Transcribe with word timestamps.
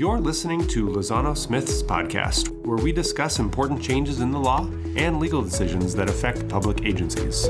You're 0.00 0.18
listening 0.18 0.66
to 0.68 0.86
Lozano 0.86 1.36
Smith's 1.36 1.82
podcast, 1.82 2.48
where 2.64 2.78
we 2.78 2.90
discuss 2.90 3.38
important 3.38 3.82
changes 3.82 4.20
in 4.20 4.30
the 4.30 4.40
law 4.40 4.66
and 4.96 5.20
legal 5.20 5.42
decisions 5.42 5.94
that 5.94 6.08
affect 6.08 6.48
public 6.48 6.86
agencies. 6.86 7.46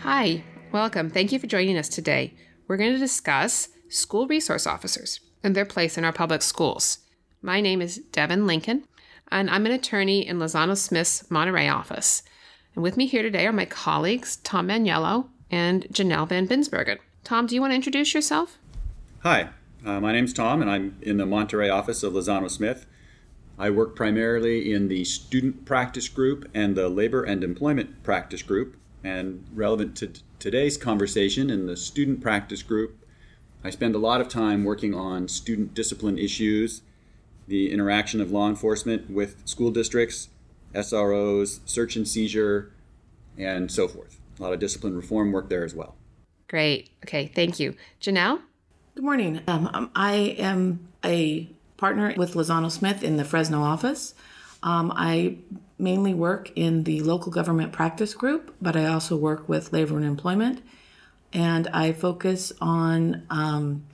Hi, 0.00 0.44
welcome. 0.72 1.08
Thank 1.08 1.32
you 1.32 1.38
for 1.38 1.46
joining 1.46 1.78
us 1.78 1.88
today. 1.88 2.34
We're 2.68 2.76
going 2.76 2.92
to 2.92 2.98
discuss 2.98 3.70
school 3.88 4.26
resource 4.26 4.66
officers 4.66 5.20
and 5.42 5.56
their 5.56 5.64
place 5.64 5.96
in 5.96 6.04
our 6.04 6.12
public 6.12 6.42
schools. 6.42 6.98
My 7.40 7.62
name 7.62 7.80
is 7.80 7.96
Devin 8.12 8.46
Lincoln, 8.46 8.84
and 9.30 9.48
I'm 9.48 9.64
an 9.64 9.72
attorney 9.72 10.26
in 10.26 10.38
Lozano 10.38 10.76
Smith's 10.76 11.30
Monterey 11.30 11.68
office. 11.68 12.22
And 12.74 12.82
with 12.82 12.98
me 12.98 13.06
here 13.06 13.22
today 13.22 13.46
are 13.46 13.52
my 13.52 13.64
colleagues, 13.64 14.36
Tom 14.36 14.68
Maniello 14.68 15.28
and 15.50 15.86
Janelle 15.92 16.28
Van 16.28 16.46
Binsbergen. 16.46 16.98
Tom, 17.24 17.46
do 17.46 17.54
you 17.54 17.60
want 17.60 17.72
to 17.72 17.76
introduce 17.76 18.14
yourself? 18.14 18.58
Hi, 19.20 19.50
uh, 19.84 20.00
my 20.00 20.12
name's 20.12 20.32
Tom, 20.32 20.60
and 20.62 20.70
I'm 20.70 20.96
in 21.02 21.16
the 21.16 21.26
Monterey 21.26 21.68
office 21.68 22.02
of 22.02 22.12
Lozano 22.12 22.50
Smith. 22.50 22.86
I 23.58 23.70
work 23.70 23.96
primarily 23.96 24.72
in 24.72 24.88
the 24.88 25.04
student 25.04 25.64
practice 25.64 26.08
group 26.08 26.48
and 26.54 26.76
the 26.76 26.88
labor 26.88 27.24
and 27.24 27.42
employment 27.42 28.02
practice 28.02 28.42
group. 28.42 28.76
And 29.02 29.44
relevant 29.54 29.96
to 29.98 30.08
t- 30.08 30.22
today's 30.38 30.76
conversation 30.76 31.48
in 31.48 31.66
the 31.66 31.76
student 31.76 32.20
practice 32.20 32.62
group, 32.62 32.98
I 33.62 33.70
spend 33.70 33.94
a 33.94 33.98
lot 33.98 34.20
of 34.20 34.28
time 34.28 34.64
working 34.64 34.94
on 34.94 35.28
student 35.28 35.74
discipline 35.74 36.18
issues, 36.18 36.82
the 37.48 37.70
interaction 37.70 38.20
of 38.20 38.30
law 38.30 38.48
enforcement 38.48 39.08
with 39.08 39.46
school 39.46 39.70
districts, 39.70 40.28
SROs, 40.74 41.60
search 41.64 41.96
and 41.96 42.06
seizure, 42.06 42.72
and 43.38 43.70
so 43.70 43.88
forth. 43.88 44.15
A 44.38 44.42
lot 44.42 44.52
of 44.52 44.60
discipline 44.60 44.94
reform 44.94 45.32
work 45.32 45.48
there 45.48 45.64
as 45.64 45.74
well. 45.74 45.96
Great. 46.48 46.90
Okay, 47.04 47.26
thank 47.26 47.58
you. 47.58 47.74
Janelle? 48.00 48.40
Good 48.94 49.04
morning. 49.04 49.40
Um, 49.46 49.68
um, 49.74 49.90
I 49.94 50.14
am 50.38 50.88
a 51.04 51.48
partner 51.76 52.14
with 52.16 52.34
Lozano 52.34 52.70
Smith 52.70 53.02
in 53.02 53.16
the 53.16 53.24
Fresno 53.24 53.62
office. 53.62 54.14
Um, 54.62 54.92
I 54.94 55.38
mainly 55.78 56.14
work 56.14 56.50
in 56.56 56.84
the 56.84 57.00
local 57.00 57.30
government 57.30 57.72
practice 57.72 58.14
group, 58.14 58.54
but 58.60 58.76
I 58.76 58.86
also 58.86 59.16
work 59.16 59.48
with 59.48 59.72
labor 59.72 59.96
and 59.96 60.04
employment. 60.04 60.62
And 61.32 61.68
I 61.68 61.92
focus 61.92 62.52
on 62.60 63.26
um, 63.28 63.84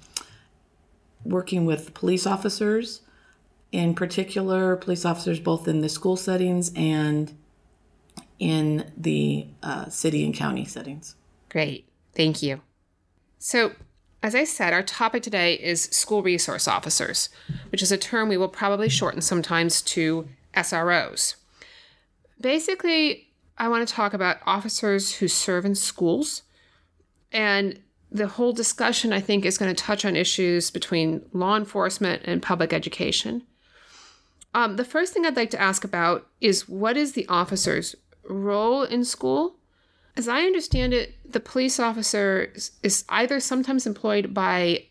working 1.24 1.64
with 1.66 1.94
police 1.94 2.27
officers, 2.27 3.00
in 3.72 3.94
particular, 3.94 4.77
police 4.77 5.04
officers 5.04 5.40
both 5.40 5.66
in 5.66 5.80
the 5.80 5.88
school 5.88 6.16
settings 6.16 6.72
and 6.77 7.36
in 8.38 8.91
the 8.97 9.47
uh, 9.62 9.88
city 9.88 10.25
and 10.25 10.34
county 10.34 10.64
settings. 10.64 11.14
Great. 11.48 11.88
Thank 12.14 12.42
you. 12.42 12.61
So, 13.39 13.72
as 14.22 14.34
I 14.34 14.44
said, 14.44 14.72
our 14.72 14.83
topic 14.83 15.22
today 15.22 15.55
is 15.55 15.84
school 15.84 16.22
resource 16.22 16.69
officers, 16.69 17.28
which 17.70 17.83
is 17.83 17.91
a 17.91 17.98
term 17.98 18.28
we 18.28 18.36
will 18.36 18.48
probably 18.48 18.89
shorten 18.89 19.20
sometimes 19.20 19.83
to 19.83 20.28
SROs. 20.55 21.34
Basically, 22.41 23.28
I 23.58 23.69
want 23.69 23.86
to 23.86 23.94
talk 23.94 24.14
about 24.14 24.39
officers 24.46 25.17
who 25.17 25.28
serve 25.28 25.64
in 25.64 25.74
schools. 25.74 26.42
And 27.33 27.80
the 28.11 28.28
whole 28.28 28.52
discussion, 28.52 29.12
I 29.12 29.20
think, 29.20 29.44
is 29.44 29.58
going 29.58 29.74
to 29.74 29.83
touch 29.83 30.05
on 30.05 30.17
issues 30.17 30.70
between 30.70 31.24
law 31.33 31.56
enforcement 31.56 32.22
and 32.24 32.42
public 32.42 32.72
education. 32.72 33.42
Um, 34.55 34.77
the 34.77 34.84
first 34.84 35.14
thing 35.14 35.24
I'd 35.24 35.36
like 35.36 35.50
to 35.50 35.61
ask 35.61 35.83
about 35.83 36.27
is 36.41 36.69
what 36.69 36.96
is 36.96 37.12
the 37.12 37.27
officer's 37.28 37.96
role 38.24 38.82
in 38.82 39.04
school 39.04 39.56
as 40.16 40.28
I 40.28 40.42
understand 40.42 40.92
it, 40.92 41.14
the 41.24 41.40
police 41.40 41.80
officer 41.80 42.52
is 42.82 43.04
either 43.08 43.40
sometimes 43.40 43.86
employed 43.86 44.34
by 44.34 44.86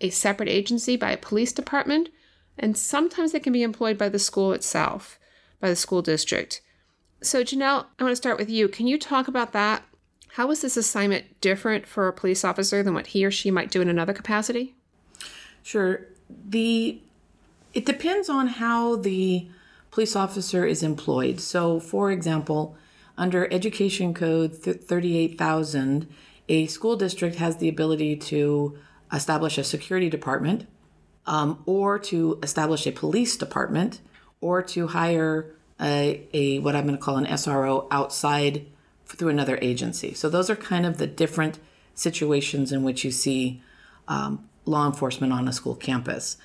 a 0.00 0.10
separate 0.10 0.50
agency, 0.50 0.96
by 0.96 1.12
a 1.12 1.16
police 1.16 1.52
department, 1.52 2.10
and 2.58 2.76
sometimes 2.76 3.32
they 3.32 3.40
can 3.40 3.52
be 3.52 3.62
employed 3.62 3.96
by 3.96 4.08
the 4.08 4.18
school 4.18 4.52
itself, 4.52 5.18
by 5.60 5.70
the 5.70 5.76
school 5.76 6.02
district. 6.02 6.60
So, 7.22 7.42
Janelle, 7.42 7.86
I 7.98 8.04
want 8.04 8.12
to 8.12 8.16
start 8.16 8.38
with 8.38 8.50
you. 8.50 8.68
Can 8.68 8.86
you 8.86 8.98
talk 8.98 9.28
about 9.28 9.52
that? 9.52 9.82
How 10.32 10.50
is 10.50 10.60
this 10.60 10.76
assignment 10.76 11.40
different 11.40 11.86
for 11.86 12.06
a 12.06 12.12
police 12.12 12.44
officer 12.44 12.82
than 12.82 12.92
what 12.92 13.08
he 13.08 13.24
or 13.24 13.30
she 13.30 13.50
might 13.50 13.70
do 13.70 13.80
in 13.80 13.88
another 13.88 14.12
capacity? 14.12 14.74
Sure. 15.62 16.06
The 16.48 17.00
it 17.72 17.86
depends 17.86 18.28
on 18.28 18.46
how 18.46 18.96
the 18.96 19.48
police 19.96 20.14
officer 20.14 20.66
is 20.66 20.82
employed. 20.82 21.40
So, 21.40 21.80
for 21.80 22.12
example, 22.12 22.76
under 23.16 23.50
Education 23.50 24.12
Code 24.12 24.52
38000, 24.54 26.06
a 26.50 26.66
school 26.66 26.96
district 26.96 27.36
has 27.36 27.56
the 27.56 27.70
ability 27.70 28.14
to 28.16 28.76
establish 29.10 29.56
a 29.56 29.64
security 29.64 30.10
department 30.10 30.66
um, 31.24 31.62
or 31.64 31.98
to 32.00 32.38
establish 32.42 32.86
a 32.86 32.92
police 32.92 33.38
department 33.38 34.02
or 34.42 34.60
to 34.64 34.88
hire 34.88 35.54
a, 35.80 36.28
a 36.34 36.58
what 36.58 36.76
I'm 36.76 36.84
going 36.84 36.98
to 36.98 37.02
call 37.02 37.16
an 37.16 37.24
SRO 37.24 37.88
outside 37.90 38.66
through 39.06 39.30
another 39.30 39.58
agency. 39.62 40.12
So 40.12 40.28
those 40.28 40.50
are 40.50 40.56
kind 40.56 40.84
of 40.84 40.98
the 40.98 41.06
different 41.06 41.58
situations 41.94 42.70
in 42.70 42.82
which 42.82 43.02
you 43.02 43.10
see 43.10 43.62
um, 44.08 44.46
law 44.66 44.86
enforcement 44.86 45.32
on 45.32 45.48
a 45.48 45.54
school 45.54 45.74
campus. 45.74 46.36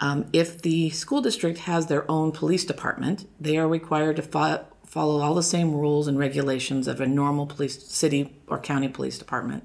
Um, 0.00 0.26
if 0.32 0.62
the 0.62 0.90
school 0.90 1.20
district 1.20 1.60
has 1.60 1.86
their 1.86 2.10
own 2.10 2.32
police 2.32 2.64
department, 2.64 3.28
they 3.40 3.56
are 3.56 3.68
required 3.68 4.16
to 4.16 4.22
fi- 4.22 4.62
follow 4.84 5.20
all 5.20 5.34
the 5.34 5.42
same 5.42 5.72
rules 5.72 6.08
and 6.08 6.18
regulations 6.18 6.88
of 6.88 7.00
a 7.00 7.06
normal 7.06 7.46
police 7.46 7.82
city 7.86 8.36
or 8.46 8.58
county 8.58 8.88
police 8.88 9.18
department, 9.18 9.64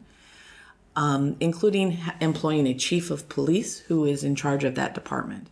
um, 0.95 1.35
including 1.39 1.97
employing 2.21 2.67
a 2.67 2.73
chief 2.73 3.11
of 3.11 3.27
police 3.29 3.79
who 3.79 4.05
is 4.05 4.23
in 4.23 4.35
charge 4.35 4.63
of 4.63 4.75
that 4.75 4.93
department. 4.93 5.49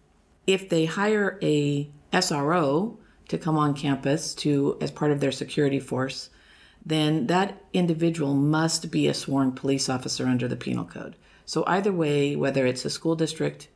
If 0.48 0.70
they 0.70 0.86
hire 0.86 1.40
a 1.42 1.90
SRO 2.14 2.98
to 3.28 3.38
come 3.38 3.58
on 3.58 3.74
campus 3.74 4.36
to 4.36 4.78
as 4.80 4.92
part 4.92 5.12
of 5.12 5.20
their 5.20 5.32
security 5.32 5.80
force, 5.80 6.30
then 6.86 7.28
that 7.28 7.62
individual 7.74 8.36
must 8.36 8.92
be 8.92 9.08
a 9.08 9.14
sworn 9.14 9.52
police 9.52 9.90
officer 9.90 10.28
under 10.28 10.48
the 10.48 10.56
penal 10.56 10.86
code. 10.86 11.16
So 11.46 11.64
either 11.68 11.92
way, 11.92 12.36
whether 12.36 12.66
it's 12.66 12.86
a 12.86 12.90
school 12.90 13.16
district 13.16 13.68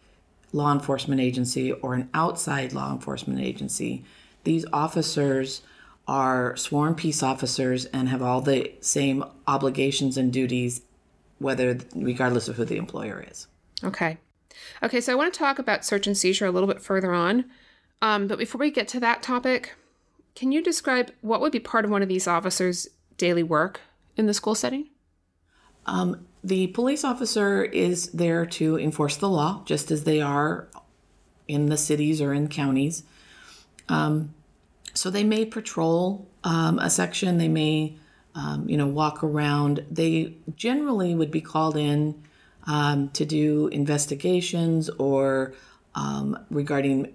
law 0.51 0.71
enforcement 0.73 1.21
agency 1.21 1.71
or 1.71 1.93
an 1.93 2.09
outside 2.13 2.73
law 2.73 2.91
enforcement 2.91 3.39
agency, 3.39 4.03
these 4.43 4.65
officers 4.73 5.61
are 6.07 6.55
sworn 6.55 6.95
peace 6.95 7.21
officers 7.21 7.85
and 7.85 8.09
have 8.09 8.21
all 8.21 8.41
the 8.41 8.71
same 8.81 9.23
obligations 9.47 10.17
and 10.17 10.33
duties, 10.33 10.81
whether 11.37 11.77
regardless 11.95 12.47
of 12.47 12.55
who 12.55 12.65
the 12.65 12.77
employer 12.77 13.23
is. 13.29 13.47
Okay. 13.83 14.17
Okay, 14.81 15.01
so 15.01 15.11
I 15.11 15.15
want 15.15 15.31
to 15.33 15.37
talk 15.37 15.59
about 15.59 15.85
search 15.85 16.07
and 16.07 16.17
seizure 16.17 16.45
a 16.45 16.51
little 16.51 16.67
bit 16.67 16.81
further 16.81 17.13
on. 17.13 17.45
Um, 18.01 18.27
but 18.27 18.39
before 18.39 18.59
we 18.59 18.71
get 18.71 18.87
to 18.89 18.99
that 19.01 19.21
topic, 19.21 19.75
can 20.35 20.51
you 20.51 20.63
describe 20.63 21.11
what 21.21 21.41
would 21.41 21.51
be 21.51 21.59
part 21.59 21.85
of 21.85 21.91
one 21.91 22.01
of 22.01 22.07
these 22.07 22.27
officers' 22.27 22.87
daily 23.17 23.43
work 23.43 23.81
in 24.15 24.25
the 24.25 24.33
school 24.33 24.55
setting? 24.55 24.89
Um, 25.85 26.25
the 26.43 26.67
police 26.67 27.03
officer 27.03 27.63
is 27.63 28.09
there 28.11 28.45
to 28.45 28.79
enforce 28.79 29.17
the 29.17 29.29
law, 29.29 29.61
just 29.65 29.91
as 29.91 30.03
they 30.03 30.21
are 30.21 30.67
in 31.47 31.67
the 31.67 31.77
cities 31.77 32.21
or 32.21 32.33
in 32.33 32.47
counties. 32.47 33.03
Um, 33.89 34.33
so 34.93 35.09
they 35.09 35.23
may 35.23 35.45
patrol 35.45 36.27
um, 36.43 36.79
a 36.79 36.89
section, 36.89 37.37
they 37.37 37.47
may, 37.47 37.95
um, 38.35 38.69
you 38.69 38.77
know, 38.77 38.87
walk 38.87 39.23
around. 39.23 39.85
They 39.91 40.35
generally 40.55 41.15
would 41.15 41.31
be 41.31 41.41
called 41.41 41.75
in 41.75 42.21
um, 42.65 43.09
to 43.09 43.25
do 43.25 43.67
investigations 43.67 44.89
or 44.89 45.53
um, 45.95 46.37
regarding 46.49 47.13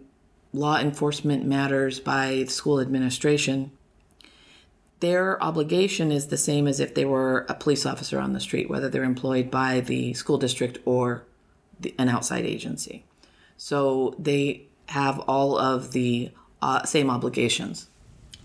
law 0.52 0.78
enforcement 0.78 1.44
matters 1.44 2.00
by 2.00 2.28
the 2.28 2.46
school 2.46 2.80
administration. 2.80 3.72
Their 5.04 5.42
obligation 5.44 6.10
is 6.10 6.28
the 6.28 6.38
same 6.38 6.66
as 6.66 6.80
if 6.80 6.94
they 6.94 7.04
were 7.04 7.44
a 7.50 7.54
police 7.54 7.84
officer 7.84 8.18
on 8.18 8.32
the 8.32 8.40
street, 8.40 8.70
whether 8.70 8.88
they're 8.88 9.04
employed 9.04 9.50
by 9.50 9.80
the 9.80 10.14
school 10.14 10.38
district 10.38 10.78
or 10.86 11.26
the, 11.78 11.94
an 11.98 12.08
outside 12.08 12.46
agency. 12.46 13.04
So 13.58 14.14
they 14.18 14.62
have 14.86 15.18
all 15.28 15.58
of 15.58 15.92
the 15.92 16.30
uh, 16.62 16.84
same 16.84 17.10
obligations. 17.10 17.90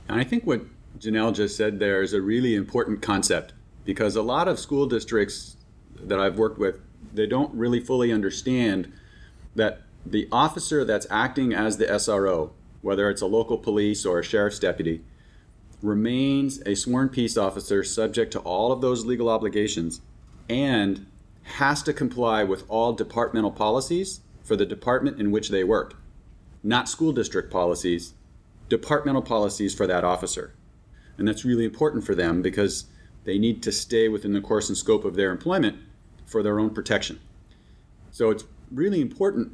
And 0.10 0.20
I 0.20 0.26
think 0.26 0.44
what 0.44 0.64
Janelle 1.00 1.34
just 1.34 1.56
said 1.56 1.80
there 1.80 2.02
is 2.02 2.12
a 2.12 2.22
really 2.22 2.56
important 2.56 3.02
concept 3.02 3.54
because 3.86 4.18
a 4.18 4.22
lot 4.22 4.50
of 4.50 4.60
school 4.60 4.86
districts 4.86 5.56
that 5.96 6.20
I've 6.20 6.38
worked 6.38 6.60
with, 6.60 6.82
they 7.14 7.26
don't 7.26 7.54
really 7.54 7.80
fully 7.80 8.12
understand 8.12 8.92
that 9.56 9.84
the 10.06 10.28
officer 10.30 10.84
that's 10.84 11.08
acting 11.10 11.54
as 11.54 11.78
the 11.78 11.86
SRO, 11.86 12.50
whether 12.82 13.10
it's 13.10 13.22
a 13.22 13.28
local 13.28 13.58
police 13.58 14.06
or 14.06 14.20
a 14.20 14.24
sheriff's 14.26 14.60
deputy, 14.60 15.06
remains 15.82 16.62
a 16.66 16.76
sworn 16.76 17.10
peace 17.10 17.38
officer 17.38 17.84
subject 17.84 18.32
to 18.34 18.40
all 18.40 18.72
of 18.72 18.82
those 18.82 19.06
legal 19.06 19.30
obligations 19.30 20.02
and 20.50 21.06
has 21.44 21.82
to 21.84 21.94
comply 21.94 22.44
with 22.44 22.64
all 22.70 22.94
departmental 22.94 23.52
policies 23.52 24.22
for 24.44 24.56
the 24.56 24.66
department 24.66 25.20
in 25.20 25.32
which 25.32 25.50
they 25.50 25.64
work 25.64 25.96
not 26.64 26.90
school 26.90 27.12
district 27.12 27.52
policies, 27.52 28.14
departmental 28.68 29.22
policies 29.22 29.74
for 29.74 29.88
that 29.88 30.04
officer. 30.04 30.54
And 31.18 31.28
that's 31.28 31.46
really 31.46 31.66
important 31.66 32.04
for 32.04 32.16
them 32.16 32.42
because 32.42 32.86
they 33.24 33.38
need 33.38 33.62
to 33.64 33.72
stay 33.72 34.10
within 34.10 34.34
the 34.34 34.42
course 34.42 34.70
and 34.70 34.78
scope 34.78 35.06
of 35.06 35.16
their 35.16 35.32
employment 35.32 35.78
for 36.26 36.44
their 36.44 36.60
own 36.60 36.70
protection. 36.72 37.20
So 38.12 38.30
it's 38.30 38.46
really 38.72 39.02
important 39.02 39.54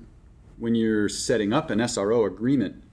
when 0.57 0.75
you're 0.75 1.09
setting 1.09 1.53
up 1.53 1.69
an 1.69 1.79
SRO 1.79 2.25
agreement 2.25 2.83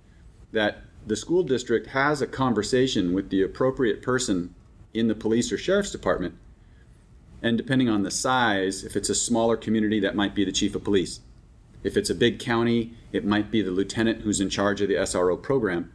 that 0.52 0.82
the 1.06 1.16
school 1.16 1.42
district 1.42 1.88
has 1.88 2.22
a 2.22 2.26
conversation 2.26 3.12
with 3.12 3.30
the 3.30 3.42
appropriate 3.42 4.02
person 4.02 4.54
in 4.94 5.08
the 5.08 5.14
police 5.14 5.50
or 5.50 5.58
sheriff's 5.58 5.90
department. 5.90 6.34
And 7.42 7.58
depending 7.58 7.88
on 7.88 8.02
the 8.02 8.10
size, 8.10 8.84
if 8.84 8.94
it's 8.94 9.08
a 9.08 9.14
smaller 9.14 9.56
community, 9.56 9.98
that 10.00 10.14
might 10.14 10.34
be 10.34 10.44
the 10.44 10.52
chief 10.52 10.76
of 10.76 10.84
police. 10.84 11.20
If 11.82 11.96
it's 11.96 12.10
a 12.10 12.14
big 12.14 12.38
county, 12.38 12.94
it 13.10 13.24
might 13.24 13.50
be 13.50 13.62
the 13.62 13.72
lieutenant 13.72 14.20
who's 14.20 14.40
in 14.40 14.48
charge 14.48 14.80
of 14.80 14.88
the 14.88 14.94
SRO 14.94 15.40
program. 15.40 15.92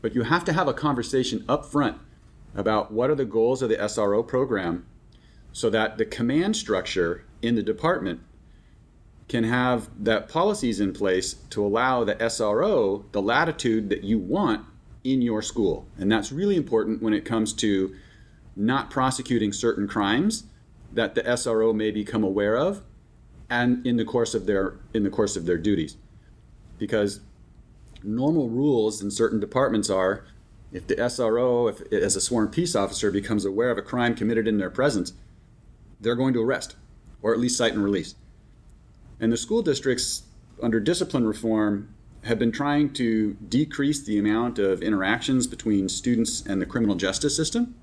But 0.00 0.14
you 0.14 0.22
have 0.22 0.44
to 0.44 0.52
have 0.52 0.68
a 0.68 0.74
conversation 0.74 1.44
up 1.48 1.66
front 1.66 1.98
about 2.54 2.92
what 2.92 3.10
are 3.10 3.16
the 3.16 3.24
goals 3.24 3.62
of 3.62 3.68
the 3.68 3.76
SRO 3.76 4.26
program 4.26 4.86
so 5.52 5.68
that 5.70 5.98
the 5.98 6.04
command 6.04 6.56
structure 6.56 7.24
in 7.42 7.56
the 7.56 7.62
department 7.62 8.20
can 9.28 9.44
have 9.44 9.88
that 9.98 10.28
policies 10.28 10.80
in 10.80 10.92
place 10.92 11.34
to 11.50 11.64
allow 11.64 12.04
the 12.04 12.14
SRO 12.16 13.04
the 13.12 13.22
latitude 13.22 13.88
that 13.90 14.04
you 14.04 14.18
want 14.18 14.64
in 15.02 15.22
your 15.22 15.42
school. 15.42 15.86
And 15.98 16.10
that's 16.10 16.32
really 16.32 16.56
important 16.56 17.02
when 17.02 17.12
it 17.12 17.24
comes 17.24 17.52
to 17.54 17.94
not 18.54 18.90
prosecuting 18.90 19.52
certain 19.52 19.86
crimes 19.86 20.44
that 20.92 21.14
the 21.14 21.22
SRO 21.22 21.74
may 21.74 21.90
become 21.90 22.24
aware 22.24 22.56
of 22.56 22.82
and 23.50 23.86
in 23.86 23.96
the 23.96 24.04
course 24.04 24.34
of 24.34 24.46
their 24.46 24.78
in 24.94 25.02
the 25.02 25.10
course 25.10 25.36
of 25.36 25.46
their 25.46 25.58
duties. 25.58 25.96
Because 26.78 27.20
normal 28.02 28.48
rules 28.48 29.02
in 29.02 29.10
certain 29.10 29.40
departments 29.40 29.90
are 29.90 30.24
if 30.72 30.86
the 30.86 30.96
SRO, 30.96 31.70
if 31.70 31.92
as 31.92 32.16
a 32.16 32.20
sworn 32.20 32.48
peace 32.48 32.74
officer, 32.74 33.10
becomes 33.10 33.44
aware 33.44 33.70
of 33.70 33.78
a 33.78 33.82
crime 33.82 34.14
committed 34.14 34.48
in 34.48 34.58
their 34.58 34.70
presence, 34.70 35.12
they're 36.00 36.16
going 36.16 36.34
to 36.34 36.42
arrest 36.42 36.76
or 37.22 37.32
at 37.32 37.40
least 37.40 37.56
cite 37.56 37.72
and 37.72 37.82
release. 37.82 38.14
And 39.20 39.32
the 39.32 39.36
school 39.36 39.62
districts, 39.62 40.22
under 40.62 40.80
discipline 40.80 41.26
reform, 41.26 41.94
have 42.24 42.38
been 42.38 42.52
trying 42.52 42.92
to 42.94 43.34
decrease 43.48 44.02
the 44.02 44.18
amount 44.18 44.58
of 44.58 44.82
interactions 44.82 45.46
between 45.46 45.88
students 45.88 46.44
and 46.44 46.60
the 46.60 46.66
criminal 46.66 46.96
justice 46.96 47.36
system. 47.36 47.74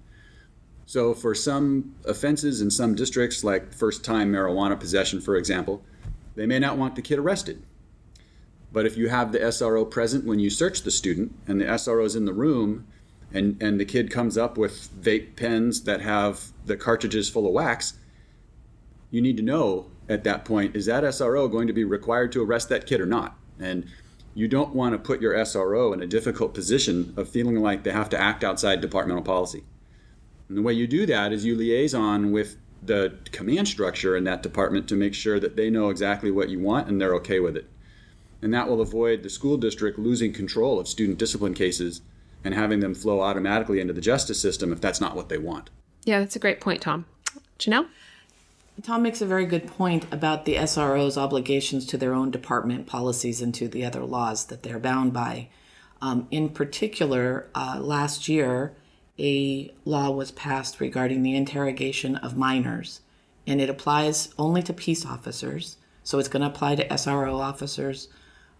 So, 0.85 1.13
for 1.13 1.33
some 1.33 1.95
offenses 2.05 2.61
in 2.61 2.69
some 2.69 2.93
districts, 2.93 3.43
like 3.43 3.73
first 3.73 4.03
time 4.03 4.31
marijuana 4.31 4.77
possession, 4.77 5.21
for 5.21 5.37
example, 5.37 5.81
they 6.35 6.45
may 6.45 6.59
not 6.59 6.77
want 6.77 6.95
the 6.95 7.01
kid 7.01 7.19
arrested. 7.19 7.63
But 8.73 8.85
if 8.85 8.97
you 8.97 9.07
have 9.07 9.31
the 9.31 9.39
SRO 9.39 9.89
present 9.89 10.25
when 10.25 10.39
you 10.39 10.49
search 10.49 10.81
the 10.81 10.91
student 10.91 11.33
and 11.47 11.61
the 11.61 11.65
SRO 11.65 12.05
is 12.05 12.15
in 12.15 12.25
the 12.25 12.33
room 12.33 12.85
and, 13.31 13.61
and 13.61 13.79
the 13.79 13.85
kid 13.85 14.11
comes 14.11 14.37
up 14.37 14.57
with 14.57 14.89
vape 15.01 15.35
pens 15.35 15.83
that 15.83 16.01
have 16.01 16.51
the 16.65 16.75
cartridges 16.75 17.29
full 17.29 17.47
of 17.47 17.53
wax, 17.53 17.93
you 19.09 19.21
need 19.21 19.37
to 19.37 19.43
know 19.43 19.85
at 20.09 20.23
that 20.23 20.45
point 20.45 20.75
is 20.75 20.85
that 20.85 21.03
SRO 21.03 21.51
going 21.51 21.67
to 21.67 21.73
be 21.73 21.83
required 21.83 22.31
to 22.33 22.43
arrest 22.43 22.69
that 22.69 22.85
kid 22.85 23.01
or 23.01 23.05
not? 23.05 23.37
And 23.59 23.85
you 24.35 24.47
don't 24.47 24.73
want 24.73 24.93
to 24.93 24.97
put 24.97 25.21
your 25.21 25.33
SRO 25.33 25.93
in 25.93 26.01
a 26.01 26.07
difficult 26.07 26.53
position 26.53 27.13
of 27.17 27.29
feeling 27.29 27.61
like 27.61 27.83
they 27.83 27.91
have 27.91 28.09
to 28.09 28.19
act 28.19 28.43
outside 28.43 28.81
departmental 28.81 29.23
policy. 29.23 29.63
And 30.49 30.57
the 30.57 30.61
way 30.61 30.73
you 30.73 30.87
do 30.87 31.05
that 31.05 31.31
is 31.31 31.45
you 31.45 31.55
liaison 31.55 32.31
with 32.31 32.57
the 32.81 33.17
command 33.31 33.67
structure 33.67 34.17
in 34.17 34.23
that 34.25 34.43
department 34.43 34.89
to 34.89 34.95
make 34.95 35.13
sure 35.13 35.39
that 35.39 35.55
they 35.55 35.69
know 35.69 35.89
exactly 35.89 36.31
what 36.31 36.49
you 36.49 36.59
want 36.59 36.89
and 36.89 36.99
they're 36.99 37.15
okay 37.15 37.39
with 37.39 37.55
it. 37.55 37.69
And 38.41 38.53
that 38.53 38.67
will 38.67 38.81
avoid 38.81 39.23
the 39.23 39.29
school 39.29 39.55
district 39.55 39.97
losing 39.97 40.33
control 40.33 40.79
of 40.79 40.87
student 40.87 41.17
discipline 41.17 41.53
cases 41.53 42.01
and 42.43 42.53
having 42.53 42.81
them 42.81 42.93
flow 42.93 43.21
automatically 43.21 43.79
into 43.79 43.93
the 43.93 44.01
justice 44.01 44.39
system 44.39 44.73
if 44.73 44.81
that's 44.81 44.99
not 44.99 45.15
what 45.15 45.29
they 45.29 45.37
want. 45.37 45.69
Yeah, 46.03 46.19
that's 46.19 46.35
a 46.35 46.39
great 46.39 46.59
point, 46.59 46.81
Tom. 46.81 47.05
Janelle? 47.57 47.87
Tom 48.81 49.03
makes 49.03 49.21
a 49.21 49.25
very 49.25 49.45
good 49.45 49.67
point 49.67 50.05
about 50.11 50.45
the 50.45 50.55
SRO's 50.55 51.17
obligations 51.17 51.85
to 51.85 51.97
their 51.97 52.13
own 52.13 52.31
department 52.31 52.87
policies 52.87 53.41
and 53.41 53.53
to 53.53 53.67
the 53.67 53.85
other 53.85 54.03
laws 54.03 54.45
that 54.47 54.63
they're 54.63 54.79
bound 54.79 55.13
by. 55.13 55.49
Um, 56.01 56.27
in 56.31 56.49
particular, 56.49 57.49
uh, 57.53 57.79
last 57.79 58.27
year, 58.27 58.75
a 59.19 59.71
law 59.85 60.09
was 60.09 60.31
passed 60.31 60.79
regarding 60.79 61.21
the 61.21 61.35
interrogation 61.35 62.15
of 62.17 62.35
minors, 62.35 63.01
and 63.45 63.61
it 63.61 63.69
applies 63.69 64.33
only 64.39 64.63
to 64.63 64.73
peace 64.73 65.05
officers. 65.05 65.77
So 66.03 66.17
it's 66.17 66.27
going 66.27 66.41
to 66.41 66.47
apply 66.47 66.75
to 66.75 66.87
SRO 66.87 67.39
officers 67.39 68.09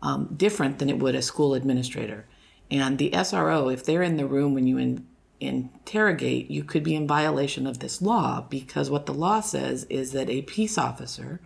um, 0.02 0.34
different 0.38 0.80
than 0.80 0.90
it 0.90 1.00
would 1.00 1.16
a 1.16 1.22
school 1.22 1.56
administrator. 1.56 2.26
And 2.70 2.98
the 2.98 3.12
SRO, 3.12 3.74
if 3.74 3.84
they're 3.84 4.04
in 4.04 4.18
the 4.18 4.28
room 4.28 4.54
when 4.54 4.68
you 4.68 4.78
in, 4.78 5.06
interrogate, 5.44 6.50
you 6.50 6.64
could 6.64 6.84
be 6.84 6.96
in 6.96 7.08
violation 7.08 7.68
of 7.68 7.80
this 7.80 8.02
law 8.02 8.46
because 8.50 8.90
what 8.90 9.06
the 9.06 9.14
law 9.14 9.42
says 9.42 9.86
is 9.86 10.12
that 10.12 10.30
a 10.30 10.42
peace 10.44 10.78
officer 10.78 11.40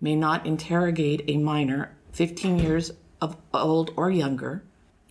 may 0.00 0.14
not 0.14 0.46
interrogate 0.46 1.24
a 1.26 1.36
minor 1.36 1.96
15 2.12 2.58
years 2.58 2.92
of 3.20 3.36
old 3.52 3.92
or 3.96 4.10
younger 4.10 4.62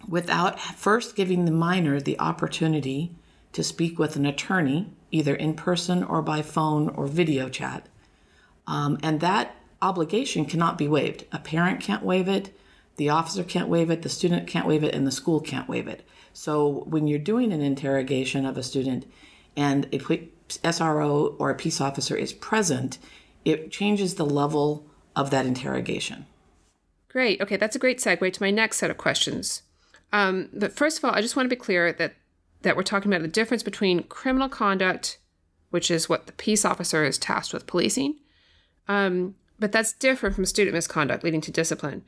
without 0.08 0.60
first 0.60 1.16
giving 1.16 1.46
the 1.46 1.52
minor 1.52 2.00
the 2.00 2.20
opportunity 2.20 3.12
to 3.54 3.64
speak 3.64 3.98
with 4.00 4.16
an 4.16 4.26
attorney, 4.26 4.94
either 5.12 5.36
in 5.36 5.54
person 5.54 6.04
or 6.04 6.22
by 6.22 6.42
phone 6.42 6.90
or 6.90 7.08
video 7.08 7.50
chat. 7.50 7.88
Um, 8.66 8.98
and 9.02 9.20
that 9.20 9.56
obligation 9.82 10.46
cannot 10.46 10.78
be 10.78 10.88
waived. 10.88 11.26
A 11.32 11.40
parent 11.40 11.82
can't 11.82 12.04
waive 12.04 12.28
it, 12.28 12.58
the 12.98 13.10
officer 13.10 13.44
can't 13.44 13.70
waive 13.70 13.90
it, 13.90 14.02
the 14.02 14.10
student 14.10 14.48
can't 14.48 14.68
waive 14.68 14.84
it, 14.84 14.94
and 14.94 15.06
the 15.06 15.12
school 15.12 15.40
can't 15.40 15.70
waive 15.70 15.88
it. 15.88 16.08
So 16.38 16.84
when 16.86 17.08
you're 17.08 17.18
doing 17.18 17.52
an 17.52 17.62
interrogation 17.62 18.46
of 18.46 18.60
a 18.60 18.64
student 18.64 19.12
and 19.56 19.86
a 19.86 19.98
SRO 19.98 21.36
or 21.40 21.50
a 21.50 21.56
peace 21.56 21.82
officer 21.82 22.16
is 22.16 22.32
present, 22.32 23.00
it 23.44 23.72
changes 23.72 24.16
the 24.16 24.26
level 24.26 24.86
of 25.16 25.32
that 25.32 25.48
interrogation. 25.48 26.28
Great. 27.10 27.42
Okay, 27.42 27.58
that's 27.58 27.76
a 27.76 27.80
great 27.80 27.98
segue 27.98 28.32
to 28.32 28.44
my 28.44 28.52
next 28.52 28.78
set 28.78 28.92
of 28.92 29.00
questions. 29.00 29.64
Um, 30.14 30.50
but 30.54 30.74
first 30.74 31.00
of 31.00 31.06
all, 31.06 31.16
I 31.16 31.22
just 31.22 31.36
want 31.36 31.50
to 31.50 31.56
be 31.56 31.60
clear 31.60 31.92
that 31.94 32.14
that 32.62 32.76
we're 32.76 32.84
talking 32.84 33.12
about 33.12 33.24
the 33.24 33.28
difference 33.28 33.64
between 33.64 34.04
criminal 34.04 34.48
conduct, 34.48 35.18
which 35.72 35.90
is 35.90 36.08
what 36.08 36.28
the 36.28 36.34
peace 36.34 36.64
officer 36.64 37.04
is 37.04 37.18
tasked 37.18 37.52
with 37.52 37.66
policing, 37.66 38.16
um, 38.88 39.34
but 39.58 39.72
that's 39.72 39.92
different 39.92 40.36
from 40.36 40.46
student 40.46 40.76
misconduct 40.76 41.24
leading 41.24 41.42
to 41.42 41.52
discipline. 41.52 42.04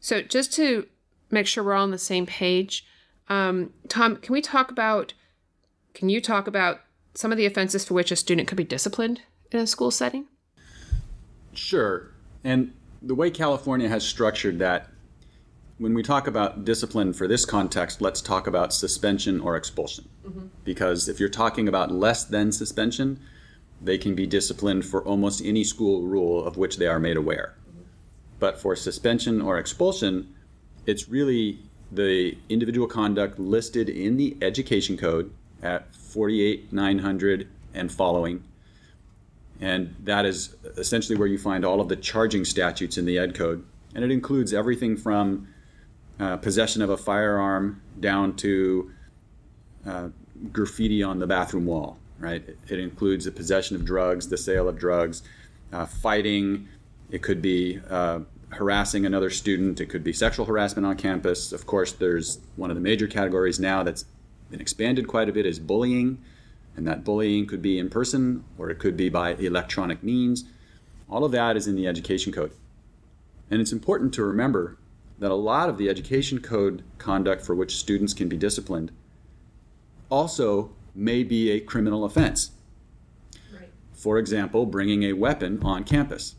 So 0.00 0.22
just 0.22 0.54
to 0.54 0.86
make 1.30 1.46
sure 1.46 1.62
we're 1.62 1.74
all 1.74 1.82
on 1.82 1.90
the 1.90 1.98
same 1.98 2.24
page, 2.24 2.86
um, 3.28 3.72
Tom, 3.88 4.16
can 4.16 4.32
we 4.32 4.40
talk 4.40 4.70
about, 4.70 5.14
can 5.94 6.08
you 6.08 6.20
talk 6.20 6.46
about 6.46 6.80
some 7.14 7.30
of 7.32 7.38
the 7.38 7.46
offenses 7.46 7.84
for 7.84 7.94
which 7.94 8.10
a 8.10 8.16
student 8.16 8.48
could 8.48 8.56
be 8.56 8.64
disciplined 8.64 9.22
in 9.50 9.60
a 9.60 9.66
school 9.66 9.90
setting? 9.90 10.26
Sure. 11.52 12.10
And 12.42 12.72
the 13.00 13.14
way 13.14 13.30
California 13.30 13.88
has 13.88 14.04
structured 14.04 14.58
that, 14.58 14.88
when 15.78 15.94
we 15.94 16.02
talk 16.02 16.26
about 16.26 16.64
discipline 16.64 17.12
for 17.12 17.26
this 17.26 17.44
context, 17.44 18.00
let's 18.00 18.20
talk 18.20 18.46
about 18.46 18.72
suspension 18.72 19.40
or 19.40 19.56
expulsion. 19.56 20.08
Mm-hmm. 20.26 20.46
Because 20.64 21.08
if 21.08 21.18
you're 21.18 21.28
talking 21.28 21.66
about 21.68 21.90
less 21.90 22.24
than 22.24 22.52
suspension, 22.52 23.20
they 23.82 23.98
can 23.98 24.14
be 24.14 24.26
disciplined 24.26 24.84
for 24.84 25.04
almost 25.04 25.44
any 25.44 25.64
school 25.64 26.02
rule 26.02 26.44
of 26.44 26.56
which 26.56 26.76
they 26.76 26.86
are 26.86 27.00
made 27.00 27.16
aware. 27.16 27.54
Mm-hmm. 27.68 27.82
But 28.38 28.60
for 28.60 28.76
suspension 28.76 29.42
or 29.42 29.58
expulsion, 29.58 30.32
it's 30.86 31.08
really 31.08 31.58
the 31.92 32.36
individual 32.48 32.86
conduct 32.86 33.38
listed 33.38 33.88
in 33.88 34.16
the 34.16 34.36
education 34.42 34.96
code 34.96 35.32
at 35.62 35.94
48900 35.94 37.48
and 37.74 37.90
following. 37.90 38.44
And 39.60 39.94
that 40.04 40.26
is 40.26 40.56
essentially 40.76 41.18
where 41.18 41.28
you 41.28 41.38
find 41.38 41.64
all 41.64 41.80
of 41.80 41.88
the 41.88 41.96
charging 41.96 42.44
statutes 42.44 42.98
in 42.98 43.04
the 43.04 43.18
ed 43.18 43.34
code. 43.34 43.64
And 43.94 44.04
it 44.04 44.10
includes 44.10 44.52
everything 44.52 44.96
from 44.96 45.48
uh, 46.18 46.36
possession 46.36 46.82
of 46.82 46.90
a 46.90 46.96
firearm 46.96 47.80
down 48.00 48.36
to 48.36 48.90
uh, 49.86 50.08
graffiti 50.52 51.02
on 51.02 51.18
the 51.18 51.26
bathroom 51.26 51.66
wall, 51.66 51.98
right? 52.18 52.44
It 52.68 52.78
includes 52.78 53.24
the 53.24 53.30
possession 53.30 53.76
of 53.76 53.84
drugs, 53.84 54.28
the 54.28 54.36
sale 54.36 54.68
of 54.68 54.78
drugs, 54.78 55.22
uh, 55.72 55.86
fighting. 55.86 56.68
It 57.10 57.22
could 57.22 57.40
be 57.40 57.80
uh, 57.88 58.20
harassing 58.56 59.06
another 59.06 59.30
student. 59.30 59.80
It 59.80 59.86
could 59.86 60.04
be 60.04 60.12
sexual 60.12 60.46
harassment 60.46 60.86
on 60.86 60.96
campus. 60.96 61.52
Of 61.52 61.66
course, 61.66 61.92
there's 61.92 62.38
one 62.56 62.70
of 62.70 62.76
the 62.76 62.82
major 62.82 63.06
categories 63.06 63.60
now 63.60 63.82
that's 63.82 64.04
been 64.50 64.60
expanded 64.60 65.08
quite 65.08 65.28
a 65.28 65.32
bit 65.32 65.46
is 65.46 65.58
bullying, 65.58 66.22
and 66.76 66.86
that 66.86 67.04
bullying 67.04 67.46
could 67.46 67.62
be 67.62 67.78
in 67.78 67.90
person 67.90 68.44
or 68.58 68.70
it 68.70 68.78
could 68.78 68.96
be 68.96 69.08
by 69.08 69.34
electronic 69.34 70.02
means. 70.02 70.44
All 71.08 71.24
of 71.24 71.32
that 71.32 71.56
is 71.56 71.66
in 71.66 71.76
the 71.76 71.86
education 71.86 72.32
code. 72.32 72.52
And 73.50 73.60
it's 73.60 73.72
important 73.72 74.14
to 74.14 74.24
remember 74.24 74.78
that 75.18 75.30
a 75.30 75.34
lot 75.34 75.68
of 75.68 75.78
the 75.78 75.88
education 75.88 76.40
code 76.40 76.82
conduct 76.98 77.44
for 77.44 77.54
which 77.54 77.76
students 77.76 78.14
can 78.14 78.28
be 78.28 78.36
disciplined 78.36 78.90
also 80.10 80.70
may 80.94 81.22
be 81.22 81.50
a 81.50 81.60
criminal 81.60 82.04
offense. 82.04 82.52
Right. 83.52 83.70
For 83.92 84.18
example, 84.18 84.66
bringing 84.66 85.02
a 85.04 85.12
weapon 85.12 85.60
on 85.62 85.84
campus. 85.84 86.36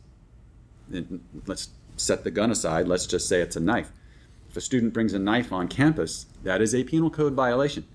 let's 1.45 1.69
set 1.97 2.23
the 2.23 2.31
gun 2.31 2.51
aside, 2.51 2.87
let's 2.87 3.05
just 3.05 3.27
say 3.27 3.41
it's 3.41 3.55
a 3.55 3.59
knife. 3.59 3.91
If 4.49 4.57
a 4.57 4.61
student 4.61 4.93
brings 4.93 5.13
a 5.13 5.19
knife 5.19 5.51
on 5.51 5.67
campus, 5.67 6.27
that 6.43 6.61
is 6.61 6.73
a 6.73 6.83
penal 6.83 7.09
code 7.09 7.33
violation. 7.33 7.85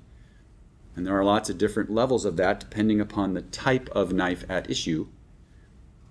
And 0.97 1.07
there 1.07 1.19
are 1.19 1.25
lots 1.25 1.49
of 1.49 1.59
different 1.59 1.91
levels 1.91 2.25
of 2.25 2.37
that 2.37 2.61
depending 2.61 3.01
upon 3.01 3.35
the 3.35 3.43
type 3.43 3.89
of 3.91 4.13
knife 4.13 4.45
at 4.49 4.71
issue. 4.71 5.07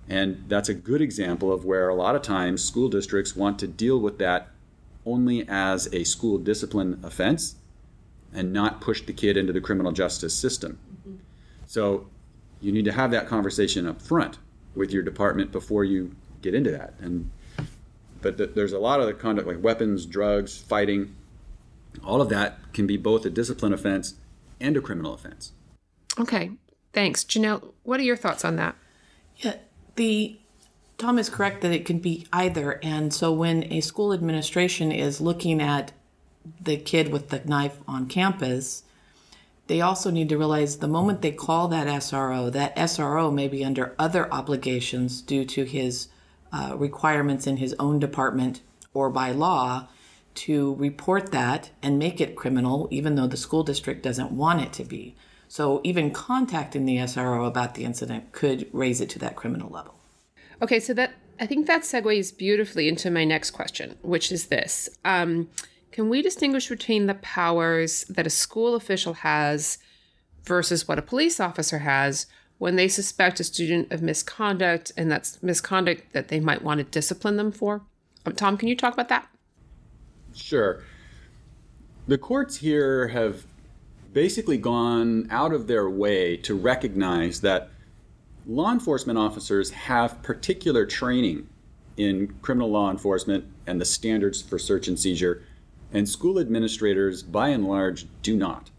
And 0.08 0.46
that's 0.48 0.70
a 0.70 0.74
good 0.74 1.02
example 1.02 1.52
of 1.52 1.66
where 1.66 1.90
a 1.90 1.96
lot 1.96 2.16
of 2.16 2.24
times 2.24 2.64
school 2.64 2.90
districts 2.90 3.36
want 3.36 3.60
to 3.60 3.68
deal 3.68 4.00
with 4.00 4.18
that 4.18 4.48
only 5.06 5.48
as 5.48 5.94
a 5.94 6.04
school 6.04 6.38
discipline 6.38 7.00
offense 7.04 7.56
and 8.34 8.52
not 8.52 8.82
push 8.82 9.02
the 9.04 9.14
kid 9.14 9.38
into 9.38 9.54
the 9.54 9.62
criminal 9.62 9.92
justice 9.92 10.34
system. 10.34 10.80
Mm-hmm. 11.02 11.18
So 11.68 12.08
you 12.62 12.72
need 12.72 12.86
to 12.86 12.92
have 12.92 13.12
that 13.12 13.28
conversation 13.28 13.88
up 13.88 14.02
front 14.02 14.38
with 14.76 14.92
your 14.92 15.04
department 15.04 15.52
before 15.52 15.84
you 15.84 16.16
get 16.42 16.54
into 16.54 16.72
that. 16.72 16.94
And 17.00 17.30
but 18.22 18.38
th- 18.38 18.52
there's 18.56 18.74
a 18.74 18.80
lot 18.80 19.00
of 19.00 19.08
the 19.08 19.14
conduct 19.14 19.48
like 19.48 19.62
weapons, 19.64 20.06
drugs, 20.06 20.58
fighting. 20.58 21.16
All 22.04 22.22
of 22.22 22.30
that 22.30 22.60
can 22.74 22.88
be 22.88 22.98
both 22.98 23.26
a 23.26 23.30
discipline 23.30 23.74
offense 23.74 24.16
and 24.60 24.78
a 24.78 24.82
criminal 24.82 25.14
offense. 25.14 25.52
Okay, 26.20 26.52
thanks, 26.94 27.24
Janelle. 27.24 27.74
What 27.84 28.00
are 28.00 28.04
your 28.04 28.18
thoughts 28.18 28.44
on 28.44 28.56
that? 28.58 28.76
Yeah, 29.38 29.56
the 29.96 30.38
Tom 30.98 31.18
is 31.18 31.30
correct 31.30 31.62
that 31.62 31.72
it 31.72 31.86
can 31.86 32.00
be 32.00 32.28
either. 32.34 32.80
And 32.84 33.14
so 33.14 33.32
when 33.32 33.72
a 33.72 33.80
school 33.80 34.12
administration 34.12 34.92
is 34.92 35.22
looking 35.22 35.62
at 35.62 35.94
the 36.62 36.76
kid 36.76 37.12
with 37.12 37.30
the 37.30 37.42
knife 37.46 37.80
on 37.88 38.08
campus, 38.08 38.84
they 39.68 39.80
also 39.80 40.12
need 40.12 40.28
to 40.30 40.38
realize 40.38 40.78
the 40.78 40.88
moment 40.88 41.22
they 41.22 41.32
call 41.32 41.70
that 41.70 41.88
SRO, 41.88 42.52
that 42.52 42.76
SRO 42.76 43.34
may 43.34 43.48
be 43.48 43.64
under 43.64 43.96
other 43.98 44.32
obligations 44.34 45.22
due 45.22 45.46
to 45.46 45.64
his 45.64 46.10
uh, 46.52 46.76
requirements 46.78 47.48
in 47.48 47.58
his 47.58 47.76
own 47.80 48.00
department 48.00 48.62
or 48.94 49.10
by 49.10 49.32
law 49.32 49.88
to 50.36 50.76
report 50.76 51.32
that 51.32 51.70
and 51.82 52.00
make 52.00 52.22
it 52.22 52.36
criminal, 52.36 52.88
even 52.92 53.16
though 53.16 53.28
the 53.28 53.38
school 53.38 53.64
district 53.64 54.04
doesn't 54.04 54.32
want 54.32 54.62
it 54.62 54.72
to 54.74 54.84
be. 54.84 55.16
So 55.48 55.82
even 55.84 56.12
contacting 56.12 56.86
the 56.86 56.98
SRO 56.98 57.48
about 57.48 57.74
the 57.74 57.84
incident 57.84 58.32
could 58.32 58.70
raise 58.72 59.02
it 59.02 59.10
to 59.12 59.20
that 59.20 59.36
criminal 59.36 59.70
level. 59.70 59.96
Okay, 60.62 60.80
so 60.80 60.94
that 60.94 61.14
I 61.40 61.46
think 61.46 61.68
that 61.68 61.82
segues 61.82 62.36
beautifully 62.36 62.88
into 62.88 63.10
my 63.10 63.24
next 63.24 63.52
question, 63.52 63.98
which 64.02 64.32
is 64.32 64.48
this: 64.48 64.90
um, 65.04 65.50
Can 65.92 66.10
we 66.10 66.22
distinguish 66.22 66.68
between 66.68 67.08
the 67.08 67.16
powers 67.16 68.04
that 68.10 68.28
a 68.28 68.30
school 68.30 68.76
official 68.76 69.14
has 69.14 69.80
versus 70.44 70.88
what 70.88 71.00
a 71.00 71.04
police 71.04 71.40
officer 71.40 71.80
has 71.80 72.28
when 72.60 72.76
they 72.76 72.88
suspect 72.88 73.40
a 73.40 73.44
student 73.44 73.92
of 73.92 74.02
misconduct 74.02 74.92
and 74.96 75.10
that's 75.12 75.42
misconduct 75.42 76.14
that 76.14 76.28
they 76.28 76.40
might 76.40 76.62
want 76.62 76.78
to 76.78 76.84
discipline 76.84 77.38
them 77.38 77.52
for? 77.52 77.82
Um, 78.26 78.36
Tom, 78.36 78.58
can 78.58 78.68
you 78.68 78.76
talk 78.76 78.94
about 78.94 79.10
that? 79.10 79.28
Sure. 80.36 80.84
The 82.08 82.18
courts 82.18 82.58
here 82.58 83.08
have 83.08 83.46
basically 84.14 84.58
gone 84.58 85.28
out 85.32 85.54
of 85.54 85.68
their 85.68 85.90
way 85.90 86.36
to 86.38 86.54
recognize 86.54 87.42
that 87.42 87.70
law 88.46 88.72
enforcement 88.72 89.18
officers 89.18 89.72
have 89.72 90.22
particular 90.22 90.86
training 90.86 91.48
in 91.98 92.34
criminal 92.42 92.70
law 92.70 92.90
enforcement 92.90 93.46
and 93.68 93.80
the 93.80 93.86
standards 93.86 94.42
for 94.42 94.58
search 94.58 94.88
and 94.88 95.00
seizure, 95.00 95.44
and 95.94 96.08
school 96.08 96.40
administrators, 96.40 97.22
by 97.24 97.50
and 97.50 97.68
large, 97.68 98.08
do 98.22 98.36
not. 98.36 98.70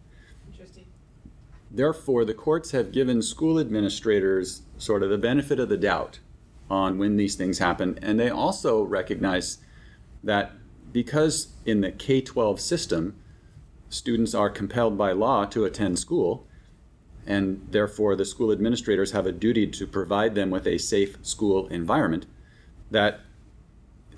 Therefore, 1.70 2.24
the 2.24 2.34
courts 2.34 2.72
have 2.72 2.92
given 2.92 3.22
school 3.22 3.58
administrators 3.58 4.62
sort 4.76 5.02
of 5.02 5.10
the 5.10 5.18
benefit 5.18 5.60
of 5.60 5.68
the 5.68 5.76
doubt 5.76 6.18
on 6.68 6.98
when 6.98 7.16
these 7.16 7.36
things 7.36 7.58
happen, 7.58 7.98
and 8.02 8.18
they 8.18 8.28
also 8.28 8.82
recognize 8.82 9.58
that 10.22 10.52
because 10.92 11.48
in 11.64 11.80
the 11.80 11.92
K 11.92 12.20
12 12.20 12.60
system, 12.60 13.16
students 13.88 14.34
are 14.34 14.50
compelled 14.50 14.98
by 14.98 15.12
law 15.12 15.44
to 15.46 15.64
attend 15.64 15.98
school, 15.98 16.46
and 17.26 17.66
therefore 17.70 18.16
the 18.16 18.24
school 18.24 18.50
administrators 18.50 19.12
have 19.12 19.26
a 19.26 19.32
duty 19.32 19.66
to 19.66 19.86
provide 19.86 20.34
them 20.34 20.50
with 20.50 20.66
a 20.66 20.78
safe 20.78 21.16
school 21.22 21.68
environment, 21.68 22.26
that 22.90 23.20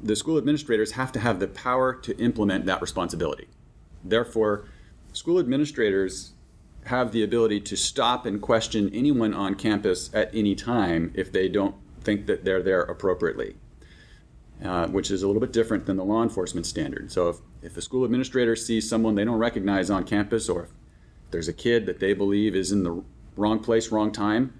the 0.03 0.17
school 0.17 0.39
administrators 0.39 0.93
have 0.93 1.13
to 1.13 1.21
have 1.21 1.39
the 1.39 1.47
power 1.47 1.95
to 1.95 2.17
implement 2.19 2.65
that 2.65 2.81
responsibility. 2.81 3.49
Therefore, 4.03 4.65
school 5.13 5.39
administrators 5.39 6.33
have 6.87 7.13
the 7.13 7.23
ability 7.23 7.61
to 7.61 7.77
stop 7.77 8.27
and 8.27 8.41
question 8.43 8.91
anyone 8.93 9.33
on 9.35 9.55
campus 9.55 10.11
at 10.15 10.35
any 10.35 10.55
time 10.55 11.13
if 11.15 11.31
they 11.31 11.49
don't 11.49 11.75
think 12.01 12.27
that 12.27 12.45
they're 12.45 12.63
there 12.63 12.83
appropriately. 12.83 13.57
Uh, 14.63 14.87
which 14.87 15.11
is 15.11 15.25
a 15.25 15.27
little 15.27 15.41
bit 15.41 15.53
different 15.53 15.87
than 15.87 15.97
the 15.97 16.05
law 16.05 16.23
enforcement 16.23 16.65
standard. 16.65 17.11
So 17.11 17.29
if, 17.29 17.39
if 17.63 17.77
a 17.77 17.83
school 17.83 18.05
administrator 18.05 18.55
sees 18.55 18.89
someone 18.89 19.17
they 19.17 19.25
don't 19.25 19.39
recognize 19.39 19.91
on 19.91 20.05
campus, 20.05 20.49
or 20.49 20.65
if 20.65 20.69
there's 21.33 21.49
a 21.49 21.53
kid 21.53 21.85
that 21.87 21.99
they 21.99 22.13
believe 22.13 22.55
is 22.55 22.71
in 22.71 22.85
the 22.85 23.03
wrong 23.37 23.59
place, 23.59 23.91
wrong 23.91 24.13
time, 24.13 24.55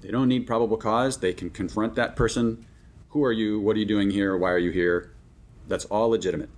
they 0.00 0.10
don't 0.10 0.26
need 0.26 0.48
probable 0.48 0.76
cause. 0.76 1.18
They 1.18 1.32
can 1.32 1.48
confront 1.50 1.94
that 1.94 2.16
person. 2.16 2.66
Who 3.10 3.22
are 3.22 3.30
you? 3.30 3.60
What 3.60 3.76
are 3.76 3.78
you 3.78 3.86
doing 3.86 4.10
here? 4.10 4.36
Why 4.36 4.50
are 4.50 4.58
you 4.58 4.72
here? 4.72 5.12
That's 5.68 5.84
all 5.84 6.08
legitimate. 6.08 6.50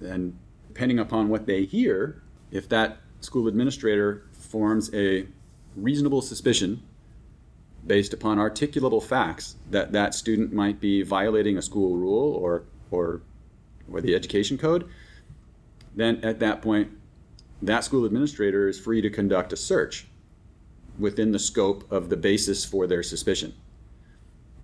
And 0.00 0.38
depending 0.68 0.98
upon 0.98 1.28
what 1.28 1.44
they 1.44 1.64
hear, 1.66 2.22
if 2.50 2.70
that 2.70 3.00
school 3.20 3.48
administrator 3.48 4.22
forms 4.32 4.92
a 4.94 5.26
reasonable 5.76 6.22
suspicion 6.22 6.82
based 7.86 8.12
upon 8.12 8.38
articulable 8.38 9.02
facts 9.02 9.56
that 9.70 9.92
that 9.92 10.14
student 10.14 10.52
might 10.52 10.80
be 10.80 11.02
violating 11.02 11.56
a 11.56 11.62
school 11.62 11.96
rule 11.96 12.34
or 12.34 12.64
or 12.90 13.22
or 13.90 14.00
the 14.00 14.14
education 14.14 14.58
code, 14.58 14.88
then 15.96 16.22
at 16.22 16.40
that 16.40 16.60
point, 16.60 16.90
that 17.62 17.84
school 17.84 18.04
administrator 18.04 18.68
is 18.68 18.78
free 18.78 19.00
to 19.00 19.10
conduct 19.10 19.52
a 19.52 19.56
search 19.56 20.06
within 20.98 21.32
the 21.32 21.38
scope 21.38 21.90
of 21.90 22.08
the 22.08 22.16
basis 22.16 22.64
for 22.64 22.86
their 22.86 23.02
suspicion. 23.02 23.54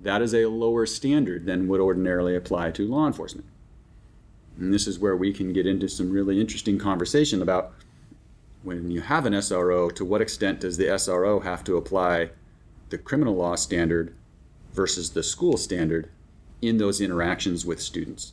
That 0.00 0.20
is 0.20 0.34
a 0.34 0.46
lower 0.46 0.84
standard 0.84 1.46
than 1.46 1.68
would 1.68 1.80
ordinarily 1.80 2.36
apply 2.36 2.72
to 2.72 2.86
law 2.86 3.06
enforcement. 3.06 3.46
And 4.58 4.72
this 4.72 4.86
is 4.86 4.98
where 4.98 5.16
we 5.16 5.32
can 5.32 5.52
get 5.52 5.66
into 5.66 5.88
some 5.88 6.10
really 6.10 6.40
interesting 6.40 6.78
conversation 6.78 7.40
about 7.40 7.72
when 8.64 8.90
you 8.90 9.02
have 9.02 9.26
an 9.26 9.34
SRO, 9.34 9.94
to 9.94 10.04
what 10.04 10.22
extent 10.22 10.60
does 10.60 10.78
the 10.78 10.86
SRO 10.86 11.44
have 11.44 11.62
to 11.64 11.76
apply 11.76 12.30
the 12.88 12.98
criminal 12.98 13.34
law 13.34 13.54
standard 13.54 14.14
versus 14.72 15.10
the 15.10 15.22
school 15.22 15.56
standard 15.56 16.08
in 16.62 16.78
those 16.78 17.00
interactions 17.00 17.66
with 17.66 17.80
students. 17.80 18.32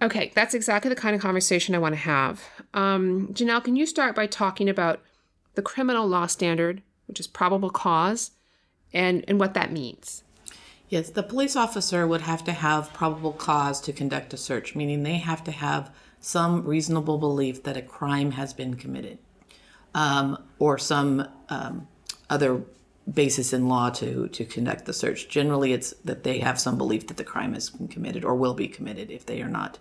Okay, 0.00 0.30
that's 0.34 0.54
exactly 0.54 0.88
the 0.88 0.96
kind 0.96 1.14
of 1.14 1.22
conversation 1.22 1.74
I 1.74 1.78
want 1.78 1.94
to 1.94 2.00
have. 2.00 2.42
Um, 2.74 3.28
Janelle, 3.32 3.64
can 3.64 3.76
you 3.76 3.86
start 3.86 4.14
by 4.14 4.26
talking 4.26 4.68
about 4.68 5.00
the 5.54 5.62
criminal 5.62 6.06
law 6.06 6.26
standard, 6.26 6.82
which 7.06 7.20
is 7.20 7.26
probable 7.26 7.70
cause, 7.70 8.32
and, 8.92 9.24
and 9.26 9.40
what 9.40 9.54
that 9.54 9.72
means? 9.72 10.22
Yes, 10.88 11.08
the 11.08 11.22
police 11.22 11.56
officer 11.56 12.06
would 12.06 12.22
have 12.22 12.44
to 12.44 12.52
have 12.52 12.92
probable 12.92 13.32
cause 13.32 13.80
to 13.82 13.92
conduct 13.92 14.34
a 14.34 14.36
search, 14.36 14.74
meaning 14.74 15.02
they 15.02 15.18
have 15.18 15.42
to 15.44 15.52
have 15.52 15.90
some 16.20 16.64
reasonable 16.64 17.16
belief 17.16 17.62
that 17.62 17.76
a 17.76 17.82
crime 17.82 18.32
has 18.32 18.52
been 18.52 18.74
committed 18.74 19.18
um, 19.94 20.42
or 20.58 20.78
some 20.78 21.28
um, 21.48 21.86
other 22.30 22.62
basis 23.12 23.52
in 23.52 23.68
law 23.68 23.90
to 23.90 24.28
to 24.28 24.44
conduct 24.44 24.84
the 24.84 24.92
search. 24.92 25.28
Generally, 25.28 25.72
it's 25.72 25.92
that 26.04 26.22
they 26.22 26.38
have 26.38 26.60
some 26.60 26.78
belief 26.78 27.06
that 27.08 27.16
the 27.16 27.24
crime 27.24 27.54
has 27.54 27.70
been 27.70 27.88
committed 27.88 28.24
or 28.24 28.34
will 28.34 28.54
be 28.54 28.68
committed 28.68 29.10
if 29.10 29.26
they 29.26 29.42
are 29.42 29.48
not, 29.48 29.78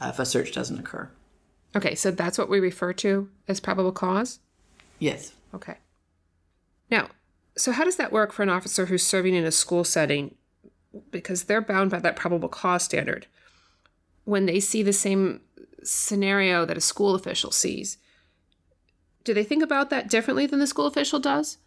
uh, 0.00 0.08
if 0.08 0.18
a 0.18 0.26
search 0.26 0.52
doesn't 0.52 0.78
occur. 0.78 1.10
Okay, 1.74 1.94
so 1.94 2.10
that's 2.10 2.38
what 2.38 2.48
we 2.48 2.60
refer 2.60 2.92
to 2.94 3.28
as 3.48 3.60
probable 3.60 3.92
cause. 3.92 4.38
Yes. 4.98 5.32
Okay. 5.54 5.76
Now, 6.90 7.08
so 7.56 7.72
how 7.72 7.84
does 7.84 7.96
that 7.96 8.12
work 8.12 8.32
for 8.32 8.42
an 8.42 8.48
officer 8.48 8.86
who's 8.86 9.02
serving 9.02 9.34
in 9.34 9.44
a 9.44 9.50
school 9.50 9.84
setting? 9.84 10.34
Because 11.10 11.44
they're 11.44 11.62
bound 11.62 11.90
by 11.90 11.98
that 12.00 12.16
probable 12.16 12.48
cause 12.48 12.82
standard. 12.82 13.26
When 14.24 14.46
they 14.46 14.60
see 14.60 14.82
the 14.82 14.92
same 14.92 15.40
scenario 15.82 16.64
that 16.64 16.76
a 16.76 16.82
school 16.82 17.14
official 17.14 17.50
sees, 17.50 17.96
do 19.24 19.34
they 19.34 19.44
think 19.44 19.62
about 19.62 19.90
that 19.90 20.08
differently 20.08 20.46
than 20.46 20.58
the 20.58 20.66
school 20.66 20.86
official 20.86 21.18
does? 21.18 21.58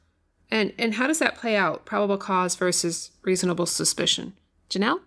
And 0.51 0.73
and 0.77 0.95
how 0.95 1.07
does 1.07 1.19
that 1.19 1.35
play 1.35 1.55
out? 1.55 1.85
Probable 1.85 2.17
cause 2.17 2.55
versus 2.55 3.11
reasonable 3.23 3.65
suspicion. 3.65 4.33
Janelle? 4.69 4.99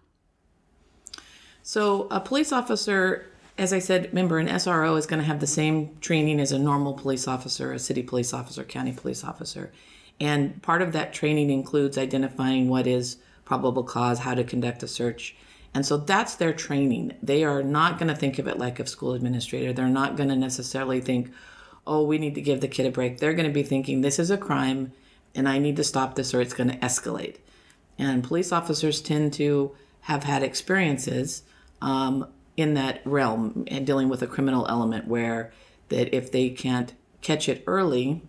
So 1.63 2.09
a 2.11 2.21
police 2.21 2.53
officer, 2.53 3.27
as 3.59 3.73
I 3.73 3.79
said, 3.79 4.07
remember 4.07 4.39
an 4.39 4.49
SRO 4.49 4.97
is 4.97 5.07
going 5.07 5.21
to 5.21 5.27
have 5.27 5.41
the 5.41 5.47
same 5.47 5.97
training 6.01 6.41
as 6.41 6.51
a 6.51 6.59
normal 6.59 6.95
police 6.95 7.29
officer, 7.29 7.73
a 7.73 7.79
city 7.79 8.03
police 8.03 8.33
officer, 8.33 8.65
county 8.65 8.93
police 8.93 9.23
officer. 9.23 9.71
And 10.21 10.61
part 10.63 10.83
of 10.83 10.93
that 10.93 11.13
training 11.13 11.51
includes 11.51 11.99
identifying 11.99 12.69
what 12.69 12.87
is 12.87 13.19
probable 13.45 13.85
cause, 13.85 14.21
how 14.21 14.35
to 14.35 14.45
conduct 14.45 14.83
a 14.83 14.89
search. 14.89 15.37
And 15.75 15.85
so 15.85 15.99
that's 15.99 16.37
their 16.37 16.53
training. 16.53 17.15
They 17.23 17.45
are 17.45 17.63
not 17.63 17.99
going 17.99 18.09
to 18.09 18.17
think 18.17 18.39
of 18.39 18.49
it 18.49 18.59
like 18.59 18.81
a 18.81 18.87
school 18.87 19.13
administrator. 19.13 19.73
They're 19.73 19.89
not 19.89 20.17
going 20.17 20.29
to 20.31 20.37
necessarily 20.37 21.01
think, 21.01 21.31
oh, 21.89 22.03
we 22.03 22.19
need 22.19 22.35
to 22.35 22.43
give 22.43 22.61
the 22.61 22.69
kid 22.69 22.87
a 22.87 22.91
break. 22.91 23.19
They're 23.19 23.35
going 23.35 23.49
to 23.49 23.53
be 23.53 23.63
thinking, 23.63 24.01
this 24.03 24.19
is 24.19 24.31
a 24.31 24.39
crime 24.39 24.93
and 25.35 25.49
I 25.49 25.59
need 25.59 25.77
to 25.77 25.85
stop 25.85 26.15
this 26.15 26.35
or 26.35 26.41
it's 26.41 26.55
going 26.55 26.71
to 26.71 26.77
escalate. 26.77 27.37
And 27.99 28.23
police 28.23 28.53
officers 28.53 29.01
tend 29.01 29.33
to 29.35 29.73
have 30.03 30.25
had 30.25 30.43
experiences 30.43 31.43
um, 31.83 32.29
in 32.57 32.75
that 32.75 33.01
realm 33.05 33.65
and 33.69 33.87
dealing 33.87 34.09
with 34.09 34.23
a 34.23 34.27
criminal 34.27 34.67
element 34.69 35.07
where 35.07 35.53
that 35.89 36.15
if 36.15 36.31
they 36.31 36.51
can't 36.51 36.93
catch 37.23 37.49
it 37.49 37.65
early, 37.67 38.23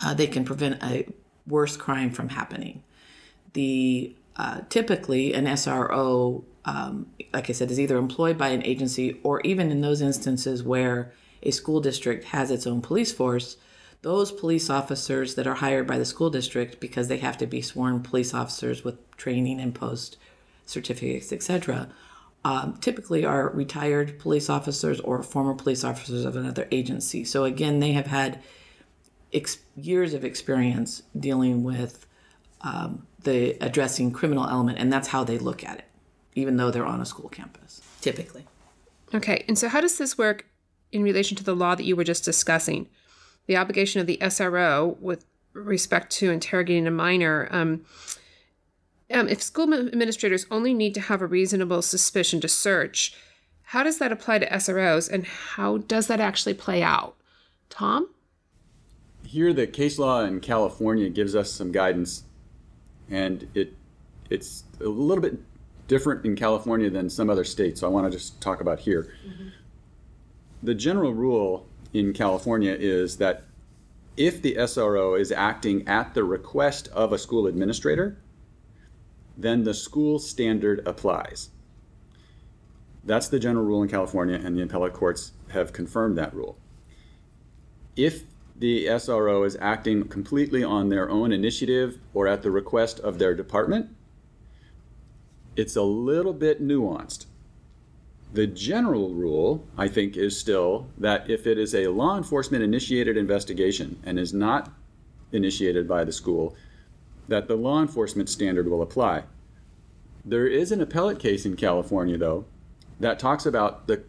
uh, 0.00 0.14
they 0.14 0.26
can 0.26 0.44
prevent 0.44 0.82
a 0.82 1.06
worse 1.46 1.76
crime 1.76 2.10
from 2.10 2.30
happening. 2.30 2.82
The 3.52 4.14
uh, 4.36 4.62
typically 4.68 5.34
an 5.34 5.46
SRO, 5.46 6.44
um, 6.64 7.06
like 7.32 7.50
I 7.50 7.52
said, 7.52 7.70
is 7.70 7.78
either 7.78 7.98
employed 7.98 8.38
by 8.38 8.48
an 8.48 8.64
agency 8.64 9.20
or 9.22 9.40
even 9.42 9.70
in 9.70 9.80
those 9.80 10.00
instances 10.00 10.62
where 10.62 11.12
a 11.42 11.50
school 11.50 11.80
district 11.80 12.24
has 12.24 12.50
its 12.50 12.66
own 12.66 12.80
police 12.80 13.12
force, 13.12 13.56
those 14.02 14.32
police 14.32 14.70
officers 14.70 15.34
that 15.34 15.46
are 15.46 15.54
hired 15.54 15.86
by 15.86 15.98
the 15.98 16.04
school 16.04 16.30
district 16.30 16.80
because 16.80 17.08
they 17.08 17.18
have 17.18 17.38
to 17.38 17.46
be 17.46 17.60
sworn 17.60 18.02
police 18.02 18.32
officers 18.32 18.82
with 18.82 18.96
training 19.16 19.60
and 19.60 19.74
POST 19.74 20.16
certificates, 20.66 21.32
etc., 21.32 21.88
um, 22.42 22.78
typically 22.80 23.24
are 23.24 23.50
retired 23.50 24.18
police 24.18 24.48
officers 24.48 24.98
or 25.00 25.22
former 25.22 25.54
police 25.54 25.84
officers 25.84 26.24
of 26.24 26.36
another 26.36 26.66
agency. 26.70 27.22
So 27.24 27.44
again, 27.44 27.80
they 27.80 27.92
have 27.92 28.06
had 28.06 28.42
ex- 29.32 29.58
years 29.76 30.14
of 30.14 30.24
experience 30.24 31.02
dealing 31.18 31.62
with 31.62 32.06
um, 32.62 33.06
the 33.22 33.58
addressing 33.60 34.12
criminal 34.12 34.46
element, 34.46 34.78
and 34.78 34.90
that's 34.90 35.08
how 35.08 35.22
they 35.22 35.36
look 35.36 35.64
at 35.64 35.78
it, 35.78 35.84
even 36.34 36.56
though 36.56 36.70
they're 36.70 36.86
on 36.86 37.02
a 37.02 37.06
school 37.06 37.28
campus, 37.28 37.82
typically. 38.00 38.46
Okay, 39.14 39.44
and 39.46 39.58
so 39.58 39.68
how 39.68 39.80
does 39.80 39.98
this 39.98 40.16
work 40.16 40.46
in 40.92 41.02
relation 41.02 41.36
to 41.36 41.44
the 41.44 41.54
law 41.54 41.74
that 41.74 41.84
you 41.84 41.96
were 41.96 42.04
just 42.04 42.24
discussing? 42.24 42.88
The 43.46 43.56
obligation 43.56 44.00
of 44.00 44.06
the 44.06 44.18
SRO 44.20 44.98
with 45.00 45.24
respect 45.52 46.12
to 46.12 46.30
interrogating 46.30 46.86
a 46.86 46.90
minor. 46.90 47.48
Um, 47.50 47.84
um, 49.12 49.28
if 49.28 49.42
school 49.42 49.72
administrators 49.74 50.46
only 50.50 50.72
need 50.72 50.94
to 50.94 51.00
have 51.00 51.20
a 51.20 51.26
reasonable 51.26 51.82
suspicion 51.82 52.40
to 52.42 52.48
search, 52.48 53.14
how 53.62 53.82
does 53.82 53.98
that 53.98 54.12
apply 54.12 54.38
to 54.38 54.50
SROs 54.50 55.10
and 55.10 55.26
how 55.26 55.78
does 55.78 56.06
that 56.06 56.20
actually 56.20 56.54
play 56.54 56.82
out? 56.82 57.16
Tom? 57.68 58.08
Here, 59.24 59.52
the 59.52 59.66
case 59.66 59.98
law 59.98 60.24
in 60.24 60.40
California 60.40 61.08
gives 61.08 61.36
us 61.36 61.52
some 61.52 61.70
guidance, 61.70 62.24
and 63.08 63.48
it 63.54 63.74
it's 64.28 64.64
a 64.80 64.84
little 64.84 65.22
bit 65.22 65.38
different 65.88 66.24
in 66.24 66.36
California 66.36 66.88
than 66.90 67.10
some 67.10 67.28
other 67.28 67.44
states. 67.44 67.80
So 67.80 67.86
I 67.86 67.90
want 67.90 68.10
to 68.10 68.16
just 68.16 68.40
talk 68.40 68.60
about 68.60 68.80
here. 68.80 69.12
Mm-hmm. 69.26 69.48
The 70.62 70.74
general 70.74 71.14
rule 71.14 71.66
in 71.92 72.12
California 72.12 72.76
is 72.78 73.16
that 73.16 73.44
if 74.16 74.42
the 74.42 74.56
SRO 74.56 75.18
is 75.18 75.32
acting 75.32 75.88
at 75.88 76.12
the 76.12 76.24
request 76.24 76.88
of 76.88 77.12
a 77.12 77.18
school 77.18 77.46
administrator, 77.46 78.18
then 79.36 79.64
the 79.64 79.72
school 79.72 80.18
standard 80.18 80.86
applies. 80.86 81.48
That's 83.04 83.28
the 83.28 83.38
general 83.38 83.64
rule 83.64 83.82
in 83.82 83.88
California, 83.88 84.38
and 84.42 84.56
the 84.56 84.62
appellate 84.62 84.92
courts 84.92 85.32
have 85.48 85.72
confirmed 85.72 86.18
that 86.18 86.34
rule. 86.34 86.58
If 87.96 88.24
the 88.54 88.86
SRO 88.86 89.46
is 89.46 89.56
acting 89.58 90.08
completely 90.08 90.62
on 90.62 90.90
their 90.90 91.08
own 91.08 91.32
initiative 91.32 91.98
or 92.12 92.28
at 92.28 92.42
the 92.42 92.50
request 92.50 93.00
of 93.00 93.18
their 93.18 93.34
department, 93.34 93.88
it's 95.56 95.76
a 95.76 95.82
little 95.82 96.34
bit 96.34 96.62
nuanced. 96.62 97.24
The 98.32 98.46
general 98.46 99.12
rule, 99.12 99.66
I 99.76 99.88
think, 99.88 100.16
is 100.16 100.38
still 100.38 100.88
that 100.98 101.28
if 101.28 101.46
it 101.46 101.58
is 101.58 101.74
a 101.74 101.88
law 101.88 102.16
enforcement 102.16 102.62
initiated 102.62 103.16
investigation 103.16 104.00
and 104.04 104.18
is 104.18 104.32
not 104.32 104.72
initiated 105.32 105.88
by 105.88 106.04
the 106.04 106.12
school, 106.12 106.54
that 107.26 107.48
the 107.48 107.56
law 107.56 107.80
enforcement 107.80 108.28
standard 108.28 108.68
will 108.68 108.82
apply. 108.82 109.24
There 110.24 110.46
is 110.46 110.70
an 110.70 110.80
appellate 110.80 111.18
case 111.18 111.44
in 111.44 111.56
California, 111.56 112.18
though, 112.18 112.44
that 113.00 113.18
talks 113.18 113.46
about 113.46 113.88
the 113.88 114.04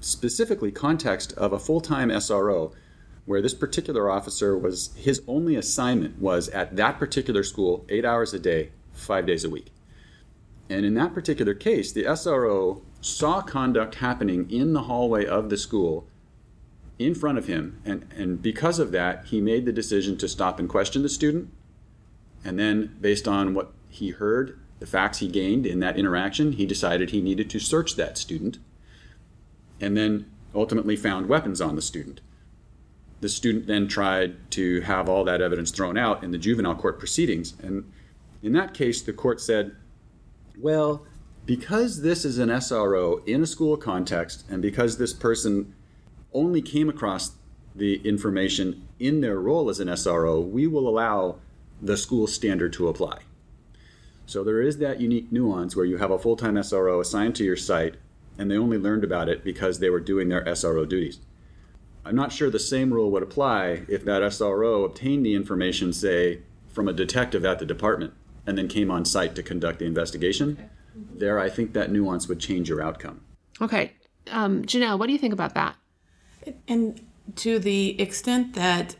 specifically 0.00 0.72
context 0.72 1.32
of 1.34 1.52
a 1.52 1.58
full 1.58 1.80
time 1.80 2.08
SRO, 2.08 2.72
where 3.26 3.42
this 3.42 3.54
particular 3.54 4.10
officer 4.10 4.58
was 4.58 4.90
his 4.96 5.22
only 5.28 5.54
assignment 5.54 6.18
was 6.20 6.48
at 6.48 6.74
that 6.76 6.98
particular 6.98 7.44
school, 7.44 7.84
eight 7.88 8.04
hours 8.04 8.34
a 8.34 8.38
day, 8.40 8.70
five 8.92 9.26
days 9.26 9.44
a 9.44 9.50
week. 9.50 9.66
And 10.68 10.86
in 10.86 10.94
that 10.94 11.14
particular 11.14 11.54
case, 11.54 11.92
the 11.92 12.04
SRO 12.04 12.82
saw 13.00 13.40
conduct 13.40 13.96
happening 13.96 14.50
in 14.50 14.72
the 14.72 14.82
hallway 14.82 15.24
of 15.24 15.50
the 15.50 15.56
school 15.56 16.06
in 16.98 17.14
front 17.14 17.38
of 17.38 17.46
him. 17.46 17.80
And, 17.84 18.06
and 18.14 18.42
because 18.42 18.78
of 18.78 18.92
that, 18.92 19.26
he 19.26 19.40
made 19.40 19.64
the 19.64 19.72
decision 19.72 20.18
to 20.18 20.28
stop 20.28 20.58
and 20.58 20.68
question 20.68 21.02
the 21.02 21.08
student 21.08 21.50
and 22.44 22.58
then, 22.58 22.96
based 23.00 23.28
on 23.28 23.54
what 23.54 23.72
he 23.88 24.10
heard, 24.10 24.58
the 24.78 24.86
facts 24.86 25.18
he 25.18 25.28
gained 25.28 25.66
in 25.66 25.80
that 25.80 25.98
interaction, 25.98 26.52
he 26.52 26.64
decided 26.64 27.10
he 27.10 27.20
needed 27.20 27.50
to 27.50 27.58
search 27.58 27.96
that 27.96 28.16
student 28.16 28.58
and 29.80 29.96
then 29.96 30.30
ultimately 30.54 30.96
found 30.96 31.28
weapons 31.28 31.60
on 31.60 31.76
the 31.76 31.82
student. 31.82 32.20
The 33.20 33.28
student 33.28 33.66
then 33.66 33.88
tried 33.88 34.50
to 34.52 34.80
have 34.82 35.08
all 35.08 35.24
that 35.24 35.42
evidence 35.42 35.70
thrown 35.70 35.98
out 35.98 36.24
in 36.24 36.30
the 36.30 36.38
juvenile 36.38 36.74
court 36.74 36.98
proceedings. 36.98 37.54
And 37.62 37.90
in 38.42 38.52
that 38.52 38.72
case, 38.72 39.02
the 39.02 39.12
court 39.12 39.40
said, 39.40 39.76
well, 40.58 41.06
because 41.46 42.02
this 42.02 42.24
is 42.24 42.38
an 42.38 42.48
SRO 42.48 43.26
in 43.26 43.42
a 43.42 43.46
school 43.46 43.76
context, 43.76 44.44
and 44.48 44.62
because 44.62 44.98
this 44.98 45.12
person 45.12 45.74
only 46.32 46.62
came 46.62 46.88
across 46.88 47.32
the 47.74 47.96
information 48.06 48.86
in 48.98 49.20
their 49.20 49.40
role 49.40 49.70
as 49.70 49.80
an 49.80 49.88
SRO, 49.88 50.46
we 50.46 50.66
will 50.66 50.88
allow 50.88 51.36
the 51.80 51.96
school 51.96 52.26
standard 52.26 52.72
to 52.74 52.88
apply. 52.88 53.20
So 54.26 54.44
there 54.44 54.60
is 54.60 54.78
that 54.78 55.00
unique 55.00 55.32
nuance 55.32 55.74
where 55.74 55.84
you 55.84 55.96
have 55.96 56.10
a 56.10 56.18
full 56.18 56.36
time 56.36 56.54
SRO 56.54 57.00
assigned 57.00 57.34
to 57.36 57.44
your 57.44 57.56
site 57.56 57.96
and 58.38 58.50
they 58.50 58.56
only 58.56 58.78
learned 58.78 59.04
about 59.04 59.28
it 59.28 59.42
because 59.42 59.78
they 59.78 59.90
were 59.90 60.00
doing 60.00 60.28
their 60.28 60.44
SRO 60.44 60.88
duties. 60.88 61.18
I'm 62.04 62.16
not 62.16 62.32
sure 62.32 62.48
the 62.48 62.58
same 62.58 62.92
rule 62.94 63.10
would 63.10 63.22
apply 63.22 63.82
if 63.88 64.04
that 64.04 64.22
SRO 64.22 64.84
obtained 64.84 65.26
the 65.26 65.34
information, 65.34 65.92
say, 65.92 66.40
from 66.68 66.88
a 66.88 66.92
detective 66.92 67.44
at 67.44 67.58
the 67.58 67.66
department 67.66 68.14
and 68.46 68.56
then 68.56 68.68
came 68.68 68.90
on 68.90 69.04
site 69.04 69.34
to 69.34 69.42
conduct 69.42 69.80
the 69.80 69.84
investigation. 69.84 70.52
Okay. 70.52 70.68
There, 70.94 71.38
I 71.38 71.48
think 71.48 71.72
that 71.74 71.90
nuance 71.90 72.28
would 72.28 72.40
change 72.40 72.68
your 72.68 72.82
outcome. 72.82 73.20
Okay. 73.60 73.92
Um, 74.30 74.62
Janelle, 74.64 74.98
what 74.98 75.06
do 75.06 75.12
you 75.12 75.18
think 75.18 75.32
about 75.32 75.54
that? 75.54 75.76
And 76.68 77.00
to 77.36 77.58
the 77.58 78.00
extent 78.00 78.54
that 78.54 78.96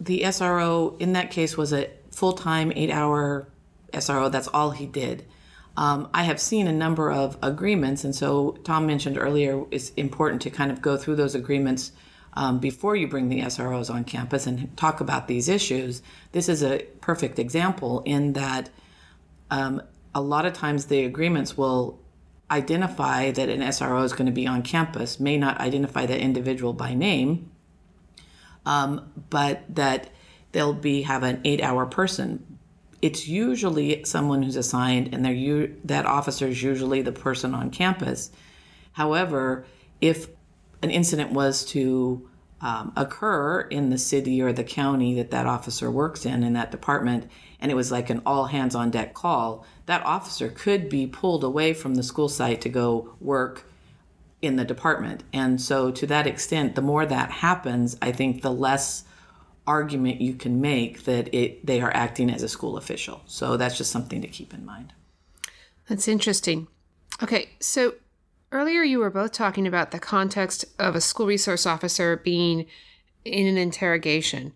the 0.00 0.22
SRO 0.22 1.00
in 1.00 1.12
that 1.12 1.30
case 1.30 1.56
was 1.56 1.72
a 1.72 1.90
full 2.10 2.32
time, 2.32 2.72
eight 2.74 2.90
hour 2.90 3.48
SRO. 3.92 4.30
That's 4.30 4.48
all 4.48 4.70
he 4.70 4.86
did. 4.86 5.24
Um, 5.76 6.08
I 6.12 6.24
have 6.24 6.40
seen 6.40 6.66
a 6.66 6.72
number 6.72 7.10
of 7.10 7.38
agreements, 7.42 8.02
and 8.04 8.14
so 8.14 8.58
Tom 8.64 8.86
mentioned 8.86 9.16
earlier 9.16 9.64
it's 9.70 9.90
important 9.90 10.42
to 10.42 10.50
kind 10.50 10.72
of 10.72 10.82
go 10.82 10.96
through 10.96 11.16
those 11.16 11.34
agreements 11.36 11.92
um, 12.34 12.58
before 12.58 12.96
you 12.96 13.06
bring 13.06 13.28
the 13.28 13.42
SROs 13.42 13.92
on 13.92 14.04
campus 14.04 14.46
and 14.46 14.76
talk 14.76 15.00
about 15.00 15.28
these 15.28 15.48
issues. 15.48 16.02
This 16.32 16.48
is 16.48 16.62
a 16.62 16.84
perfect 17.00 17.38
example 17.38 18.02
in 18.04 18.32
that 18.32 18.70
um, 19.50 19.82
a 20.14 20.20
lot 20.20 20.46
of 20.46 20.52
times 20.52 20.86
the 20.86 21.04
agreements 21.04 21.56
will 21.56 21.98
identify 22.50 23.30
that 23.30 23.48
an 23.48 23.60
SRO 23.60 24.04
is 24.04 24.12
going 24.12 24.26
to 24.26 24.32
be 24.32 24.46
on 24.46 24.62
campus, 24.62 25.20
may 25.20 25.36
not 25.36 25.60
identify 25.60 26.06
that 26.06 26.20
individual 26.20 26.72
by 26.72 26.94
name, 26.94 27.50
um, 28.64 29.10
but 29.30 29.62
that 29.74 30.10
they'll 30.52 30.72
be 30.72 31.02
have 31.02 31.22
an 31.22 31.40
eight 31.44 31.62
hour 31.62 31.86
person. 31.86 32.58
It's 33.00 33.28
usually 33.28 34.04
someone 34.04 34.42
who's 34.42 34.56
assigned, 34.56 35.14
and 35.14 35.24
they're 35.24 35.68
that 35.84 36.06
officer 36.06 36.48
is 36.48 36.62
usually 36.62 37.02
the 37.02 37.12
person 37.12 37.54
on 37.54 37.70
campus. 37.70 38.30
However, 38.92 39.66
if 40.00 40.28
an 40.82 40.90
incident 40.90 41.32
was 41.32 41.64
to 41.66 42.28
um, 42.60 42.92
occur 42.96 43.60
in 43.60 43.90
the 43.90 43.98
city 43.98 44.42
or 44.42 44.52
the 44.52 44.64
county 44.64 45.14
that 45.14 45.30
that 45.30 45.46
officer 45.46 45.90
works 45.90 46.26
in 46.26 46.42
in 46.42 46.54
that 46.54 46.70
department 46.70 47.30
and 47.60 47.70
it 47.70 47.74
was 47.74 47.90
like 47.90 48.10
an 48.10 48.22
all 48.24 48.46
hands 48.46 48.74
on 48.74 48.90
deck 48.90 49.14
call 49.14 49.66
that 49.86 50.04
officer 50.04 50.48
could 50.48 50.88
be 50.88 51.06
pulled 51.06 51.44
away 51.44 51.72
from 51.72 51.94
the 51.94 52.02
school 52.02 52.28
site 52.28 52.60
to 52.60 52.68
go 52.68 53.14
work 53.20 53.64
in 54.40 54.56
the 54.56 54.64
department 54.64 55.24
and 55.32 55.60
so 55.60 55.90
to 55.90 56.06
that 56.06 56.26
extent 56.26 56.74
the 56.74 56.82
more 56.82 57.04
that 57.04 57.30
happens 57.30 57.96
i 58.00 58.12
think 58.12 58.42
the 58.42 58.52
less 58.52 59.04
argument 59.68 60.20
you 60.20 60.34
can 60.34 60.60
make 60.60 61.04
that 61.04 61.32
it 61.32 61.64
they 61.64 61.80
are 61.80 61.94
acting 61.94 62.30
as 62.30 62.42
a 62.42 62.48
school 62.48 62.78
official. 62.78 63.20
So 63.26 63.56
that's 63.56 63.76
just 63.76 63.92
something 63.92 64.22
to 64.22 64.26
keep 64.26 64.54
in 64.54 64.64
mind. 64.64 64.94
That's 65.88 66.08
interesting. 66.08 66.66
Okay, 67.22 67.50
so 67.60 67.94
earlier 68.50 68.82
you 68.82 68.98
were 68.98 69.10
both 69.10 69.32
talking 69.32 69.66
about 69.66 69.90
the 69.90 70.00
context 70.00 70.64
of 70.78 70.96
a 70.96 71.00
school 71.00 71.26
resource 71.26 71.66
officer 71.66 72.16
being 72.16 72.66
in 73.24 73.46
an 73.46 73.58
interrogation. 73.58 74.54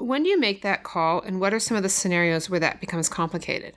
When 0.00 0.22
do 0.22 0.30
you 0.30 0.40
make 0.40 0.62
that 0.62 0.82
call, 0.82 1.20
and 1.20 1.40
what 1.40 1.52
are 1.52 1.60
some 1.60 1.76
of 1.76 1.82
the 1.82 1.90
scenarios 1.90 2.48
where 2.48 2.58
that 2.60 2.80
becomes 2.80 3.08
complicated? 3.08 3.74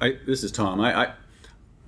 I, 0.00 0.18
this 0.26 0.42
is 0.42 0.50
Tom. 0.50 0.80
I, 0.80 1.06
I, 1.06 1.12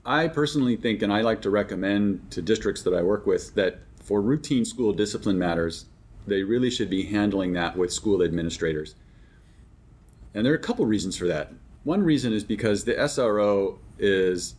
I 0.04 0.28
personally 0.28 0.76
think, 0.76 1.02
and 1.02 1.12
I 1.12 1.22
like 1.22 1.42
to 1.42 1.50
recommend 1.50 2.30
to 2.30 2.40
districts 2.40 2.82
that 2.82 2.94
I 2.94 3.02
work 3.02 3.26
with, 3.26 3.54
that 3.56 3.80
for 4.00 4.22
routine 4.22 4.64
school 4.64 4.92
discipline 4.92 5.38
matters, 5.40 5.86
they 6.28 6.44
really 6.44 6.70
should 6.70 6.88
be 6.88 7.02
handling 7.06 7.52
that 7.54 7.76
with 7.76 7.92
school 7.92 8.22
administrators. 8.22 8.94
And 10.32 10.46
there 10.46 10.52
are 10.52 10.56
a 10.56 10.60
couple 10.60 10.86
reasons 10.86 11.16
for 11.16 11.26
that. 11.26 11.52
One 11.82 12.02
reason 12.04 12.32
is 12.32 12.44
because 12.44 12.84
the 12.84 12.94
SRO 12.94 13.78
is 13.98 14.54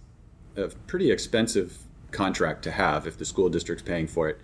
a 0.58 0.68
pretty 0.88 1.10
expensive 1.10 1.78
contract 2.12 2.64
to 2.64 2.72
have 2.72 3.08
if 3.08 3.18
the 3.18 3.26
school 3.26 3.50
district's 3.50 3.84
paying 3.84 4.08
for 4.08 4.28
it. 4.28 4.42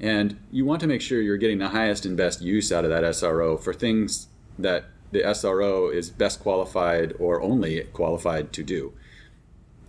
And 0.00 0.38
you 0.50 0.64
want 0.64 0.80
to 0.80 0.86
make 0.86 1.00
sure 1.00 1.20
you're 1.20 1.36
getting 1.36 1.58
the 1.58 1.68
highest 1.68 2.04
and 2.04 2.16
best 2.16 2.42
use 2.42 2.72
out 2.72 2.84
of 2.84 2.90
that 2.90 3.04
SRO 3.04 3.60
for 3.60 3.72
things 3.72 4.28
that 4.58 4.86
the 5.12 5.20
SRO 5.20 5.92
is 5.94 6.10
best 6.10 6.40
qualified 6.40 7.14
or 7.18 7.40
only 7.40 7.82
qualified 7.92 8.52
to 8.52 8.62
do. 8.62 8.92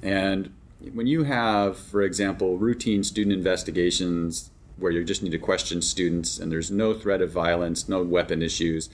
And 0.02 0.54
when 0.94 1.08
you 1.08 1.24
have, 1.24 1.78
for 1.78 2.02
example, 2.04 2.58
routine 2.58 3.04
student 3.04 3.36
investigations 3.36 4.52
where 4.78 4.92
you 4.92 5.04
just 5.04 5.24
need 5.24 5.32
to 5.32 5.40
question 5.40 5.82
students 5.82 6.38
and 6.38 6.52
there's 6.52 6.70
no 6.70 6.94
threat 6.94 7.22
of 7.22 7.32
violence, 7.32 7.90
no 7.90 8.04
weapon 8.04 8.42
issues, 8.42 8.90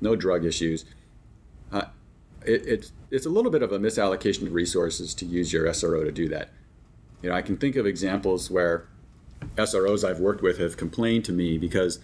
no 0.00 0.16
drug 0.16 0.44
issues, 0.44 0.86
uh, 1.70 1.82
it, 2.46 2.66
it's, 2.66 2.92
it's 3.10 3.26
a 3.26 3.30
little 3.30 3.50
bit 3.50 3.62
of 3.62 3.72
a 3.72 3.78
misallocation 3.78 4.46
of 4.46 4.54
resources 4.54 5.12
to 5.14 5.26
use 5.26 5.52
your 5.52 5.66
SRO 5.66 6.04
to 6.04 6.12
do 6.12 6.28
that. 6.28 6.50
You 7.20 7.30
know, 7.30 7.36
I 7.36 7.42
can 7.42 7.56
think 7.56 7.76
of 7.76 7.86
examples 7.86 8.50
where 8.50 8.86
SROs 9.56 10.08
I've 10.08 10.20
worked 10.20 10.42
with 10.42 10.58
have 10.58 10.76
complained 10.76 11.24
to 11.26 11.32
me 11.32 11.58
because 11.58 11.98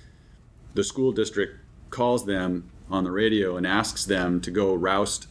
the 0.74 0.84
school 0.84 1.12
district 1.12 1.58
calls 1.90 2.26
them 2.26 2.70
on 2.90 3.04
the 3.04 3.10
radio 3.10 3.56
and 3.56 3.66
asks 3.66 4.04
them 4.04 4.40
to 4.40 4.50
go 4.50 4.74
roust 4.74 5.26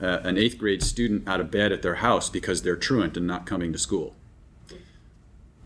uh, 0.00 0.20
an 0.24 0.36
eighth 0.36 0.58
grade 0.58 0.82
student 0.82 1.26
out 1.28 1.40
of 1.40 1.50
bed 1.50 1.72
at 1.72 1.82
their 1.82 1.96
house 1.96 2.28
because 2.28 2.62
they're 2.62 2.76
truant 2.76 3.16
and 3.16 3.26
not 3.26 3.46
coming 3.46 3.72
to 3.72 3.78
school. 3.78 4.14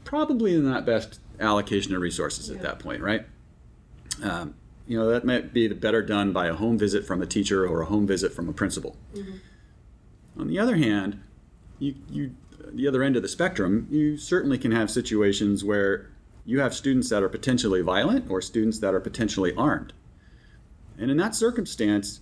Probably 0.05 0.59
not 0.61 0.87
best 0.87 1.21
allocation 1.41 1.95
of 1.95 2.01
resources 2.01 2.51
at 2.51 2.63
that 2.63 2.79
point, 2.79 3.03
right? 3.03 3.27
Um, 4.23 4.55
you 4.87 4.99
know, 4.99 5.11
that 5.11 5.25
might 5.25 5.53
be 5.53 5.69
better 5.69 6.03
done 6.03 6.33
by 6.33 6.47
a 6.47 6.55
home 6.55 6.79
visit 6.79 7.07
from 7.07 7.21
a 7.21 7.27
teacher 7.27 7.67
or 7.67 7.83
a 7.83 7.87
home 7.87 8.07
visit 8.07 8.33
from 8.33 8.49
a 8.49 8.53
principal. 8.53 8.97
Mm-hmm. 9.15 10.41
On 10.41 10.49
the 10.49 10.59
other 10.59 10.77
hand, 10.77 11.23
you, 11.79 11.95
you 12.11 12.35
the 12.73 12.89
other 12.89 13.03
end 13.03 13.17
of 13.17 13.23
the 13.23 13.29
spectrum, 13.29 13.87
you 13.91 14.17
certainly 14.17 14.59
can 14.59 14.73
have 14.73 14.91
situations 14.91 15.65
where 15.65 16.11
you 16.45 16.61
have 16.61 16.75
students 16.75 17.11
that 17.11 17.23
are 17.23 17.29
potentially 17.29 17.83
violent 17.83 18.31
or 18.31 18.41
students 18.41 18.79
that 18.79 18.95
are 18.95 19.01
potentially 19.01 19.55
armed. 19.55 19.93
And 20.97 21.11
in 21.11 21.17
that 21.19 21.35
circumstance, 21.35 22.21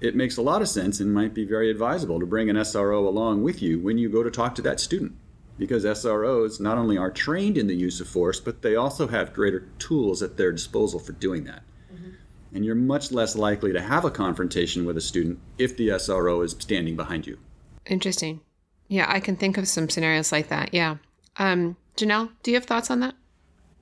it 0.00 0.14
makes 0.14 0.36
a 0.36 0.42
lot 0.42 0.62
of 0.62 0.68
sense 0.68 1.00
and 1.00 1.12
might 1.12 1.34
be 1.34 1.44
very 1.44 1.70
advisable 1.70 2.20
to 2.20 2.26
bring 2.26 2.48
an 2.48 2.56
SRO 2.56 3.06
along 3.06 3.42
with 3.42 3.62
you 3.62 3.78
when 3.80 3.98
you 3.98 4.08
go 4.08 4.22
to 4.22 4.30
talk 4.30 4.54
to 4.56 4.62
that 4.62 4.80
student. 4.80 5.16
Because 5.58 5.84
SROs 5.84 6.60
not 6.60 6.76
only 6.76 6.98
are 6.98 7.10
trained 7.10 7.56
in 7.56 7.66
the 7.66 7.74
use 7.74 8.00
of 8.00 8.08
force, 8.08 8.38
but 8.38 8.60
they 8.60 8.76
also 8.76 9.08
have 9.08 9.32
greater 9.32 9.68
tools 9.78 10.22
at 10.22 10.36
their 10.36 10.52
disposal 10.52 11.00
for 11.00 11.12
doing 11.12 11.44
that. 11.44 11.62
Mm-hmm. 11.92 12.10
And 12.54 12.64
you're 12.64 12.74
much 12.74 13.10
less 13.10 13.34
likely 13.34 13.72
to 13.72 13.80
have 13.80 14.04
a 14.04 14.10
confrontation 14.10 14.84
with 14.84 14.98
a 14.98 15.00
student 15.00 15.38
if 15.56 15.76
the 15.76 15.88
SRO 15.88 16.44
is 16.44 16.54
standing 16.58 16.94
behind 16.94 17.26
you. 17.26 17.38
Interesting. 17.86 18.42
Yeah, 18.88 19.06
I 19.08 19.20
can 19.20 19.36
think 19.36 19.58
of 19.58 19.68
some 19.68 19.88
scenarios 19.88 20.32
like 20.32 20.48
that. 20.48 20.72
Yeah. 20.72 20.96
Um, 21.38 21.76
Janelle, 21.96 22.30
do 22.42 22.50
you 22.50 22.56
have 22.56 22.64
thoughts 22.64 22.90
on 22.90 23.00
that? 23.00 23.14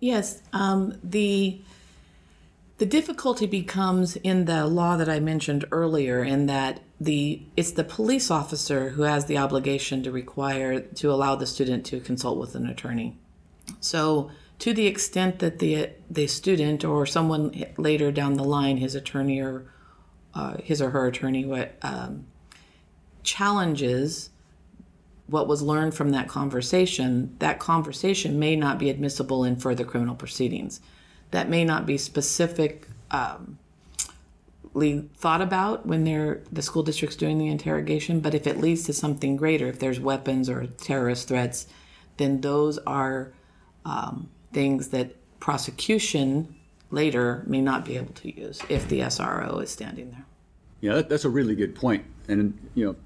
Yes. 0.00 0.42
Um, 0.52 0.98
the 1.02 1.60
the 2.78 2.86
difficulty 2.86 3.46
becomes 3.46 4.16
in 4.16 4.46
the 4.46 4.66
law 4.66 4.96
that 4.96 5.08
I 5.08 5.20
mentioned 5.20 5.64
earlier, 5.70 6.24
in 6.24 6.46
that 6.46 6.80
the 7.00 7.42
it's 7.56 7.72
the 7.72 7.84
police 7.84 8.30
officer 8.30 8.90
who 8.90 9.02
has 9.02 9.26
the 9.26 9.38
obligation 9.38 10.02
to 10.02 10.10
require 10.10 10.80
to 10.80 11.12
allow 11.12 11.36
the 11.36 11.46
student 11.46 11.86
to 11.86 12.00
consult 12.00 12.38
with 12.38 12.54
an 12.54 12.66
attorney. 12.66 13.16
So, 13.80 14.30
to 14.58 14.74
the 14.74 14.86
extent 14.86 15.38
that 15.38 15.58
the 15.58 15.90
the 16.10 16.26
student 16.26 16.84
or 16.84 17.06
someone 17.06 17.64
later 17.76 18.10
down 18.10 18.34
the 18.34 18.44
line, 18.44 18.78
his 18.78 18.94
attorney 18.94 19.40
or 19.40 19.70
uh, 20.34 20.56
his 20.62 20.82
or 20.82 20.90
her 20.90 21.06
attorney, 21.06 21.44
what 21.44 21.76
um, 21.82 22.26
challenges 23.22 24.30
what 25.26 25.48
was 25.48 25.62
learned 25.62 25.94
from 25.94 26.10
that 26.10 26.28
conversation, 26.28 27.34
that 27.38 27.58
conversation 27.58 28.38
may 28.38 28.56
not 28.56 28.78
be 28.78 28.90
admissible 28.90 29.44
in 29.44 29.56
further 29.56 29.84
criminal 29.84 30.14
proceedings. 30.14 30.80
That 31.30 31.48
may 31.48 31.64
not 31.64 31.86
be 31.86 31.98
specifically 31.98 32.80
Um, 33.10 33.58
thought 35.16 35.40
about 35.40 35.86
when 35.86 36.02
they're 36.02 36.42
the 36.50 36.60
school 36.60 36.82
district's 36.82 37.14
doing 37.14 37.38
the 37.38 37.46
interrogation 37.46 38.18
but 38.18 38.34
if 38.34 38.44
it 38.44 38.58
leads 38.58 38.82
to 38.82 38.92
something 38.92 39.36
greater 39.36 39.68
if 39.68 39.78
there's 39.78 40.00
weapons 40.00 40.50
or 40.50 40.66
terrorist 40.66 41.28
threats 41.28 41.68
then 42.16 42.40
those 42.40 42.78
are 42.78 43.32
um, 43.84 44.28
things 44.52 44.88
that 44.88 45.14
prosecution 45.40 46.54
later 46.90 47.44
may 47.46 47.60
not 47.60 47.84
be 47.84 47.96
able 47.96 48.14
to 48.14 48.34
use 48.40 48.62
if 48.68 48.88
the 48.88 49.00
SRO 49.00 49.62
is 49.62 49.70
standing 49.70 50.10
there. 50.10 50.24
Yeah, 50.80 50.94
that, 50.94 51.08
that's 51.08 51.24
a 51.24 51.28
really 51.30 51.54
good 51.54 51.74
point. 51.74 52.04
And 52.28 52.56
you 52.74 52.86
know, 52.86 52.96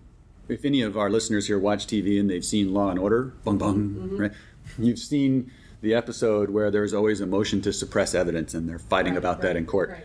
if 0.48 0.64
any 0.64 0.82
of 0.82 0.96
our 0.96 1.10
listeners 1.10 1.46
here 1.46 1.58
watch 1.58 1.86
TV 1.86 2.18
and 2.18 2.28
they've 2.28 2.44
seen 2.44 2.72
Law 2.72 2.90
and 2.90 2.98
Order, 2.98 3.34
bung 3.44 3.58
bung, 3.58 3.78
mm-hmm. 3.78 4.16
right? 4.16 4.32
You've 4.78 4.98
seen 4.98 5.50
the 5.80 5.94
episode 5.94 6.50
where 6.50 6.70
there's 6.70 6.94
always 6.94 7.20
a 7.20 7.26
motion 7.26 7.60
to 7.62 7.72
suppress 7.72 8.14
evidence 8.14 8.54
and 8.54 8.68
they're 8.68 8.78
fighting 8.78 9.14
right, 9.14 9.18
about 9.18 9.36
right, 9.36 9.42
that 9.42 9.56
in 9.56 9.66
court. 9.66 9.90
Right. 9.90 10.04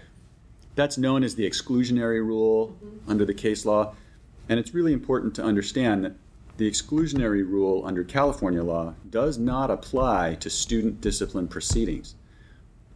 That's 0.76 0.98
known 0.98 1.24
as 1.24 1.36
the 1.36 1.50
exclusionary 1.50 2.26
rule 2.26 2.76
mm-hmm. 2.84 3.10
under 3.10 3.26
the 3.26 3.34
case 3.34 3.66
law. 3.66 3.96
And 4.50 4.60
it's 4.60 4.74
really 4.74 4.94
important 4.94 5.36
to 5.36 5.44
understand 5.44 6.04
that 6.04 6.14
the 6.58 6.70
exclusionary 6.70 7.48
rule 7.48 7.86
under 7.86 8.04
California 8.04 8.64
law 8.64 8.94
does 9.10 9.38
not 9.38 9.72
apply 9.72 10.36
to 10.36 10.50
student 10.50 11.02
discipline 11.02 11.48
proceedings. 11.48 12.16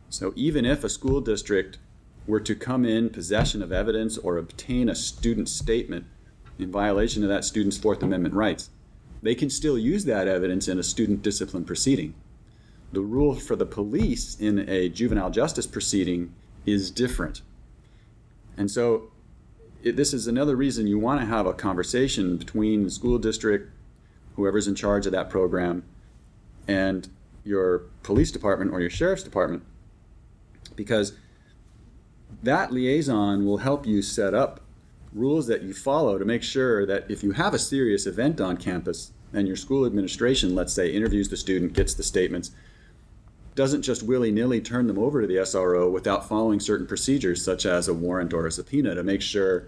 So 0.09 0.31
even 0.35 0.65
if 0.65 0.83
a 0.83 0.89
school 0.89 1.21
district 1.21 1.79
were 2.27 2.39
to 2.41 2.55
come 2.55 2.85
in 2.85 3.09
possession 3.09 3.63
of 3.63 3.71
evidence 3.71 4.17
or 4.17 4.37
obtain 4.37 4.89
a 4.89 4.95
student 4.95 5.49
statement 5.49 6.05
in 6.59 6.71
violation 6.71 7.23
of 7.23 7.29
that 7.29 7.45
student's 7.45 7.77
Fourth 7.77 8.01
Amendment 8.03 8.33
rights, 8.33 8.69
they 9.21 9.35
can 9.35 9.49
still 9.49 9.77
use 9.77 10.05
that 10.05 10.27
evidence 10.27 10.67
in 10.67 10.79
a 10.79 10.83
student 10.83 11.21
discipline 11.21 11.65
proceeding. 11.65 12.13
The 12.91 13.01
rule 13.01 13.35
for 13.35 13.55
the 13.55 13.65
police 13.65 14.39
in 14.39 14.67
a 14.69 14.89
juvenile 14.89 15.29
justice 15.29 15.67
proceeding 15.67 16.33
is 16.65 16.91
different. 16.91 17.41
And 18.55 18.71
so, 18.71 19.11
it, 19.83 19.95
this 19.95 20.13
is 20.13 20.27
another 20.27 20.55
reason 20.55 20.87
you 20.87 20.99
want 20.99 21.19
to 21.21 21.27
have 21.27 21.45
a 21.45 21.53
conversation 21.53 22.37
between 22.37 22.83
the 22.83 22.91
school 22.91 23.19
district, 23.19 23.71
whoever's 24.35 24.67
in 24.67 24.75
charge 24.75 25.05
of 25.05 25.11
that 25.11 25.29
program, 25.29 25.83
and 26.67 27.09
your 27.43 27.79
police 28.03 28.31
department 28.31 28.71
or 28.71 28.81
your 28.81 28.89
sheriff's 28.89 29.23
department, 29.23 29.63
because 30.75 31.13
that 32.43 32.71
liaison 32.71 33.45
will 33.45 33.57
help 33.57 33.85
you 33.85 34.01
set 34.01 34.33
up 34.33 34.61
rules 35.13 35.47
that 35.47 35.63
you 35.63 35.73
follow 35.73 36.17
to 36.17 36.25
make 36.25 36.43
sure 36.43 36.85
that 36.85 37.09
if 37.09 37.23
you 37.23 37.31
have 37.31 37.53
a 37.53 37.59
serious 37.59 38.05
event 38.05 38.39
on 38.41 38.57
campus 38.57 39.11
and 39.33 39.47
your 39.47 39.55
school 39.55 39.85
administration, 39.85 40.55
let's 40.55 40.73
say, 40.73 40.91
interviews 40.91 41.29
the 41.29 41.37
student, 41.37 41.73
gets 41.73 41.93
the 41.93 42.03
statements, 42.03 42.51
doesn't 43.55 43.81
just 43.81 44.03
willy 44.03 44.31
nilly 44.31 44.61
turn 44.61 44.87
them 44.87 44.99
over 44.99 45.21
to 45.21 45.27
the 45.27 45.37
SRO 45.37 45.91
without 45.91 46.29
following 46.29 46.59
certain 46.59 46.85
procedures, 46.85 47.43
such 47.43 47.65
as 47.65 47.87
a 47.87 47.93
warrant 47.93 48.33
or 48.33 48.45
a 48.45 48.51
subpoena, 48.51 48.93
to 48.93 49.03
make 49.03 49.21
sure 49.21 49.67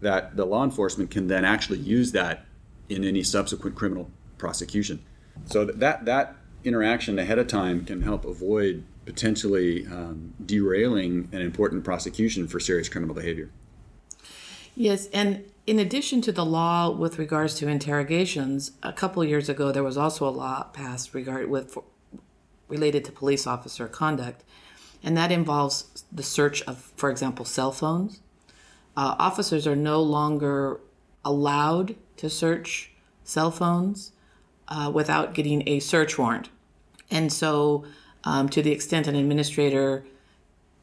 that 0.00 0.36
the 0.36 0.46
law 0.46 0.64
enforcement 0.64 1.10
can 1.10 1.26
then 1.26 1.44
actually 1.44 1.78
use 1.78 2.12
that 2.12 2.46
in 2.88 3.04
any 3.04 3.22
subsequent 3.22 3.76
criminal 3.76 4.10
prosecution. 4.38 5.02
So 5.46 5.64
that 5.64 6.04
that 6.06 6.36
interaction 6.64 7.18
ahead 7.18 7.38
of 7.38 7.46
time 7.48 7.84
can 7.84 8.02
help 8.02 8.24
avoid 8.24 8.84
potentially 9.04 9.86
um, 9.86 10.32
derailing 10.44 11.28
an 11.32 11.40
important 11.40 11.84
prosecution 11.84 12.46
for 12.48 12.60
serious 12.60 12.88
criminal 12.88 13.14
behavior. 13.14 13.50
Yes, 14.74 15.06
and 15.12 15.44
in 15.66 15.78
addition 15.78 16.20
to 16.22 16.32
the 16.32 16.44
law 16.44 16.90
with 16.90 17.18
regards 17.18 17.54
to 17.56 17.68
interrogations, 17.68 18.72
a 18.82 18.92
couple 18.92 19.22
years 19.24 19.48
ago 19.48 19.70
there 19.70 19.82
was 19.82 19.96
also 19.96 20.26
a 20.26 20.30
law 20.30 20.64
passed 20.64 21.14
regard 21.14 21.48
with 21.48 21.76
related 22.68 23.04
to 23.04 23.12
police 23.12 23.46
officer 23.46 23.86
conduct, 23.86 24.44
and 25.02 25.16
that 25.16 25.30
involves 25.30 26.04
the 26.10 26.22
search 26.22 26.62
of, 26.62 26.92
for 26.96 27.10
example, 27.10 27.44
cell 27.44 27.70
phones. 27.70 28.20
Uh, 28.96 29.14
officers 29.18 29.66
are 29.66 29.76
no 29.76 30.00
longer 30.00 30.80
allowed 31.24 31.94
to 32.16 32.30
search 32.30 32.92
cell 33.24 33.50
phones 33.50 34.12
uh, 34.68 34.90
without 34.92 35.34
getting 35.34 35.68
a 35.68 35.80
search 35.80 36.18
warrant, 36.18 36.48
and 37.10 37.30
so 37.32 37.84
um, 38.24 38.48
to 38.48 38.62
the 38.62 38.72
extent 38.72 39.06
an 39.06 39.16
administrator 39.16 40.04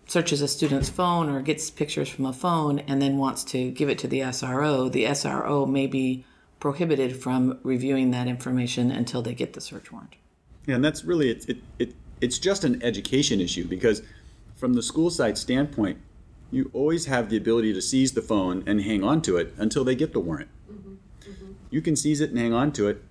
searches 0.09 0.41
a 0.41 0.47
student's 0.47 0.89
phone 0.89 1.29
or 1.29 1.39
gets 1.41 1.69
pictures 1.69 2.09
from 2.09 2.25
a 2.25 2.33
phone 2.33 2.79
and 2.79 2.99
then 2.99 3.17
wants 3.17 3.43
to 3.43 3.69
give 3.69 3.89
it 3.89 3.99
to 3.99 4.07
the 4.07 4.21
SRO, 4.21 4.91
the 4.91 5.05
SRO 5.05 5.69
may 5.69 5.85
be 5.85 6.25
prohibited 6.59 7.15
from 7.15 7.59
reviewing 7.61 8.09
that 8.09 8.27
information 8.27 8.89
until 8.89 9.21
they 9.21 9.35
get 9.35 9.53
the 9.53 9.61
search 9.61 9.91
warrant. 9.91 10.15
Yeah, 10.65 10.75
and 10.75 10.83
that's 10.83 11.05
really 11.05 11.29
it, 11.29 11.47
it, 11.47 11.57
it 11.77 11.95
it's 12.21 12.39
just 12.39 12.63
an 12.63 12.81
education 12.83 13.39
issue 13.39 13.67
because 13.67 14.01
from 14.55 14.73
the 14.73 14.81
school 14.81 15.11
site 15.11 15.37
standpoint, 15.37 15.99
you 16.51 16.71
always 16.73 17.05
have 17.05 17.29
the 17.29 17.37
ability 17.37 17.71
to 17.73 17.81
seize 17.81 18.13
the 18.13 18.21
phone 18.21 18.63
and 18.65 18.81
hang 18.81 19.03
on 19.03 19.21
to 19.21 19.37
it 19.37 19.53
until 19.57 19.83
they 19.83 19.95
get 19.95 20.11
the 20.13 20.19
warrant. 20.19 20.49
Mm-hmm. 20.69 20.95
Mm-hmm. 21.29 21.51
You 21.69 21.81
can 21.81 21.95
seize 21.95 22.19
it 22.19 22.31
and 22.31 22.39
hang 22.39 22.51
on 22.51 22.71
to 22.73 22.87
it 22.87 23.03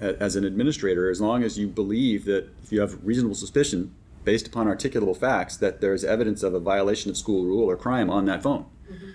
as 0.00 0.36
an 0.36 0.44
administrator 0.44 1.10
as 1.10 1.20
long 1.20 1.42
as 1.42 1.58
you 1.58 1.66
believe 1.66 2.24
that 2.26 2.48
if 2.62 2.70
you 2.70 2.80
have 2.80 3.04
reasonable 3.04 3.34
suspicion 3.34 3.92
based 4.26 4.46
upon 4.46 4.66
articulable 4.66 5.16
facts 5.16 5.56
that 5.56 5.80
there's 5.80 6.04
evidence 6.04 6.42
of 6.42 6.52
a 6.52 6.60
violation 6.60 7.10
of 7.10 7.16
school 7.16 7.46
rule 7.46 7.70
or 7.70 7.76
crime 7.78 8.10
on 8.10 8.26
that 8.26 8.42
phone. 8.42 8.66
Mm-hmm. 8.92 9.10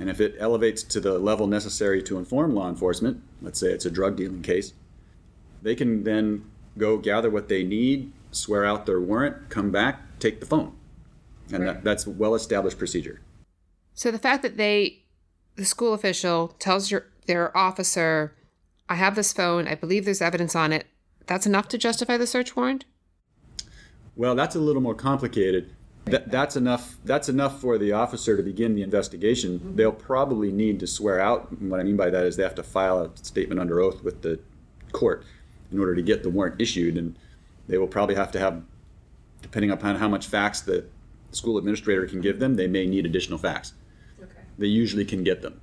And 0.00 0.10
if 0.10 0.20
it 0.20 0.34
elevates 0.40 0.82
to 0.82 0.98
the 0.98 1.20
level 1.20 1.46
necessary 1.46 2.02
to 2.02 2.18
inform 2.18 2.52
law 2.52 2.68
enforcement, 2.68 3.22
let's 3.40 3.60
say 3.60 3.68
it's 3.68 3.86
a 3.86 3.90
drug 3.90 4.16
dealing 4.16 4.42
case, 4.42 4.72
they 5.62 5.76
can 5.76 6.02
then 6.02 6.44
go 6.76 6.96
gather 6.96 7.30
what 7.30 7.48
they 7.48 7.62
need 7.62 8.10
swear 8.32 8.64
out 8.64 8.86
their 8.86 9.00
warrant, 9.00 9.50
come 9.50 9.70
back, 9.70 10.18
take 10.18 10.40
the 10.40 10.46
phone. 10.46 10.74
And 11.52 11.66
that, 11.68 11.84
that's 11.84 12.06
a 12.06 12.10
well 12.10 12.34
established 12.34 12.78
procedure. 12.78 13.20
So 13.94 14.10
the 14.10 14.18
fact 14.18 14.42
that 14.42 14.56
they, 14.56 15.02
the 15.56 15.64
school 15.64 15.92
official 15.92 16.48
tells 16.58 16.90
your 16.90 17.04
their 17.26 17.56
officer, 17.56 18.34
I 18.88 18.96
have 18.96 19.14
this 19.14 19.32
phone, 19.32 19.68
I 19.68 19.76
believe 19.76 20.04
there's 20.04 20.22
evidence 20.22 20.56
on 20.56 20.72
it, 20.72 20.86
that's 21.26 21.46
enough 21.46 21.68
to 21.68 21.78
justify 21.78 22.16
the 22.16 22.26
search 22.26 22.56
warrant? 22.56 22.84
Well, 24.16 24.34
that's 24.34 24.54
a 24.56 24.60
little 24.60 24.82
more 24.82 24.94
complicated. 24.94 25.74
That, 26.06 26.30
that's 26.30 26.56
enough. 26.56 26.96
That's 27.04 27.28
enough 27.28 27.60
for 27.60 27.78
the 27.78 27.92
officer 27.92 28.36
to 28.36 28.42
begin 28.42 28.74
the 28.74 28.82
investigation. 28.82 29.58
Mm-hmm. 29.58 29.76
They'll 29.76 29.92
probably 29.92 30.50
need 30.50 30.80
to 30.80 30.86
swear 30.86 31.20
out. 31.20 31.52
What 31.62 31.80
I 31.80 31.84
mean 31.84 31.96
by 31.96 32.10
that 32.10 32.24
is 32.26 32.36
they 32.36 32.42
have 32.42 32.56
to 32.56 32.62
file 32.62 33.00
a 33.00 33.10
statement 33.16 33.60
under 33.60 33.80
oath 33.80 34.02
with 34.02 34.22
the 34.22 34.40
court 34.90 35.24
in 35.70 35.78
order 35.78 35.94
to 35.94 36.02
get 36.02 36.22
the 36.22 36.30
warrant 36.30 36.60
issued, 36.60 36.98
and 36.98 37.16
they 37.68 37.78
will 37.78 37.86
probably 37.86 38.16
have 38.16 38.32
to 38.32 38.38
have, 38.38 38.62
depending 39.40 39.70
upon 39.70 39.96
how 39.96 40.08
much 40.08 40.26
facts 40.26 40.60
the 40.60 40.84
school 41.30 41.56
administrator 41.56 42.06
can 42.06 42.20
give 42.20 42.40
them, 42.40 42.56
they 42.56 42.66
may 42.66 42.86
need 42.86 43.06
additional 43.06 43.38
facts. 43.38 43.72
Okay. 44.20 44.32
They 44.58 44.66
usually 44.66 45.04
can 45.04 45.24
get 45.24 45.40
them, 45.40 45.60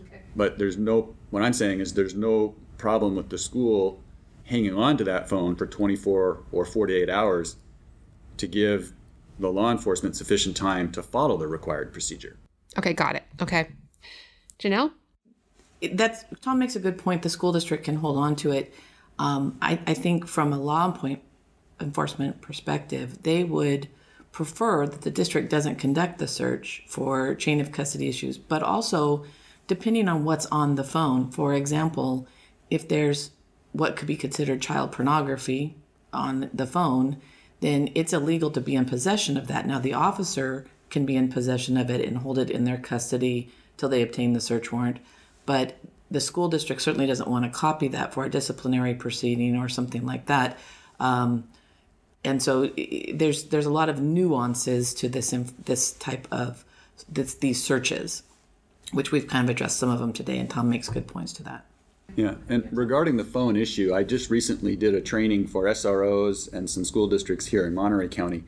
Okay. 0.00 0.22
but 0.34 0.58
there's 0.58 0.78
no. 0.78 1.14
What 1.30 1.42
I'm 1.42 1.52
saying 1.52 1.80
is 1.80 1.92
there's 1.94 2.14
no 2.14 2.54
problem 2.78 3.16
with 3.16 3.28
the 3.28 3.38
school 3.38 4.00
hanging 4.44 4.74
on 4.74 4.96
to 4.96 5.04
that 5.04 5.28
phone 5.28 5.54
for 5.54 5.66
24 5.66 6.42
or 6.50 6.64
48 6.64 7.10
hours 7.10 7.56
to 8.36 8.46
give 8.46 8.92
the 9.38 9.48
law 9.50 9.70
enforcement 9.70 10.16
sufficient 10.16 10.56
time 10.56 10.92
to 10.92 11.02
follow 11.02 11.36
the 11.36 11.46
required 11.46 11.92
procedure. 11.92 12.38
Okay, 12.78 12.92
got 12.92 13.16
it. 13.16 13.24
Okay. 13.40 13.68
Janelle? 14.58 14.92
It- 15.80 15.96
That's 15.96 16.24
Tom 16.40 16.58
makes 16.58 16.76
a 16.76 16.80
good 16.80 16.98
point. 16.98 17.22
The 17.22 17.28
school 17.30 17.52
district 17.52 17.84
can 17.84 17.96
hold 17.96 18.16
on 18.16 18.36
to 18.36 18.52
it. 18.52 18.72
Um, 19.18 19.58
I, 19.60 19.78
I 19.86 19.94
think 19.94 20.26
from 20.26 20.52
a 20.52 20.58
law 20.58 20.90
point 20.92 21.20
enforcement 21.80 22.40
perspective, 22.40 23.22
they 23.22 23.44
would 23.44 23.88
prefer 24.30 24.86
that 24.86 25.02
the 25.02 25.10
district 25.10 25.50
doesn't 25.50 25.76
conduct 25.76 26.18
the 26.18 26.26
search 26.28 26.84
for 26.88 27.34
chain 27.34 27.60
of 27.60 27.72
custody 27.72 28.08
issues, 28.08 28.38
but 28.38 28.62
also 28.62 29.24
depending 29.66 30.08
on 30.08 30.24
what's 30.24 30.46
on 30.46 30.76
the 30.76 30.84
phone. 30.84 31.30
For 31.30 31.52
example, 31.54 32.26
if 32.70 32.88
there's 32.88 33.30
what 33.72 33.96
could 33.96 34.08
be 34.08 34.16
considered 34.16 34.62
child 34.62 34.92
pornography 34.92 35.76
on 36.12 36.48
the 36.52 36.66
phone, 36.66 37.20
then 37.62 37.90
it's 37.94 38.12
illegal 38.12 38.50
to 38.50 38.60
be 38.60 38.74
in 38.74 38.84
possession 38.84 39.36
of 39.36 39.46
that. 39.46 39.66
Now, 39.66 39.78
the 39.78 39.94
officer 39.94 40.66
can 40.90 41.06
be 41.06 41.16
in 41.16 41.32
possession 41.32 41.76
of 41.76 41.88
it 41.90 42.06
and 42.06 42.18
hold 42.18 42.38
it 42.38 42.50
in 42.50 42.64
their 42.64 42.76
custody 42.76 43.48
till 43.76 43.88
they 43.88 44.02
obtain 44.02 44.32
the 44.32 44.40
search 44.40 44.70
warrant, 44.70 44.98
but 45.46 45.76
the 46.10 46.20
school 46.20 46.48
district 46.48 46.82
certainly 46.82 47.06
doesn't 47.06 47.30
want 47.30 47.44
to 47.44 47.50
copy 47.50 47.88
that 47.88 48.12
for 48.12 48.24
a 48.24 48.30
disciplinary 48.30 48.94
proceeding 48.94 49.56
or 49.56 49.68
something 49.68 50.04
like 50.04 50.26
that. 50.26 50.58
Um, 51.00 51.48
and 52.24 52.42
so 52.42 52.70
there's 53.14 53.44
there's 53.44 53.66
a 53.66 53.72
lot 53.72 53.88
of 53.88 54.00
nuances 54.00 54.94
to 54.94 55.08
this 55.08 55.34
this 55.64 55.92
type 55.92 56.28
of 56.30 56.64
this, 57.08 57.34
these 57.34 57.62
searches, 57.62 58.22
which 58.92 59.10
we've 59.10 59.26
kind 59.26 59.44
of 59.44 59.50
addressed 59.50 59.78
some 59.78 59.88
of 59.88 59.98
them 59.98 60.12
today, 60.12 60.38
and 60.38 60.50
Tom 60.50 60.68
makes 60.68 60.88
good 60.88 61.06
points 61.06 61.32
to 61.34 61.42
that. 61.44 61.64
Yeah, 62.14 62.34
and 62.48 62.68
regarding 62.70 63.16
the 63.16 63.24
phone 63.24 63.56
issue, 63.56 63.94
I 63.94 64.02
just 64.02 64.30
recently 64.30 64.76
did 64.76 64.94
a 64.94 65.00
training 65.00 65.46
for 65.46 65.64
SROs 65.64 66.52
and 66.52 66.68
some 66.68 66.84
school 66.84 67.06
districts 67.06 67.46
here 67.46 67.66
in 67.66 67.74
Monterey 67.74 68.08
County 68.08 68.44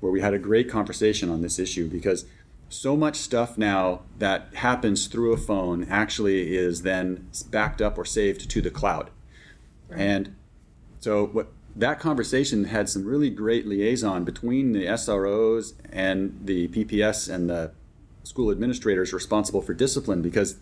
where 0.00 0.12
we 0.12 0.20
had 0.20 0.34
a 0.34 0.38
great 0.38 0.68
conversation 0.68 1.30
on 1.30 1.42
this 1.42 1.58
issue 1.58 1.88
because 1.88 2.24
so 2.68 2.96
much 2.96 3.16
stuff 3.16 3.58
now 3.58 4.02
that 4.18 4.54
happens 4.54 5.06
through 5.06 5.32
a 5.32 5.36
phone 5.36 5.86
actually 5.90 6.54
is 6.54 6.82
then 6.82 7.28
backed 7.50 7.82
up 7.82 7.98
or 7.98 8.04
saved 8.04 8.48
to 8.48 8.62
the 8.62 8.70
cloud. 8.70 9.10
And 9.90 10.36
so 11.00 11.26
what 11.26 11.48
that 11.74 11.98
conversation 11.98 12.64
had 12.64 12.88
some 12.88 13.04
really 13.04 13.30
great 13.30 13.66
liaison 13.66 14.24
between 14.24 14.72
the 14.72 14.86
SROs 14.86 15.74
and 15.90 16.38
the 16.44 16.68
PPS 16.68 17.32
and 17.32 17.50
the 17.50 17.72
school 18.22 18.50
administrators 18.50 19.12
responsible 19.12 19.62
for 19.62 19.74
discipline 19.74 20.22
because 20.22 20.56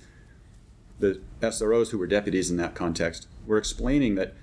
the 0.99 1.21
SROs 1.41 1.91
who 1.91 1.99
were 1.99 2.07
deputies 2.07 2.51
in 2.51 2.57
that 2.57 2.75
context 2.75 3.29
were 3.47 3.59
explaining 3.59 4.15
that, 4.17 4.35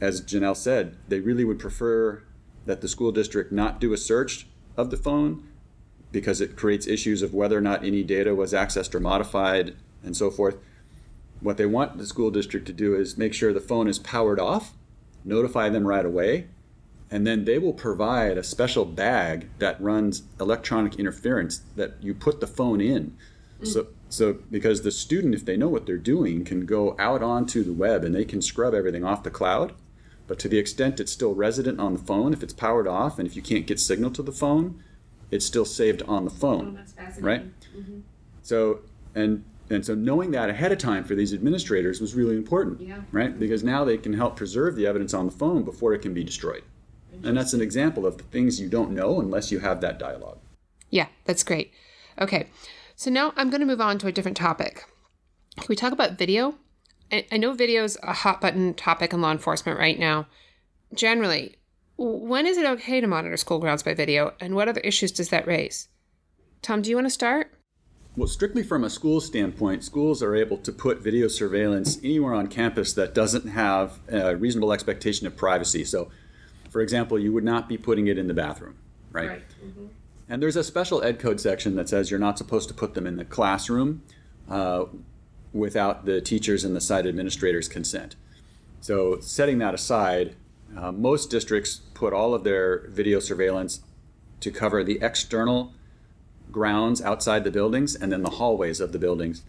as 0.00 0.20
Janelle 0.22 0.56
said, 0.56 0.96
they 1.08 1.20
really 1.20 1.44
would 1.44 1.58
prefer 1.58 2.22
that 2.66 2.80
the 2.80 2.88
school 2.88 3.12
district 3.12 3.52
not 3.52 3.80
do 3.80 3.92
a 3.92 3.96
search 3.96 4.46
of 4.76 4.90
the 4.90 4.96
phone 4.96 5.46
because 6.12 6.40
it 6.40 6.56
creates 6.56 6.86
issues 6.86 7.22
of 7.22 7.34
whether 7.34 7.58
or 7.58 7.60
not 7.60 7.84
any 7.84 8.02
data 8.02 8.34
was 8.34 8.52
accessed 8.52 8.94
or 8.94 9.00
modified 9.00 9.74
and 10.04 10.16
so 10.16 10.30
forth. 10.30 10.56
What 11.40 11.56
they 11.56 11.66
want 11.66 11.98
the 11.98 12.06
school 12.06 12.30
district 12.30 12.66
to 12.66 12.72
do 12.72 12.94
is 12.94 13.18
make 13.18 13.34
sure 13.34 13.52
the 13.52 13.60
phone 13.60 13.88
is 13.88 13.98
powered 13.98 14.38
off, 14.40 14.74
notify 15.24 15.68
them 15.68 15.86
right 15.86 16.06
away, 16.06 16.46
and 17.10 17.26
then 17.26 17.44
they 17.44 17.58
will 17.58 17.72
provide 17.72 18.38
a 18.38 18.42
special 18.42 18.84
bag 18.84 19.48
that 19.58 19.80
runs 19.80 20.22
electronic 20.40 20.98
interference 20.98 21.62
that 21.76 21.94
you 22.00 22.14
put 22.14 22.40
the 22.40 22.46
phone 22.46 22.80
in. 22.80 23.16
So, 23.62 23.88
so 24.14 24.34
because 24.50 24.82
the 24.82 24.92
student, 24.92 25.34
if 25.34 25.44
they 25.44 25.56
know 25.56 25.68
what 25.68 25.86
they're 25.86 25.96
doing, 25.96 26.44
can 26.44 26.66
go 26.66 26.94
out 26.98 27.22
onto 27.22 27.64
the 27.64 27.72
web 27.72 28.04
and 28.04 28.14
they 28.14 28.24
can 28.24 28.40
scrub 28.40 28.72
everything 28.72 29.04
off 29.04 29.24
the 29.24 29.30
cloud. 29.30 29.72
But 30.26 30.38
to 30.38 30.48
the 30.48 30.56
extent 30.56 31.00
it's 31.00 31.12
still 31.12 31.34
resident 31.34 31.80
on 31.80 31.92
the 31.94 31.98
phone, 31.98 32.32
if 32.32 32.42
it's 32.42 32.52
powered 32.52 32.86
off 32.86 33.18
and 33.18 33.26
if 33.26 33.34
you 33.34 33.42
can't 33.42 33.66
get 33.66 33.80
signal 33.80 34.10
to 34.12 34.22
the 34.22 34.32
phone, 34.32 34.82
it's 35.30 35.44
still 35.44 35.64
saved 35.64 36.02
on 36.02 36.24
the 36.24 36.30
phone. 36.30 36.78
right? 37.20 37.42
So 38.42 38.80
and 39.14 39.44
and 39.68 39.84
so 39.84 39.94
knowing 39.94 40.30
that 40.30 40.48
ahead 40.48 40.70
of 40.70 40.78
time 40.78 41.02
for 41.04 41.14
these 41.14 41.34
administrators 41.34 42.00
was 42.00 42.14
really 42.14 42.36
important. 42.36 42.80
Yeah. 42.80 43.00
Right? 43.10 43.36
Because 43.36 43.64
now 43.64 43.84
they 43.84 43.96
can 43.96 44.12
help 44.12 44.36
preserve 44.36 44.76
the 44.76 44.86
evidence 44.86 45.12
on 45.12 45.26
the 45.26 45.32
phone 45.32 45.64
before 45.64 45.92
it 45.92 46.02
can 46.02 46.14
be 46.14 46.22
destroyed. 46.22 46.62
And 47.22 47.36
that's 47.36 47.52
an 47.52 47.60
example 47.60 48.06
of 48.06 48.18
the 48.18 48.24
things 48.24 48.60
you 48.60 48.68
don't 48.68 48.90
know 48.90 49.20
unless 49.20 49.50
you 49.50 49.60
have 49.60 49.80
that 49.80 49.98
dialogue. 49.98 50.38
Yeah, 50.90 51.06
that's 51.24 51.42
great. 51.42 51.72
Okay, 52.20 52.48
so 52.96 53.10
now 53.10 53.32
I'm 53.36 53.50
going 53.50 53.60
to 53.60 53.66
move 53.66 53.80
on 53.80 53.98
to 53.98 54.06
a 54.06 54.12
different 54.12 54.36
topic. 54.36 54.84
Can 55.56 55.66
we 55.68 55.76
talk 55.76 55.92
about 55.92 56.18
video? 56.18 56.56
I, 57.12 57.26
I 57.30 57.36
know 57.36 57.52
video 57.52 57.84
is 57.84 57.98
a 58.02 58.12
hot 58.12 58.40
button 58.40 58.74
topic 58.74 59.12
in 59.12 59.20
law 59.20 59.30
enforcement 59.30 59.78
right 59.78 59.98
now. 59.98 60.26
Generally, 60.94 61.56
when 61.96 62.46
is 62.46 62.56
it 62.56 62.66
okay 62.66 63.00
to 63.00 63.06
monitor 63.06 63.36
school 63.36 63.58
grounds 63.58 63.82
by 63.82 63.94
video, 63.94 64.34
and 64.40 64.54
what 64.54 64.68
other 64.68 64.80
issues 64.80 65.12
does 65.12 65.28
that 65.28 65.46
raise? 65.46 65.88
Tom, 66.62 66.82
do 66.82 66.90
you 66.90 66.96
want 66.96 67.06
to 67.06 67.10
start? 67.10 67.52
Well, 68.16 68.28
strictly 68.28 68.62
from 68.62 68.84
a 68.84 68.90
school 68.90 69.20
standpoint, 69.20 69.82
schools 69.82 70.22
are 70.22 70.36
able 70.36 70.56
to 70.58 70.72
put 70.72 71.02
video 71.02 71.26
surveillance 71.28 71.98
anywhere 72.02 72.34
on 72.34 72.46
campus 72.46 72.92
that 72.94 73.12
doesn't 73.12 73.48
have 73.48 73.98
a 74.08 74.36
reasonable 74.36 74.72
expectation 74.72 75.26
of 75.26 75.36
privacy. 75.36 75.84
So, 75.84 76.10
for 76.70 76.80
example, 76.80 77.18
you 77.18 77.32
would 77.32 77.44
not 77.44 77.68
be 77.68 77.76
putting 77.76 78.06
it 78.06 78.16
in 78.16 78.28
the 78.28 78.34
bathroom, 78.34 78.76
right? 79.10 79.42
Mm-hmm. 79.64 79.86
And 80.28 80.42
there's 80.42 80.56
a 80.56 80.64
special 80.64 81.02
ed 81.02 81.18
code 81.18 81.40
section 81.40 81.76
that 81.76 81.88
says 81.88 82.10
you're 82.10 82.20
not 82.20 82.38
supposed 82.38 82.68
to 82.68 82.74
put 82.74 82.94
them 82.94 83.06
in 83.06 83.16
the 83.16 83.24
classroom 83.24 84.02
uh, 84.48 84.86
without 85.52 86.06
the 86.06 86.20
teachers 86.20 86.64
and 86.64 86.74
the 86.74 86.80
site 86.80 87.06
administrator's 87.06 87.68
consent. 87.68 88.16
So, 88.80 89.20
setting 89.20 89.58
that 89.58 89.74
aside, 89.74 90.34
uh, 90.76 90.92
most 90.92 91.30
districts 91.30 91.80
put 91.94 92.12
all 92.12 92.34
of 92.34 92.44
their 92.44 92.88
video 92.88 93.20
surveillance 93.20 93.80
to 94.40 94.50
cover 94.50 94.82
the 94.82 94.98
external 95.00 95.72
grounds 96.50 97.00
outside 97.00 97.44
the 97.44 97.50
buildings 97.50 97.94
and 97.94 98.12
then 98.12 98.22
the 98.22 98.30
hallways 98.30 98.80
of 98.80 98.92
the 98.92 98.98
buildings. 98.98 99.42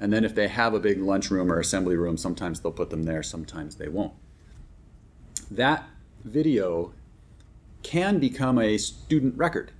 And 0.00 0.12
then 0.12 0.24
if 0.24 0.34
they 0.34 0.48
have 0.48 0.74
a 0.74 0.80
big 0.80 1.00
lunchroom 1.00 1.52
or 1.52 1.60
assembly 1.60 1.96
room, 1.96 2.16
sometimes 2.16 2.60
they'll 2.60 2.72
put 2.72 2.90
them 2.90 3.04
there, 3.04 3.22
sometimes 3.22 3.76
they 3.76 3.88
won't. 3.88 4.14
That 5.50 5.88
video 6.24 6.92
can 7.82 8.18
become 8.18 8.58
a 8.58 8.78
student 8.78 9.36
record 9.36 9.72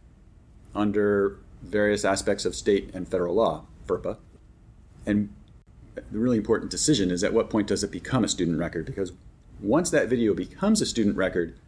under 0.75 1.39
various 1.63 2.05
aspects 2.05 2.45
of 2.45 2.55
state 2.55 2.91
and 2.95 3.09
federal 3.09 3.35
law, 3.35 3.65
FERPA. 3.87 4.17
And 5.07 5.33
the 5.95 6.19
really 6.19 6.39
important 6.39 6.71
decision 6.71 7.11
is 7.11 7.23
at 7.23 7.33
what 7.33 7.51
point 7.51 7.69
does 7.69 7.85
it 7.85 7.91
become 7.91 8.25
a 8.25 8.29
student 8.29 8.59
record? 8.59 8.87
Because 8.87 9.13
once 9.61 9.91
that 9.91 10.09
video 10.09 10.35
becomes 10.35 10.81
a 10.81 10.87
student 10.87 11.17
record, 11.17 11.59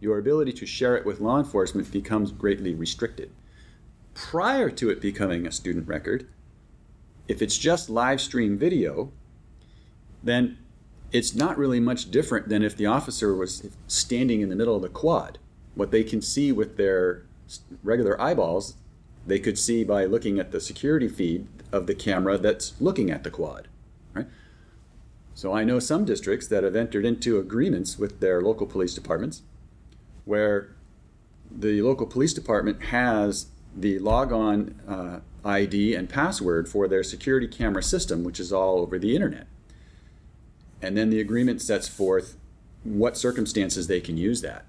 your 0.00 0.18
ability 0.18 0.52
to 0.52 0.66
share 0.66 0.96
it 0.96 1.06
with 1.06 1.20
law 1.20 1.38
enforcement 1.38 1.90
becomes 1.90 2.32
greatly 2.32 2.74
restricted 2.74 3.30
prior 4.14 4.70
to 4.70 4.90
it 4.90 5.00
becoming 5.00 5.46
a 5.46 5.52
student 5.52 5.86
record, 5.86 6.26
if 7.28 7.42
it's 7.42 7.58
just 7.58 7.90
live 7.90 8.20
stream 8.20 8.56
video, 8.56 9.12
then 10.22 10.56
it's 11.12 11.34
not 11.34 11.58
really 11.58 11.80
much 11.80 12.10
different 12.10 12.48
than 12.48 12.62
if 12.62 12.76
the 12.76 12.86
officer 12.86 13.34
was 13.34 13.68
standing 13.86 14.40
in 14.40 14.48
the 14.48 14.56
middle 14.56 14.76
of 14.76 14.82
the 14.82 14.88
quad. 14.88 15.38
What 15.74 15.90
they 15.90 16.04
can 16.04 16.22
see 16.22 16.52
with 16.52 16.76
their 16.76 17.24
regular 17.82 18.20
eyeballs, 18.20 18.74
they 19.26 19.38
could 19.38 19.58
see 19.58 19.84
by 19.84 20.04
looking 20.04 20.38
at 20.38 20.50
the 20.50 20.60
security 20.60 21.08
feed 21.08 21.46
of 21.72 21.86
the 21.86 21.94
camera 21.94 22.38
that's 22.38 22.74
looking 22.80 23.10
at 23.10 23.24
the 23.24 23.30
quad, 23.30 23.68
right? 24.12 24.26
So 25.34 25.52
I 25.52 25.64
know 25.64 25.78
some 25.78 26.04
districts 26.04 26.46
that 26.48 26.62
have 26.62 26.76
entered 26.76 27.04
into 27.04 27.38
agreements 27.38 27.98
with 27.98 28.20
their 28.20 28.40
local 28.40 28.66
police 28.66 28.94
departments 28.94 29.42
where 30.24 30.74
the 31.50 31.82
local 31.82 32.06
police 32.06 32.32
department 32.32 32.84
has 32.84 33.46
the 33.76 33.98
logon 33.98 34.80
uh, 34.86 35.20
ID 35.44 35.94
and 35.94 36.08
password 36.08 36.68
for 36.68 36.88
their 36.88 37.02
security 37.02 37.48
camera 37.48 37.82
system, 37.82 38.24
which 38.24 38.40
is 38.40 38.52
all 38.52 38.78
over 38.78 38.98
the 38.98 39.14
internet. 39.14 39.46
And 40.80 40.96
then 40.96 41.10
the 41.10 41.20
agreement 41.20 41.60
sets 41.60 41.88
forth 41.88 42.36
what 42.84 43.16
circumstances 43.16 43.86
they 43.86 44.00
can 44.00 44.16
use 44.16 44.42
that. 44.42 44.66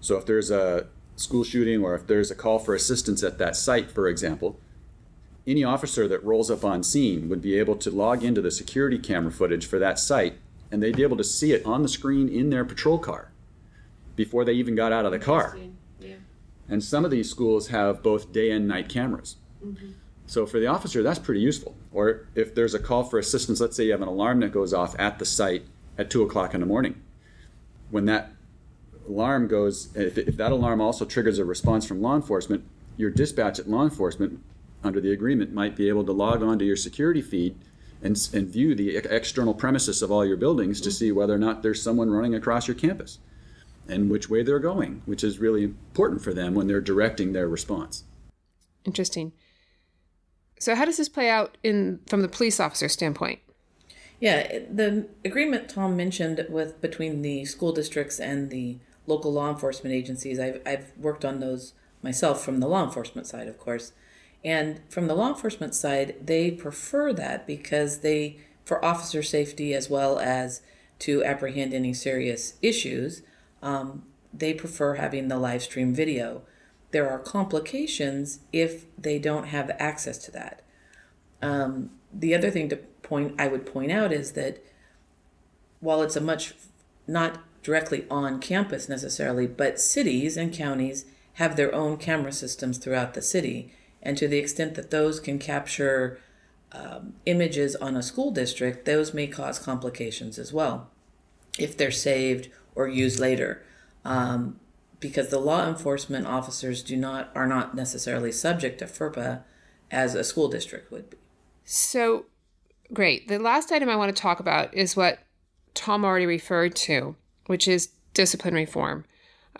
So 0.00 0.16
if 0.16 0.26
there's 0.26 0.50
a 0.50 0.86
school 1.16 1.44
shooting 1.44 1.82
or 1.82 1.94
if 1.94 2.06
there's 2.06 2.30
a 2.30 2.34
call 2.34 2.58
for 2.58 2.74
assistance 2.74 3.22
at 3.22 3.38
that 3.38 3.56
site, 3.56 3.90
for 3.90 4.08
example, 4.08 4.58
any 5.46 5.62
officer 5.62 6.08
that 6.08 6.24
rolls 6.24 6.50
up 6.50 6.64
on 6.64 6.82
scene 6.82 7.28
would 7.28 7.42
be 7.42 7.58
able 7.58 7.76
to 7.76 7.90
log 7.90 8.22
into 8.22 8.40
the 8.40 8.50
security 8.50 8.98
camera 8.98 9.30
footage 9.30 9.66
for 9.66 9.78
that 9.78 9.98
site 9.98 10.34
and 10.70 10.82
they'd 10.82 10.96
be 10.96 11.02
able 11.02 11.16
to 11.16 11.24
see 11.24 11.52
it 11.52 11.64
on 11.64 11.82
the 11.82 11.88
screen 11.88 12.28
in 12.28 12.50
their 12.50 12.64
patrol 12.64 12.98
car 12.98 13.30
before 14.16 14.44
they 14.44 14.52
even 14.52 14.74
got 14.74 14.92
out 14.92 15.04
of 15.04 15.12
the 15.12 15.18
car. 15.18 15.56
Yeah. 16.00 16.14
And 16.68 16.82
some 16.82 17.04
of 17.04 17.10
these 17.10 17.30
schools 17.30 17.68
have 17.68 18.02
both 18.02 18.32
day 18.32 18.50
and 18.50 18.66
night 18.66 18.88
cameras. 18.88 19.36
Mm-hmm. 19.64 19.92
So 20.26 20.46
for 20.46 20.58
the 20.58 20.66
officer, 20.66 21.02
that's 21.02 21.18
pretty 21.18 21.40
useful. 21.40 21.76
Or 21.92 22.26
if 22.34 22.54
there's 22.54 22.74
a 22.74 22.78
call 22.78 23.04
for 23.04 23.18
assistance, 23.18 23.60
let's 23.60 23.76
say 23.76 23.84
you 23.84 23.92
have 23.92 24.02
an 24.02 24.08
alarm 24.08 24.40
that 24.40 24.52
goes 24.52 24.72
off 24.72 24.98
at 24.98 25.18
the 25.18 25.24
site 25.24 25.64
at 25.98 26.10
two 26.10 26.22
o'clock 26.22 26.54
in 26.54 26.60
the 26.60 26.66
morning. 26.66 27.00
When 27.90 28.06
that 28.06 28.32
alarm 29.08 29.48
goes, 29.48 29.94
if, 29.96 30.18
if 30.18 30.36
that 30.36 30.52
alarm 30.52 30.80
also 30.80 31.04
triggers 31.04 31.38
a 31.38 31.44
response 31.44 31.86
from 31.86 32.00
law 32.00 32.16
enforcement, 32.16 32.64
your 32.96 33.10
dispatch 33.10 33.58
at 33.58 33.68
law 33.68 33.82
enforcement 33.82 34.40
under 34.82 35.00
the 35.00 35.12
agreement 35.12 35.52
might 35.52 35.76
be 35.76 35.88
able 35.88 36.04
to 36.04 36.12
log 36.12 36.42
on 36.42 36.58
to 36.58 36.64
your 36.64 36.76
security 36.76 37.22
feed 37.22 37.56
and, 38.02 38.28
and 38.32 38.48
view 38.48 38.74
the 38.74 38.96
external 38.96 39.54
premises 39.54 40.02
of 40.02 40.10
all 40.10 40.24
your 40.24 40.36
buildings 40.36 40.80
to 40.82 40.90
see 40.90 41.10
whether 41.10 41.34
or 41.34 41.38
not 41.38 41.62
there's 41.62 41.82
someone 41.82 42.10
running 42.10 42.34
across 42.34 42.68
your 42.68 42.74
campus 42.74 43.18
and 43.88 44.10
which 44.10 44.30
way 44.30 44.42
they're 44.42 44.58
going, 44.58 45.02
which 45.06 45.24
is 45.24 45.38
really 45.38 45.64
important 45.64 46.22
for 46.22 46.32
them 46.32 46.54
when 46.54 46.66
they're 46.66 46.80
directing 46.80 47.32
their 47.32 47.48
response. 47.48 48.04
Interesting. 48.84 49.32
So 50.58 50.74
how 50.74 50.84
does 50.84 50.98
this 50.98 51.08
play 51.08 51.28
out 51.28 51.56
in 51.62 52.00
from 52.06 52.22
the 52.22 52.28
police 52.28 52.60
officer 52.60 52.88
standpoint? 52.88 53.40
Yeah, 54.20 54.60
the 54.70 55.08
agreement 55.24 55.68
Tom 55.68 55.96
mentioned 55.96 56.46
with 56.48 56.80
between 56.80 57.22
the 57.22 57.44
school 57.44 57.72
districts 57.72 58.20
and 58.20 58.50
the 58.50 58.78
local 59.06 59.32
law 59.32 59.50
enforcement 59.50 59.94
agencies, 59.94 60.38
I've, 60.38 60.60
I've 60.66 60.92
worked 60.96 61.24
on 61.24 61.40
those 61.40 61.74
myself 62.02 62.44
from 62.44 62.60
the 62.60 62.68
law 62.68 62.84
enforcement 62.84 63.26
side, 63.26 63.48
of 63.48 63.58
course. 63.58 63.92
And 64.44 64.80
from 64.88 65.06
the 65.06 65.14
law 65.14 65.28
enforcement 65.28 65.74
side, 65.74 66.16
they 66.22 66.50
prefer 66.50 67.12
that 67.14 67.46
because 67.46 68.00
they, 68.00 68.38
for 68.64 68.84
officer 68.84 69.22
safety 69.22 69.72
as 69.74 69.88
well 69.88 70.18
as 70.18 70.60
to 71.00 71.24
apprehend 71.24 71.72
any 71.72 71.94
serious 71.94 72.54
issues, 72.60 73.22
um, 73.62 74.04
they 74.32 74.52
prefer 74.52 74.94
having 74.94 75.28
the 75.28 75.38
live 75.38 75.62
stream 75.62 75.94
video. 75.94 76.42
There 76.90 77.08
are 77.08 77.18
complications 77.18 78.40
if 78.52 78.84
they 78.96 79.18
don't 79.18 79.46
have 79.46 79.70
access 79.78 80.18
to 80.18 80.30
that 80.32 80.62
the 82.14 82.34
other 82.34 82.50
thing 82.50 82.68
to 82.68 82.76
point 82.76 83.34
I 83.38 83.48
would 83.48 83.66
point 83.66 83.92
out 83.92 84.12
is 84.12 84.32
that 84.32 84.64
while 85.80 86.02
it's 86.02 86.16
a 86.16 86.20
much 86.20 86.54
not 87.06 87.42
directly 87.64 88.04
on 88.08 88.38
campus 88.38 88.88
necessarily, 88.88 89.48
but 89.48 89.80
cities 89.80 90.36
and 90.36 90.52
counties 90.52 91.06
have 91.34 91.56
their 91.56 91.74
own 91.74 91.96
camera 91.96 92.30
systems 92.30 92.78
throughout 92.78 93.14
the 93.14 93.22
city, 93.22 93.72
and 94.00 94.16
to 94.16 94.28
the 94.28 94.38
extent 94.38 94.76
that 94.76 94.92
those 94.92 95.18
can 95.18 95.40
capture 95.40 96.20
um, 96.70 97.14
images 97.26 97.74
on 97.76 97.96
a 97.96 98.02
school 98.02 98.30
district, 98.30 98.84
those 98.84 99.12
may 99.12 99.26
cause 99.26 99.58
complications 99.58 100.38
as 100.38 100.52
well 100.52 100.90
if 101.58 101.76
they're 101.76 101.90
saved 101.90 102.50
or 102.74 102.86
used 102.86 103.18
later. 103.18 103.64
Um, 104.04 104.60
because 105.00 105.28
the 105.28 105.38
law 105.38 105.68
enforcement 105.68 106.26
officers 106.26 106.82
do 106.82 106.96
not 106.96 107.30
are 107.34 107.46
not 107.46 107.74
necessarily 107.74 108.32
subject 108.32 108.78
to 108.78 108.86
FERPA 108.86 109.42
as 109.90 110.14
a 110.14 110.24
school 110.24 110.48
district 110.48 110.90
would 110.90 111.10
be. 111.10 111.16
So 111.64 112.26
great. 112.92 113.28
The 113.28 113.38
last 113.38 113.70
item 113.70 113.88
I 113.88 113.96
want 113.96 114.14
to 114.14 114.22
talk 114.22 114.40
about 114.40 114.72
is 114.74 114.96
what 114.96 115.18
Tom 115.74 116.04
already 116.04 116.26
referred 116.26 116.74
to, 116.76 117.16
which 117.46 117.68
is 117.68 117.90
discipline 118.12 118.54
reform. 118.54 119.04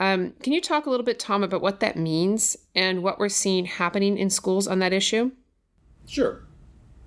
Um, 0.00 0.32
can 0.42 0.52
you 0.52 0.60
talk 0.60 0.86
a 0.86 0.90
little 0.90 1.06
bit, 1.06 1.18
Tom, 1.18 1.44
about 1.44 1.60
what 1.60 1.80
that 1.80 1.96
means 1.96 2.56
and 2.74 3.02
what 3.02 3.18
we're 3.18 3.28
seeing 3.28 3.64
happening 3.66 4.18
in 4.18 4.30
schools 4.30 4.66
on 4.66 4.80
that 4.80 4.92
issue? 4.92 5.30
Sure. 6.06 6.42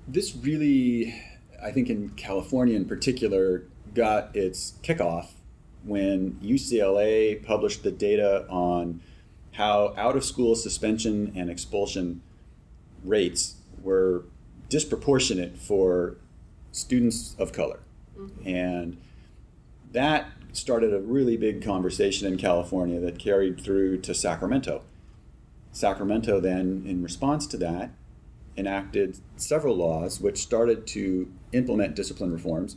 This 0.07 0.35
really, 0.35 1.13
I 1.61 1.71
think 1.71 1.89
in 1.89 2.09
California 2.11 2.75
in 2.75 2.85
particular, 2.85 3.63
got 3.93 4.35
its 4.35 4.73
kickoff 4.83 5.31
when 5.83 6.33
UCLA 6.43 7.43
published 7.43 7.83
the 7.83 7.91
data 7.91 8.45
on 8.49 9.01
how 9.53 9.93
out 9.97 10.15
of 10.15 10.23
school 10.23 10.55
suspension 10.55 11.33
and 11.35 11.49
expulsion 11.49 12.21
rates 13.03 13.55
were 13.81 14.25
disproportionate 14.69 15.57
for 15.57 16.15
students 16.71 17.35
of 17.39 17.51
color. 17.51 17.79
And 18.45 18.97
that 19.91 20.27
started 20.57 20.93
a 20.93 20.99
really 20.99 21.37
big 21.37 21.63
conversation 21.63 22.27
in 22.27 22.37
California 22.37 22.99
that 22.99 23.19
carried 23.19 23.61
through 23.61 23.99
to 23.99 24.13
Sacramento. 24.13 24.81
Sacramento 25.71 26.39
then, 26.39 26.83
in 26.85 27.03
response 27.03 27.45
to 27.47 27.57
that, 27.57 27.91
enacted 28.57 29.19
several 29.35 29.75
laws 29.75 30.19
which 30.19 30.37
started 30.37 30.87
to 30.87 31.31
implement 31.53 31.95
discipline 31.95 32.31
reforms. 32.31 32.75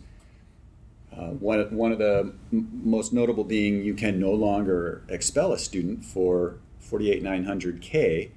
Uh, 1.10 1.30
one, 1.30 1.74
one 1.74 1.90
of 1.90 1.98
the 1.98 2.34
m- 2.52 2.68
most 2.84 3.12
notable 3.12 3.44
being 3.44 3.82
you 3.82 3.94
can 3.94 4.20
no 4.20 4.30
longer 4.30 5.02
expel 5.08 5.52
a 5.52 5.58
student 5.58 6.04
for 6.04 6.58
48900K, 6.82 8.30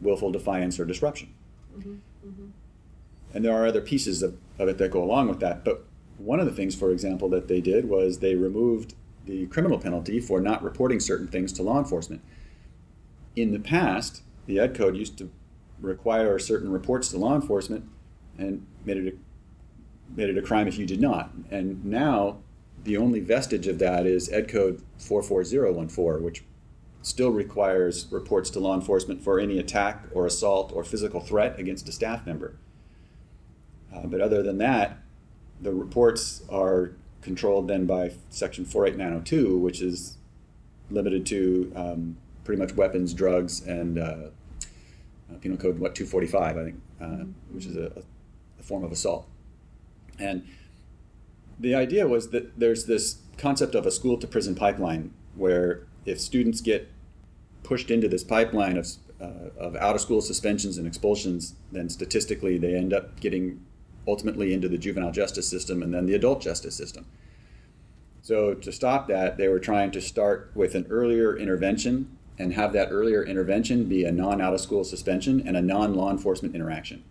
willful 0.00 0.32
defiance 0.32 0.78
or 0.78 0.84
disruption. 0.84 1.32
And 3.32 3.44
there 3.44 3.54
are 3.54 3.66
other 3.66 3.80
pieces 3.80 4.22
of, 4.22 4.36
of 4.58 4.68
it 4.68 4.78
that 4.78 4.90
go 4.90 5.02
along 5.02 5.28
with 5.28 5.40
that. 5.40 5.64
But 5.64 5.84
one 6.18 6.40
of 6.40 6.46
the 6.46 6.52
things, 6.52 6.74
for 6.74 6.90
example, 6.90 7.28
that 7.30 7.48
they 7.48 7.60
did 7.60 7.88
was 7.88 8.18
they 8.18 8.34
removed 8.34 8.94
the 9.24 9.46
criminal 9.46 9.78
penalty 9.78 10.20
for 10.20 10.40
not 10.40 10.62
reporting 10.62 11.00
certain 11.00 11.28
things 11.28 11.52
to 11.54 11.62
law 11.62 11.78
enforcement. 11.78 12.22
In 13.36 13.52
the 13.52 13.58
past, 13.58 14.22
the 14.46 14.58
Ed 14.58 14.74
Code 14.74 14.96
used 14.96 15.18
to 15.18 15.30
require 15.80 16.38
certain 16.38 16.72
reports 16.72 17.08
to 17.10 17.18
law 17.18 17.34
enforcement 17.34 17.88
and 18.36 18.66
made 18.84 18.96
it 18.96 19.14
a, 19.14 20.16
made 20.16 20.30
it 20.30 20.38
a 20.38 20.42
crime 20.42 20.66
if 20.66 20.78
you 20.78 20.86
did 20.86 21.00
not. 21.00 21.30
And 21.50 21.84
now 21.84 22.38
the 22.84 22.96
only 22.96 23.20
vestige 23.20 23.66
of 23.66 23.78
that 23.78 24.06
is 24.06 24.30
Ed 24.32 24.48
Code 24.48 24.82
44014, 24.98 26.24
which 26.24 26.44
still 27.02 27.30
requires 27.30 28.06
reports 28.10 28.50
to 28.50 28.60
law 28.60 28.74
enforcement 28.74 29.22
for 29.22 29.38
any 29.38 29.58
attack 29.58 30.04
or 30.12 30.26
assault 30.26 30.72
or 30.74 30.82
physical 30.84 31.20
threat 31.20 31.58
against 31.58 31.88
a 31.88 31.92
staff 31.92 32.26
member. 32.26 32.56
Uh, 33.94 34.06
but 34.06 34.20
other 34.20 34.42
than 34.42 34.58
that, 34.58 34.98
the 35.60 35.72
reports 35.72 36.42
are 36.48 36.92
controlled 37.20 37.68
then 37.68 37.86
by 37.86 38.12
Section 38.30 38.64
48902, 38.64 39.58
which 39.58 39.80
is 39.80 40.18
limited 40.90 41.26
to 41.26 41.72
um, 41.74 42.16
pretty 42.44 42.60
much 42.60 42.74
weapons, 42.74 43.12
drugs, 43.12 43.66
and 43.66 43.98
uh, 43.98 44.02
uh, 44.02 45.36
Penal 45.40 45.58
Code 45.58 45.78
what 45.78 45.94
245, 45.94 46.56
I 46.56 46.64
think, 46.64 46.80
uh, 47.00 47.24
which 47.52 47.66
is 47.66 47.76
a, 47.76 47.92
a 48.58 48.62
form 48.62 48.84
of 48.84 48.92
assault. 48.92 49.28
And 50.18 50.46
the 51.58 51.74
idea 51.74 52.06
was 52.06 52.30
that 52.30 52.58
there's 52.58 52.86
this 52.86 53.18
concept 53.36 53.74
of 53.74 53.86
a 53.86 53.90
school 53.90 54.16
to 54.18 54.26
prison 54.26 54.54
pipeline 54.54 55.12
where 55.34 55.86
if 56.04 56.20
students 56.20 56.60
get 56.60 56.90
pushed 57.62 57.90
into 57.90 58.08
this 58.08 58.24
pipeline 58.24 58.76
of, 58.76 58.88
uh, 59.20 59.50
of 59.58 59.76
out 59.76 59.94
of 59.94 60.00
school 60.00 60.20
suspensions 60.20 60.78
and 60.78 60.86
expulsions, 60.86 61.54
then 61.70 61.88
statistically 61.88 62.56
they 62.58 62.74
end 62.74 62.92
up 62.92 63.20
getting 63.20 63.60
ultimately 64.08 64.54
into 64.54 64.68
the 64.68 64.78
juvenile 64.78 65.12
justice 65.12 65.46
system 65.48 65.82
and 65.82 65.92
then 65.92 66.06
the 66.06 66.14
adult 66.14 66.40
justice 66.40 66.74
system. 66.74 67.06
So, 68.22 68.54
to 68.54 68.72
stop 68.72 69.06
that, 69.08 69.36
they 69.36 69.48
were 69.48 69.60
trying 69.60 69.90
to 69.92 70.00
start 70.00 70.50
with 70.54 70.74
an 70.74 70.86
earlier 70.90 71.36
intervention 71.36 72.16
and 72.38 72.54
have 72.54 72.72
that 72.72 72.88
earlier 72.90 73.24
intervention 73.24 73.84
be 73.84 74.04
a 74.04 74.12
non 74.12 74.40
out 74.40 74.54
of 74.54 74.60
school 74.60 74.84
suspension 74.84 75.46
and 75.46 75.56
a 75.56 75.62
non 75.62 75.94
law 75.94 76.10
enforcement 76.10 76.54
interaction. 76.54 77.04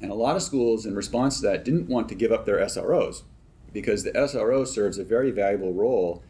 And 0.00 0.10
a 0.12 0.14
lot 0.14 0.36
of 0.36 0.42
schools, 0.42 0.86
in 0.86 0.94
response 0.94 1.40
to 1.40 1.46
that, 1.46 1.64
didn't 1.64 1.88
want 1.88 2.08
to 2.08 2.14
give 2.14 2.30
up 2.30 2.46
their 2.46 2.58
SROs 2.58 3.22
because 3.72 4.04
the 4.04 4.12
SRO 4.12 4.66
serves 4.66 4.96
a 4.96 5.04
very 5.04 5.30
valuable 5.30 5.72
role 5.72 6.22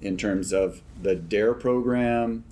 in 0.00 0.16
terms 0.16 0.52
of 0.52 0.82
the 1.02 1.14
DARE 1.14 1.54
program, 1.54 2.44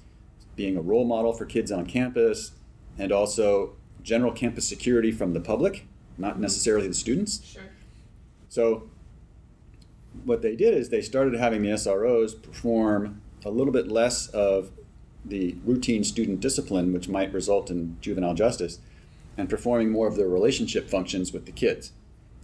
being 0.57 0.77
a 0.77 0.81
role 0.81 1.05
model 1.05 1.33
for 1.33 1.45
kids 1.45 1.71
on 1.71 1.87
campus, 1.87 2.53
and 2.99 3.13
also 3.13 3.75
general 4.03 4.33
campus 4.33 4.67
security 4.67 5.13
from 5.13 5.33
the 5.33 5.41
public, 5.41 5.87
not 6.19 6.39
necessarily 6.39 6.89
the 6.89 6.95
students. 6.95 7.45
Sure. 7.45 7.63
So, 8.49 8.89
what 10.25 10.43
they 10.43 10.55
did 10.55 10.75
is 10.75 10.89
they 10.89 11.03
started 11.03 11.39
having 11.39 11.63
the 11.63 11.71
SROs 11.71 12.41
perform 12.41 13.21
a 13.45 13.51
little 13.51 13.73
bit 13.73 13.89
less 13.89 14.29
of 14.29 14.71
the 15.25 15.57
routine 15.65 16.05
student 16.05 16.41
discipline, 16.41 16.93
which 16.93 17.09
might 17.09 17.33
result 17.33 17.71
in 17.71 17.97
juvenile 18.01 18.35
justice, 18.35 18.79
and 19.37 19.49
performing 19.49 19.91
more 19.91 20.07
of 20.07 20.17
the 20.17 20.27
relationship 20.27 20.89
functions 20.89 21.33
with 21.33 21.47
the 21.47 21.53
kids. 21.53 21.93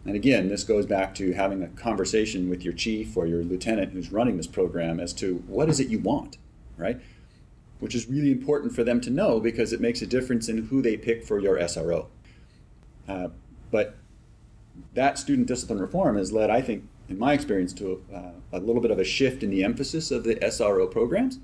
And 0.05 0.17
again, 0.17 0.49
this 0.49 0.65
goes 0.65 0.87
back 0.87 1.15
to 1.17 1.33
having 1.33 1.63
a 1.63 1.69
conversation 1.69 2.49
with 2.49 2.65
your 2.65 2.73
chief 2.73 3.17
or 3.17 3.27
your 3.27 3.45
lieutenant 3.45 3.93
who's 3.93 4.11
running 4.11 4.37
this 4.37 4.47
program 4.47 4.99
as 4.99 5.13
to 5.15 5.45
what 5.47 5.69
is 5.69 5.79
it 5.79 5.89
you 5.89 5.99
want, 5.99 6.39
right? 6.79 6.99
Which 7.81 7.95
is 7.95 8.09
really 8.09 8.33
important 8.33 8.75
for 8.75 8.83
them 8.83 9.01
to 9.03 9.11
know 9.11 9.41
because 9.41 9.73
it 9.73 9.81
makes 9.81 10.01
a 10.01 10.07
difference 10.07 10.49
in 10.49 10.67
who 10.67 10.81
they 10.81 10.97
pick 10.97 11.25
for 11.25 11.39
your 11.39 11.59
SRO. 11.59 12.07
Uh, 13.07 13.29
but 13.71 13.97
that 14.95 15.19
student 15.19 15.49
discipline 15.49 15.79
reform 15.79 16.17
has 16.17 16.33
led, 16.33 16.51
I 16.51 16.61
think, 16.61 16.85
in 17.09 17.19
my 17.19 17.33
experience, 17.33 17.73
to 17.75 18.03
uh, 18.15 18.33
a 18.53 18.61
little 18.61 18.81
bit 18.81 18.91
of 18.91 18.99
a 18.99 19.05
shift 19.05 19.43
in 19.43 19.51
the 19.51 19.65
emphasis 19.65 20.11
of 20.11 20.25
the 20.25 20.37
SRO 20.37 20.91
programs 20.91 21.39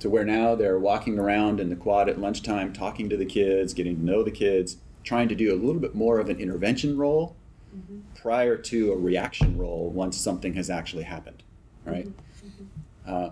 to 0.00 0.08
where 0.08 0.24
now 0.24 0.54
they're 0.54 0.78
walking 0.78 1.18
around 1.18 1.60
in 1.60 1.68
the 1.68 1.76
quad 1.76 2.08
at 2.08 2.18
lunchtime, 2.18 2.72
talking 2.72 3.08
to 3.10 3.16
the 3.16 3.26
kids, 3.26 3.74
getting 3.74 3.96
to 3.96 4.02
know 4.02 4.22
the 4.22 4.30
kids, 4.30 4.78
trying 5.04 5.28
to 5.28 5.34
do 5.34 5.54
a 5.54 5.56
little 5.56 5.80
bit 5.80 5.94
more 5.94 6.18
of 6.18 6.28
an 6.28 6.40
intervention 6.40 6.96
role 6.96 7.36
mm-hmm. 7.76 8.00
prior 8.14 8.56
to 8.56 8.92
a 8.92 8.96
reaction 8.96 9.56
role 9.58 9.90
once 9.90 10.16
something 10.16 10.54
has 10.54 10.70
actually 10.70 11.04
happened, 11.04 11.42
right? 11.84 12.08
Mm-hmm. 12.08 12.64
Uh, 13.06 13.30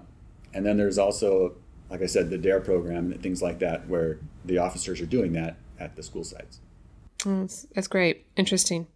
and 0.53 0.64
then 0.64 0.76
there's 0.76 0.99
also, 0.99 1.55
like 1.91 2.03
I 2.03 2.07
said, 2.07 2.30
the 2.30 2.39
DARE 2.39 2.61
program 2.61 3.12
and 3.12 3.22
things 3.22 3.43
like 3.43 3.59
that, 3.61 3.89
where 3.89 4.18
the 4.45 4.59
officers 4.59 5.01
are 5.01 5.07
doing 5.07 5.32
that 5.32 5.57
at 5.80 5.97
the 5.97 6.03
school 6.03 6.24
sites. 6.24 6.61
Oh, 7.27 7.41
that's, 7.41 7.66
that's 7.75 7.89
great. 7.89 8.27
Interesting. 8.37 8.87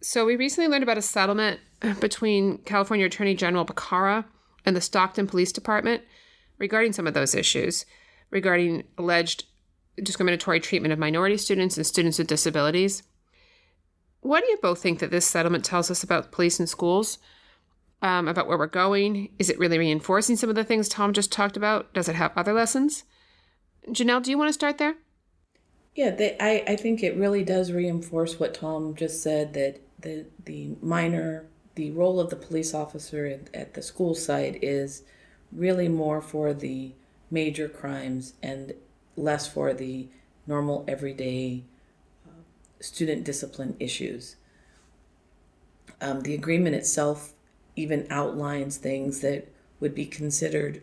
So 0.00 0.24
we 0.24 0.36
recently 0.36 0.68
learned 0.68 0.82
about 0.82 0.98
a 0.98 1.02
settlement 1.02 1.60
between 2.00 2.58
California 2.58 3.06
Attorney 3.06 3.34
General 3.34 3.64
Becerra 3.64 4.24
and 4.64 4.76
the 4.76 4.80
Stockton 4.80 5.26
Police 5.26 5.52
Department 5.52 6.02
regarding 6.58 6.92
some 6.92 7.06
of 7.06 7.14
those 7.14 7.34
issues, 7.34 7.86
regarding 8.30 8.84
alleged 8.98 9.44
discriminatory 10.02 10.60
treatment 10.60 10.92
of 10.92 10.98
minority 10.98 11.36
students 11.36 11.76
and 11.76 11.86
students 11.86 12.18
with 12.18 12.26
disabilities. 12.26 13.02
What 14.20 14.40
do 14.40 14.50
you 14.50 14.58
both 14.60 14.80
think 14.80 14.98
that 14.98 15.10
this 15.10 15.26
settlement 15.26 15.64
tells 15.64 15.90
us 15.90 16.02
about 16.02 16.32
police 16.32 16.58
and 16.58 16.68
schools? 16.68 17.18
Um, 18.02 18.28
about 18.28 18.46
where 18.46 18.58
we're 18.58 18.66
going? 18.66 19.30
Is 19.38 19.48
it 19.48 19.58
really 19.58 19.78
reinforcing 19.78 20.36
some 20.36 20.50
of 20.50 20.54
the 20.54 20.64
things 20.64 20.88
Tom 20.88 21.14
just 21.14 21.32
talked 21.32 21.56
about? 21.56 21.94
Does 21.94 22.08
it 22.08 22.14
have 22.14 22.32
other 22.36 22.52
lessons? 22.52 23.04
Janelle, 23.88 24.22
do 24.22 24.30
you 24.30 24.36
want 24.36 24.48
to 24.48 24.52
start 24.52 24.76
there? 24.76 24.96
Yeah, 25.96 26.10
they, 26.10 26.36
I, 26.38 26.62
I 26.72 26.76
think 26.76 27.02
it 27.02 27.16
really 27.16 27.42
does 27.42 27.72
reinforce 27.72 28.38
what 28.38 28.52
Tom 28.52 28.94
just 28.94 29.22
said 29.22 29.54
that 29.54 29.80
the, 29.98 30.26
the 30.44 30.76
minor, 30.82 31.46
the 31.74 31.90
role 31.90 32.20
of 32.20 32.28
the 32.28 32.36
police 32.36 32.74
officer 32.74 33.24
at, 33.24 33.54
at 33.54 33.72
the 33.72 33.80
school 33.80 34.14
site 34.14 34.62
is 34.62 35.04
really 35.50 35.88
more 35.88 36.20
for 36.20 36.52
the 36.52 36.92
major 37.30 37.66
crimes 37.66 38.34
and 38.42 38.74
less 39.16 39.48
for 39.48 39.72
the 39.72 40.06
normal 40.46 40.84
everyday 40.86 41.64
uh, 42.26 42.42
student 42.78 43.24
discipline 43.24 43.74
issues. 43.80 44.36
Um, 46.02 46.20
the 46.20 46.34
agreement 46.34 46.76
itself 46.76 47.32
even 47.74 48.06
outlines 48.10 48.76
things 48.76 49.20
that 49.20 49.48
would 49.80 49.94
be 49.94 50.04
considered 50.04 50.82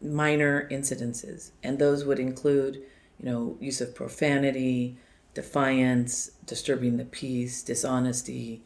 minor 0.00 0.68
incidences, 0.70 1.50
and 1.64 1.80
those 1.80 2.04
would 2.04 2.20
include, 2.20 2.82
you 3.18 3.30
know, 3.30 3.56
use 3.60 3.80
of 3.80 3.94
profanity, 3.94 4.96
defiance, 5.34 6.32
disturbing 6.46 6.96
the 6.96 7.04
peace, 7.04 7.62
dishonesty, 7.62 8.62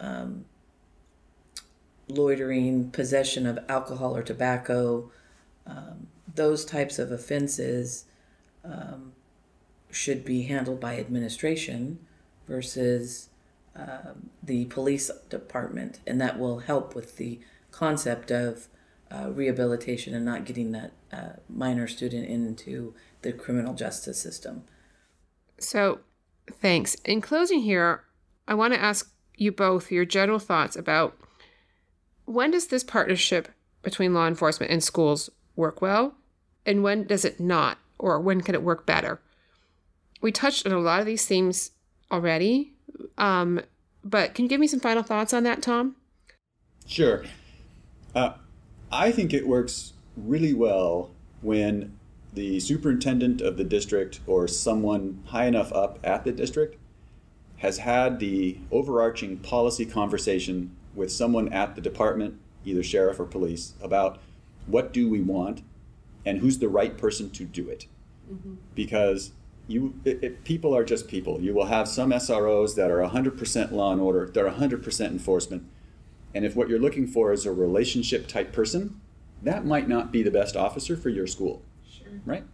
um, 0.00 0.44
loitering, 2.08 2.90
possession 2.90 3.46
of 3.46 3.58
alcohol 3.68 4.16
or 4.16 4.22
tobacco, 4.22 5.10
um, 5.66 6.06
those 6.34 6.64
types 6.64 6.98
of 6.98 7.10
offenses 7.10 8.04
um, 8.64 9.12
should 9.90 10.24
be 10.24 10.42
handled 10.42 10.80
by 10.80 10.98
administration 10.98 11.98
versus 12.46 13.28
um, 13.76 14.30
the 14.42 14.66
police 14.66 15.10
department, 15.28 16.00
and 16.06 16.20
that 16.20 16.38
will 16.38 16.60
help 16.60 16.94
with 16.94 17.16
the 17.16 17.40
concept 17.70 18.30
of 18.30 18.68
uh, 19.14 19.30
rehabilitation 19.30 20.14
and 20.14 20.24
not 20.24 20.44
getting 20.44 20.72
that 20.72 20.92
uh, 21.12 21.28
minor 21.48 21.86
student 21.86 22.28
into 22.28 22.94
the 23.22 23.32
criminal 23.32 23.74
justice 23.74 24.20
system. 24.20 24.64
So, 25.58 26.00
thanks. 26.60 26.94
In 27.04 27.20
closing, 27.20 27.60
here, 27.60 28.02
I 28.48 28.54
want 28.54 28.74
to 28.74 28.80
ask 28.80 29.10
you 29.36 29.52
both 29.52 29.92
your 29.92 30.04
general 30.04 30.38
thoughts 30.38 30.76
about 30.76 31.16
when 32.24 32.50
does 32.50 32.66
this 32.68 32.82
partnership 32.82 33.48
between 33.82 34.14
law 34.14 34.26
enforcement 34.26 34.72
and 34.72 34.82
schools 34.82 35.30
work 35.56 35.80
well, 35.80 36.14
and 36.66 36.82
when 36.82 37.06
does 37.06 37.24
it 37.24 37.38
not, 37.38 37.78
or 37.98 38.18
when 38.20 38.40
can 38.40 38.54
it 38.54 38.62
work 38.62 38.86
better? 38.86 39.20
We 40.22 40.32
touched 40.32 40.66
on 40.66 40.72
a 40.72 40.78
lot 40.78 41.00
of 41.00 41.06
these 41.06 41.26
themes 41.26 41.70
already, 42.10 42.72
um, 43.18 43.60
but 44.02 44.34
can 44.34 44.44
you 44.44 44.48
give 44.48 44.60
me 44.60 44.66
some 44.66 44.80
final 44.80 45.02
thoughts 45.02 45.34
on 45.34 45.44
that, 45.44 45.62
Tom? 45.62 45.96
Sure. 46.86 47.24
Uh, 48.14 48.32
I 48.94 49.10
think 49.10 49.34
it 49.34 49.48
works 49.48 49.92
really 50.16 50.54
well 50.54 51.10
when 51.42 51.98
the 52.32 52.60
superintendent 52.60 53.40
of 53.40 53.56
the 53.56 53.64
district 53.64 54.20
or 54.24 54.46
someone 54.46 55.20
high 55.26 55.46
enough 55.46 55.72
up 55.72 55.98
at 56.04 56.24
the 56.24 56.30
district 56.30 56.78
has 57.58 57.78
had 57.78 58.20
the 58.20 58.58
overarching 58.70 59.38
policy 59.38 59.84
conversation 59.84 60.76
with 60.94 61.10
someone 61.10 61.52
at 61.52 61.74
the 61.74 61.80
department, 61.80 62.38
either 62.64 62.84
sheriff 62.84 63.18
or 63.18 63.24
police, 63.24 63.74
about 63.82 64.20
what 64.68 64.92
do 64.92 65.10
we 65.10 65.20
want 65.20 65.62
and 66.24 66.38
who's 66.38 66.60
the 66.60 66.68
right 66.68 66.96
person 66.96 67.30
to 67.30 67.44
do 67.44 67.68
it. 67.68 67.86
Mm-hmm. 68.32 68.54
Because 68.76 69.32
you, 69.66 69.94
it, 70.04 70.22
it, 70.22 70.44
people 70.44 70.74
are 70.74 70.84
just 70.84 71.08
people. 71.08 71.40
You 71.40 71.52
will 71.52 71.66
have 71.66 71.88
some 71.88 72.10
SROs 72.10 72.76
that 72.76 72.92
are 72.92 72.98
100% 72.98 73.72
law 73.72 73.92
and 73.92 74.00
order, 74.00 74.30
they're 74.32 74.48
100% 74.48 75.06
enforcement. 75.06 75.68
And 76.34 76.44
if 76.44 76.56
what 76.56 76.68
you're 76.68 76.80
looking 76.80 77.06
for 77.06 77.32
is 77.32 77.46
a 77.46 77.52
relationship 77.52 78.26
type 78.26 78.52
person, 78.52 79.00
that 79.42 79.64
might 79.64 79.88
not 79.88 80.10
be 80.10 80.22
the 80.22 80.30
best 80.30 80.56
officer 80.56 80.96
for 80.96 81.08
your 81.08 81.26
school. 81.26 81.62
Sure. 81.88 82.08
Right? 82.24 82.44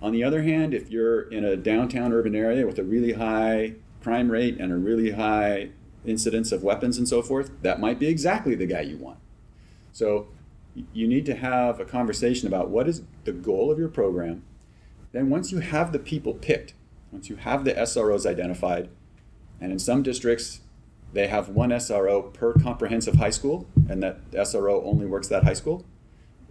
On 0.00 0.12
the 0.12 0.24
other 0.24 0.42
hand, 0.42 0.74
if 0.74 0.90
you're 0.90 1.22
in 1.22 1.44
a 1.44 1.56
downtown 1.56 2.12
urban 2.12 2.34
area 2.34 2.66
with 2.66 2.78
a 2.78 2.84
really 2.84 3.14
high 3.14 3.74
crime 4.00 4.30
rate 4.30 4.58
and 4.58 4.72
a 4.72 4.76
really 4.76 5.12
high 5.12 5.70
incidence 6.04 6.52
of 6.52 6.62
weapons 6.62 6.98
and 6.98 7.08
so 7.08 7.20
forth, 7.22 7.50
that 7.62 7.80
might 7.80 7.98
be 7.98 8.06
exactly 8.06 8.54
the 8.54 8.66
guy 8.66 8.80
you 8.80 8.96
want. 8.96 9.18
So 9.92 10.28
you 10.92 11.08
need 11.08 11.26
to 11.26 11.34
have 11.34 11.80
a 11.80 11.84
conversation 11.84 12.46
about 12.46 12.70
what 12.70 12.88
is 12.88 13.02
the 13.24 13.32
goal 13.32 13.70
of 13.70 13.78
your 13.78 13.88
program. 13.88 14.44
Then 15.12 15.30
once 15.30 15.50
you 15.50 15.58
have 15.58 15.92
the 15.92 15.98
people 15.98 16.34
picked, 16.34 16.74
once 17.10 17.28
you 17.28 17.36
have 17.36 17.64
the 17.64 17.72
SROs 17.74 18.26
identified, 18.26 18.88
and 19.60 19.72
in 19.72 19.78
some 19.78 20.02
districts 20.02 20.60
they 21.12 21.26
have 21.28 21.48
one 21.48 21.70
SRO 21.70 22.32
per 22.32 22.52
comprehensive 22.52 23.14
high 23.14 23.30
school, 23.30 23.66
and 23.88 24.02
that 24.02 24.30
SRO 24.32 24.84
only 24.84 25.06
works 25.06 25.28
that 25.28 25.44
high 25.44 25.54
school. 25.54 25.84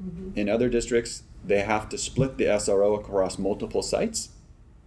Mm-hmm. 0.04 0.38
In 0.38 0.50
other 0.50 0.70
districts, 0.70 1.24
they 1.44 1.62
have 1.62 1.90
to 1.90 1.98
split 1.98 2.38
the 2.38 2.46
SRO 2.46 3.00
across 3.00 3.38
multiple 3.38 3.82
sites. 3.82 4.30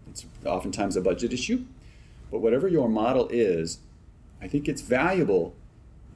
It's 0.08 0.26
oftentimes 0.44 0.96
a 0.96 1.00
budget 1.00 1.32
issue. 1.32 1.64
But 2.30 2.40
whatever 2.40 2.68
your 2.68 2.88
model 2.88 3.28
is, 3.30 3.78
I 4.40 4.48
think 4.48 4.68
it's 4.68 4.82
valuable, 4.82 5.54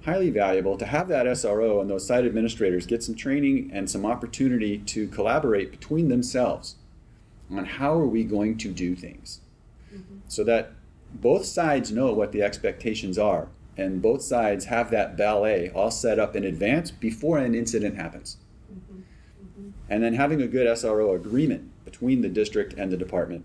highly 0.04 0.30
valuable, 0.30 0.76
to 0.78 0.86
have 0.86 1.08
that 1.08 1.26
SRO 1.26 1.80
and 1.80 1.90
those 1.90 2.06
site 2.06 2.24
administrators 2.24 2.86
get 2.86 3.02
some 3.02 3.14
training 3.14 3.70
and 3.72 3.90
some 3.90 4.06
opportunity 4.06 4.78
to 4.78 5.08
collaborate 5.08 5.70
between 5.70 6.08
themselves 6.08 6.76
on 7.50 7.64
how 7.64 7.94
are 7.94 8.06
we 8.06 8.24
going 8.24 8.56
to 8.58 8.72
do 8.72 8.94
things 8.94 9.40
mm-hmm. 9.94 10.18
so 10.28 10.42
that 10.44 10.72
both 11.14 11.44
sides 11.44 11.90
know 11.90 12.12
what 12.12 12.32
the 12.32 12.42
expectations 12.42 13.18
are 13.18 13.48
and 13.76 14.00
both 14.00 14.22
sides 14.22 14.66
have 14.66 14.90
that 14.90 15.16
ballet 15.16 15.70
all 15.70 15.90
set 15.90 16.18
up 16.18 16.36
in 16.36 16.44
advance 16.44 16.90
before 16.90 17.38
an 17.38 17.54
incident 17.54 17.96
happens. 17.96 18.36
Mm-hmm. 18.72 19.00
Mm-hmm. 19.00 19.70
And 19.88 20.02
then 20.02 20.14
having 20.14 20.40
a 20.40 20.46
good 20.46 20.66
SRO 20.66 21.14
agreement 21.14 21.70
between 21.84 22.22
the 22.22 22.28
district 22.28 22.74
and 22.74 22.92
the 22.92 22.96
department 22.96 23.44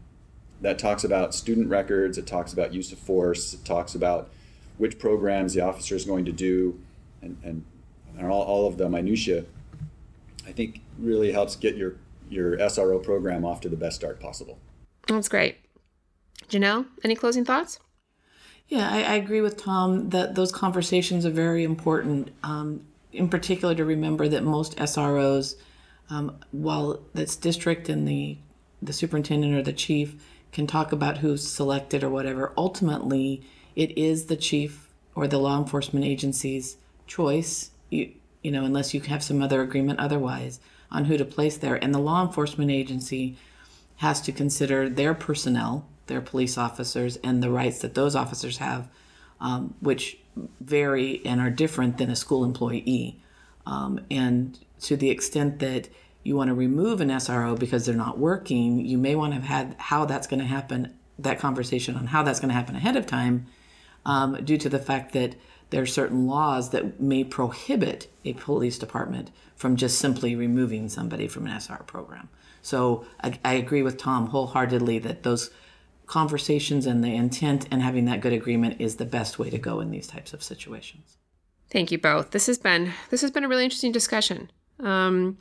that 0.61 0.78
talks 0.78 1.03
about 1.03 1.34
student 1.34 1.70
records, 1.70 2.17
it 2.17 2.28
talks 2.28 2.53
about 2.53 2.74
use 2.74 2.91
of 2.91 2.99
force, 2.99 3.53
it 3.53 3.65
talks 3.65 3.95
about 3.95 4.30
which 4.78 4.99
programs 4.99 5.53
the 5.53 5.61
officer 5.61 5.95
is 5.95 6.05
going 6.05 6.26
to 6.26 6.32
do, 6.32 6.80
and, 7.22 7.38
and, 7.43 7.65
and 8.17 8.28
all, 8.28 8.43
all 8.43 8.67
of 8.67 8.78
the 8.78 8.88
minutia, 8.88 9.45
I 10.45 10.51
think 10.51 10.82
really 10.97 11.32
helps 11.32 11.55
get 11.55 11.76
your, 11.76 11.95
your 12.30 12.57
SRO 12.57 13.01
program 13.01 13.45
off 13.45 13.61
to 13.61 13.70
the 13.70 13.78
best 13.78 13.95
start 13.97 14.20
possible. 14.20 14.59
That's 15.07 15.28
great. 15.28 15.57
Janelle, 16.50 16.86
any 17.04 17.16
closing 17.16 17.45
thoughts? 17.45 17.80
Yeah, 18.68 18.89
I, 18.89 19.04
I 19.04 19.14
agree 19.16 19.41
with 19.41 19.58
Tom 19.58 20.10
that 20.10 20.36
those 20.36 20.52
conversations 20.52 21.26
are 21.26 21.32
very 21.32 21.64
important. 21.64 22.30
Um, 22.43 22.86
in 23.12 23.28
particular, 23.28 23.74
to 23.76 23.86
remember 23.86 24.28
that 24.28 24.43
most 24.43 24.78
SROs, 24.78 25.56
um, 26.10 26.38
while 26.52 27.02
that's 27.14 27.36
district 27.36 27.89
and 27.89 28.08
the 28.08 28.38
the 28.82 28.93
superintendent 28.93 29.56
or 29.56 29.62
the 29.62 29.74
chief 29.74 30.16
can 30.52 30.66
talk 30.66 30.91
about 30.91 31.18
who's 31.18 31.45
selected 31.45 32.04
or 32.04 32.10
whatever, 32.10 32.54
ultimately 32.58 33.43
it 33.76 33.97
is 33.97 34.26
the 34.26 34.38
chief 34.38 34.89
or 35.16 35.28
the 35.28 35.38
law 35.38 35.60
enforcement 35.60 36.06
agency's 36.06 36.78
choice, 37.08 37.72
you, 37.89 38.12
you 38.41 38.52
know, 38.52 38.64
unless 38.64 38.93
you 38.93 39.02
have 39.02 39.24
some 39.24 39.41
other 39.41 39.62
agreement 39.62 40.00
otherwise, 40.00 40.60
on 40.91 41.06
who 41.06 41.18
to 41.18 41.26
place 41.26 41.58
there. 41.58 41.76
And 41.76 41.93
the 41.93 42.00
law 42.00 42.26
enforcement 42.26 42.72
agency 42.72 43.38
has 43.97 44.22
to 44.22 44.32
consider 44.32 44.88
their 44.88 45.14
personnel, 45.14 45.86
their 46.10 46.20
police 46.20 46.57
officers, 46.57 47.18
and 47.24 47.41
the 47.41 47.49
rights 47.49 47.80
that 47.80 47.93
those 47.93 48.16
officers 48.16 48.57
have, 48.57 48.89
um, 49.39 49.74
which 49.80 50.18
vary 50.60 51.22
and 51.26 51.39
are 51.39 51.49
different 51.49 51.97
than 51.97 52.10
a 52.10 52.16
school 52.16 52.43
employee. 52.43 53.22
Um, 53.66 54.01
and 54.12 54.60
to 54.82 54.97
the 54.97 55.10
extent 55.10 55.60
that 55.60 55.88
you 56.24 56.36
want 56.36 56.49
to 56.49 56.53
remove 56.53 56.99
an 56.99 57.10
SRO 57.10 57.57
because 57.57 57.86
they're 57.86 57.95
not 57.95 58.20
working, 58.20 58.86
you 58.86 58.97
may 58.97 59.16
want 59.16 59.32
to 59.32 59.39
have 59.39 59.45
had 59.45 59.76
how 59.78 60.05
that's 60.05 60.28
going 60.28 60.39
to 60.39 60.45
happen, 60.45 60.93
that 61.18 61.39
conversation 61.39 61.95
on 61.95 62.07
how 62.07 62.24
that's 62.24 62.39
going 62.39 62.49
to 62.49 62.55
happen 62.55 62.76
ahead 62.76 62.95
of 62.97 63.05
time 63.05 63.45
um, 64.05 64.43
due 64.43 64.57
to 64.57 64.70
the 64.70 64.80
fact 64.80 65.14
that 65.14 65.36
there 65.70 65.82
are 65.82 65.88
certain 65.88 66.28
laws 66.28 66.72
that 66.72 66.99
may 66.99 67.24
prohibit 67.24 68.07
a 68.26 68.34
police 68.34 68.78
department 68.78 69.30
from 69.55 69.76
just 69.76 69.99
simply 69.99 70.36
removing 70.36 70.89
somebody 70.89 71.28
from 71.28 71.45
an 71.45 71.60
SR 71.60 71.84
program. 71.86 72.30
So 72.62 73.05
I, 73.24 73.39
I 73.45 73.53
agree 73.53 73.84
with 73.84 73.97
Tom 73.97 74.28
wholeheartedly 74.28 74.99
that 74.99 75.24
those 75.24 75.51
conversations 76.10 76.88
and 76.88 77.03
the 77.03 77.16
intent 77.16 77.68
and 77.70 77.84
having 77.84 78.05
that 78.05 78.20
good 78.20 78.34
agreement 78.34 78.82
is 78.82 78.95
the 78.95 79.05
best 79.05 79.38
way 79.38 79.49
to 79.51 79.60
go 79.60 79.80
in 79.80 79.91
these 79.91 80.07
types 80.07 80.34
of 80.34 80.41
situations. 80.43 81.18
Thank 81.70 81.91
you 81.91 81.99
both. 81.99 82.32
This 82.32 82.47
has 82.47 82.57
been 82.57 82.91
this 83.12 83.22
has 83.22 83.30
been 83.30 83.43
a 83.43 83.47
really 83.47 83.64
interesting 83.64 83.91
discussion. 83.91 84.51
Um, 84.80 85.38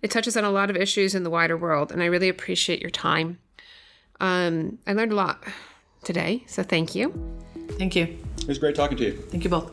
it 0.00 0.10
touches 0.10 0.36
on 0.36 0.44
a 0.44 0.50
lot 0.50 0.70
of 0.70 0.76
issues 0.76 1.14
in 1.14 1.22
the 1.22 1.30
wider 1.30 1.56
world, 1.56 1.92
and 1.92 2.02
I 2.02 2.06
really 2.06 2.30
appreciate 2.30 2.80
your 2.80 2.90
time. 2.90 3.38
Um, 4.18 4.78
I 4.86 4.94
learned 4.94 5.12
a 5.12 5.16
lot 5.16 5.44
today, 6.02 6.44
so 6.46 6.62
thank 6.62 6.94
you. 6.94 7.12
Thank 7.72 7.94
you. 7.94 8.18
It 8.38 8.48
was 8.48 8.58
great 8.58 8.74
talking 8.74 8.96
to 8.96 9.04
you. 9.04 9.12
Thank 9.12 9.44
you 9.44 9.50
both. 9.50 9.70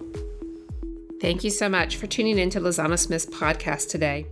Thank 1.22 1.46
you 1.46 1.52
so 1.52 1.70
much 1.70 1.96
for 1.96 2.08
tuning 2.08 2.38
in 2.38 2.50
to 2.50 2.60
Lozano 2.60 3.00
Smith's 3.00 3.28
podcast 3.28 3.90
today. 3.90 4.26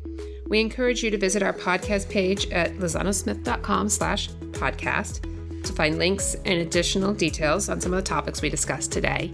We 0.50 0.60
encourage 0.60 1.04
you 1.04 1.12
to 1.12 1.18
visit 1.18 1.42
our 1.42 1.54
podcast 1.54 2.10
page 2.10 2.50
at 2.52 2.74
lozanosmith.com 2.74 3.88
slash 3.88 4.30
podcast 4.52 5.31
to 5.64 5.74
find 5.74 5.98
links 5.98 6.36
and 6.46 6.62
additional 6.62 7.14
details 7.14 7.70
on 7.70 7.80
some 7.82 7.94
of 7.94 7.98
the 7.98 8.08
topics 8.08 8.42
we 8.42 8.50
discussed 8.50 8.92
today. 8.92 9.34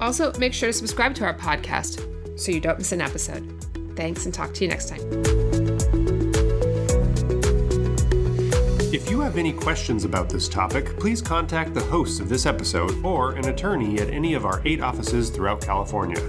Also, 0.00 0.32
make 0.38 0.54
sure 0.54 0.68
to 0.68 0.72
subscribe 0.72 1.14
to 1.14 1.24
our 1.24 1.34
podcast 1.34 2.06
so 2.38 2.52
you 2.52 2.60
don't 2.60 2.78
miss 2.78 2.92
an 2.92 3.00
episode. 3.00 3.46
Thanks 3.96 4.24
and 4.24 4.32
talk 4.32 4.54
to 4.54 4.64
you 4.64 4.70
next 4.70 4.88
time. 4.88 5.00
If 8.92 9.08
you 9.08 9.20
have 9.20 9.36
any 9.36 9.52
questions 9.52 10.04
about 10.04 10.28
this 10.28 10.48
topic, 10.48 10.98
please 10.98 11.22
contact 11.22 11.74
the 11.74 11.82
hosts 11.82 12.18
of 12.18 12.28
this 12.28 12.44
episode 12.46 13.04
or 13.04 13.32
an 13.32 13.48
attorney 13.48 14.00
at 14.00 14.10
any 14.10 14.34
of 14.34 14.44
our 14.44 14.62
eight 14.64 14.80
offices 14.80 15.30
throughout 15.30 15.60
California. 15.60 16.20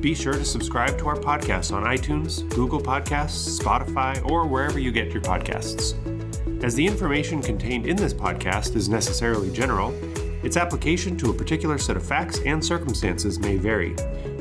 Be 0.00 0.14
sure 0.14 0.34
to 0.34 0.44
subscribe 0.44 0.96
to 0.98 1.08
our 1.08 1.16
podcast 1.16 1.74
on 1.74 1.82
iTunes, 1.82 2.48
Google 2.50 2.80
Podcasts, 2.80 3.58
Spotify, 3.58 4.24
or 4.30 4.46
wherever 4.46 4.78
you 4.78 4.92
get 4.92 5.12
your 5.12 5.22
podcasts. 5.22 6.17
As 6.62 6.74
the 6.74 6.84
information 6.84 7.40
contained 7.40 7.86
in 7.86 7.96
this 7.96 8.12
podcast 8.12 8.74
is 8.74 8.88
necessarily 8.88 9.48
general, 9.50 9.94
its 10.42 10.56
application 10.56 11.16
to 11.18 11.30
a 11.30 11.32
particular 11.32 11.78
set 11.78 11.96
of 11.96 12.04
facts 12.04 12.40
and 12.40 12.64
circumstances 12.64 13.38
may 13.38 13.56
vary. 13.56 13.94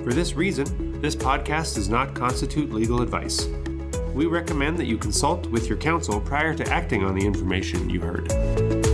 For 0.04 0.14
this 0.14 0.34
reason, 0.34 1.00
this 1.00 1.16
podcast 1.16 1.76
does 1.76 1.90
not 1.90 2.16
constitute 2.16 2.74
legal 2.74 3.04
advice. 3.04 3.46
We 4.16 4.26
recommend 4.26 4.80
that 4.80 4.88
you 4.88 4.98
consult 4.98 5.46
with 5.52 5.70
your 5.70 5.78
counsel 5.78 6.20
prior 6.20 6.56
to 6.56 6.68
acting 6.72 7.04
on 7.04 7.14
the 7.14 7.26
information 7.26 7.88
you 7.88 8.02
heard. 8.02 8.87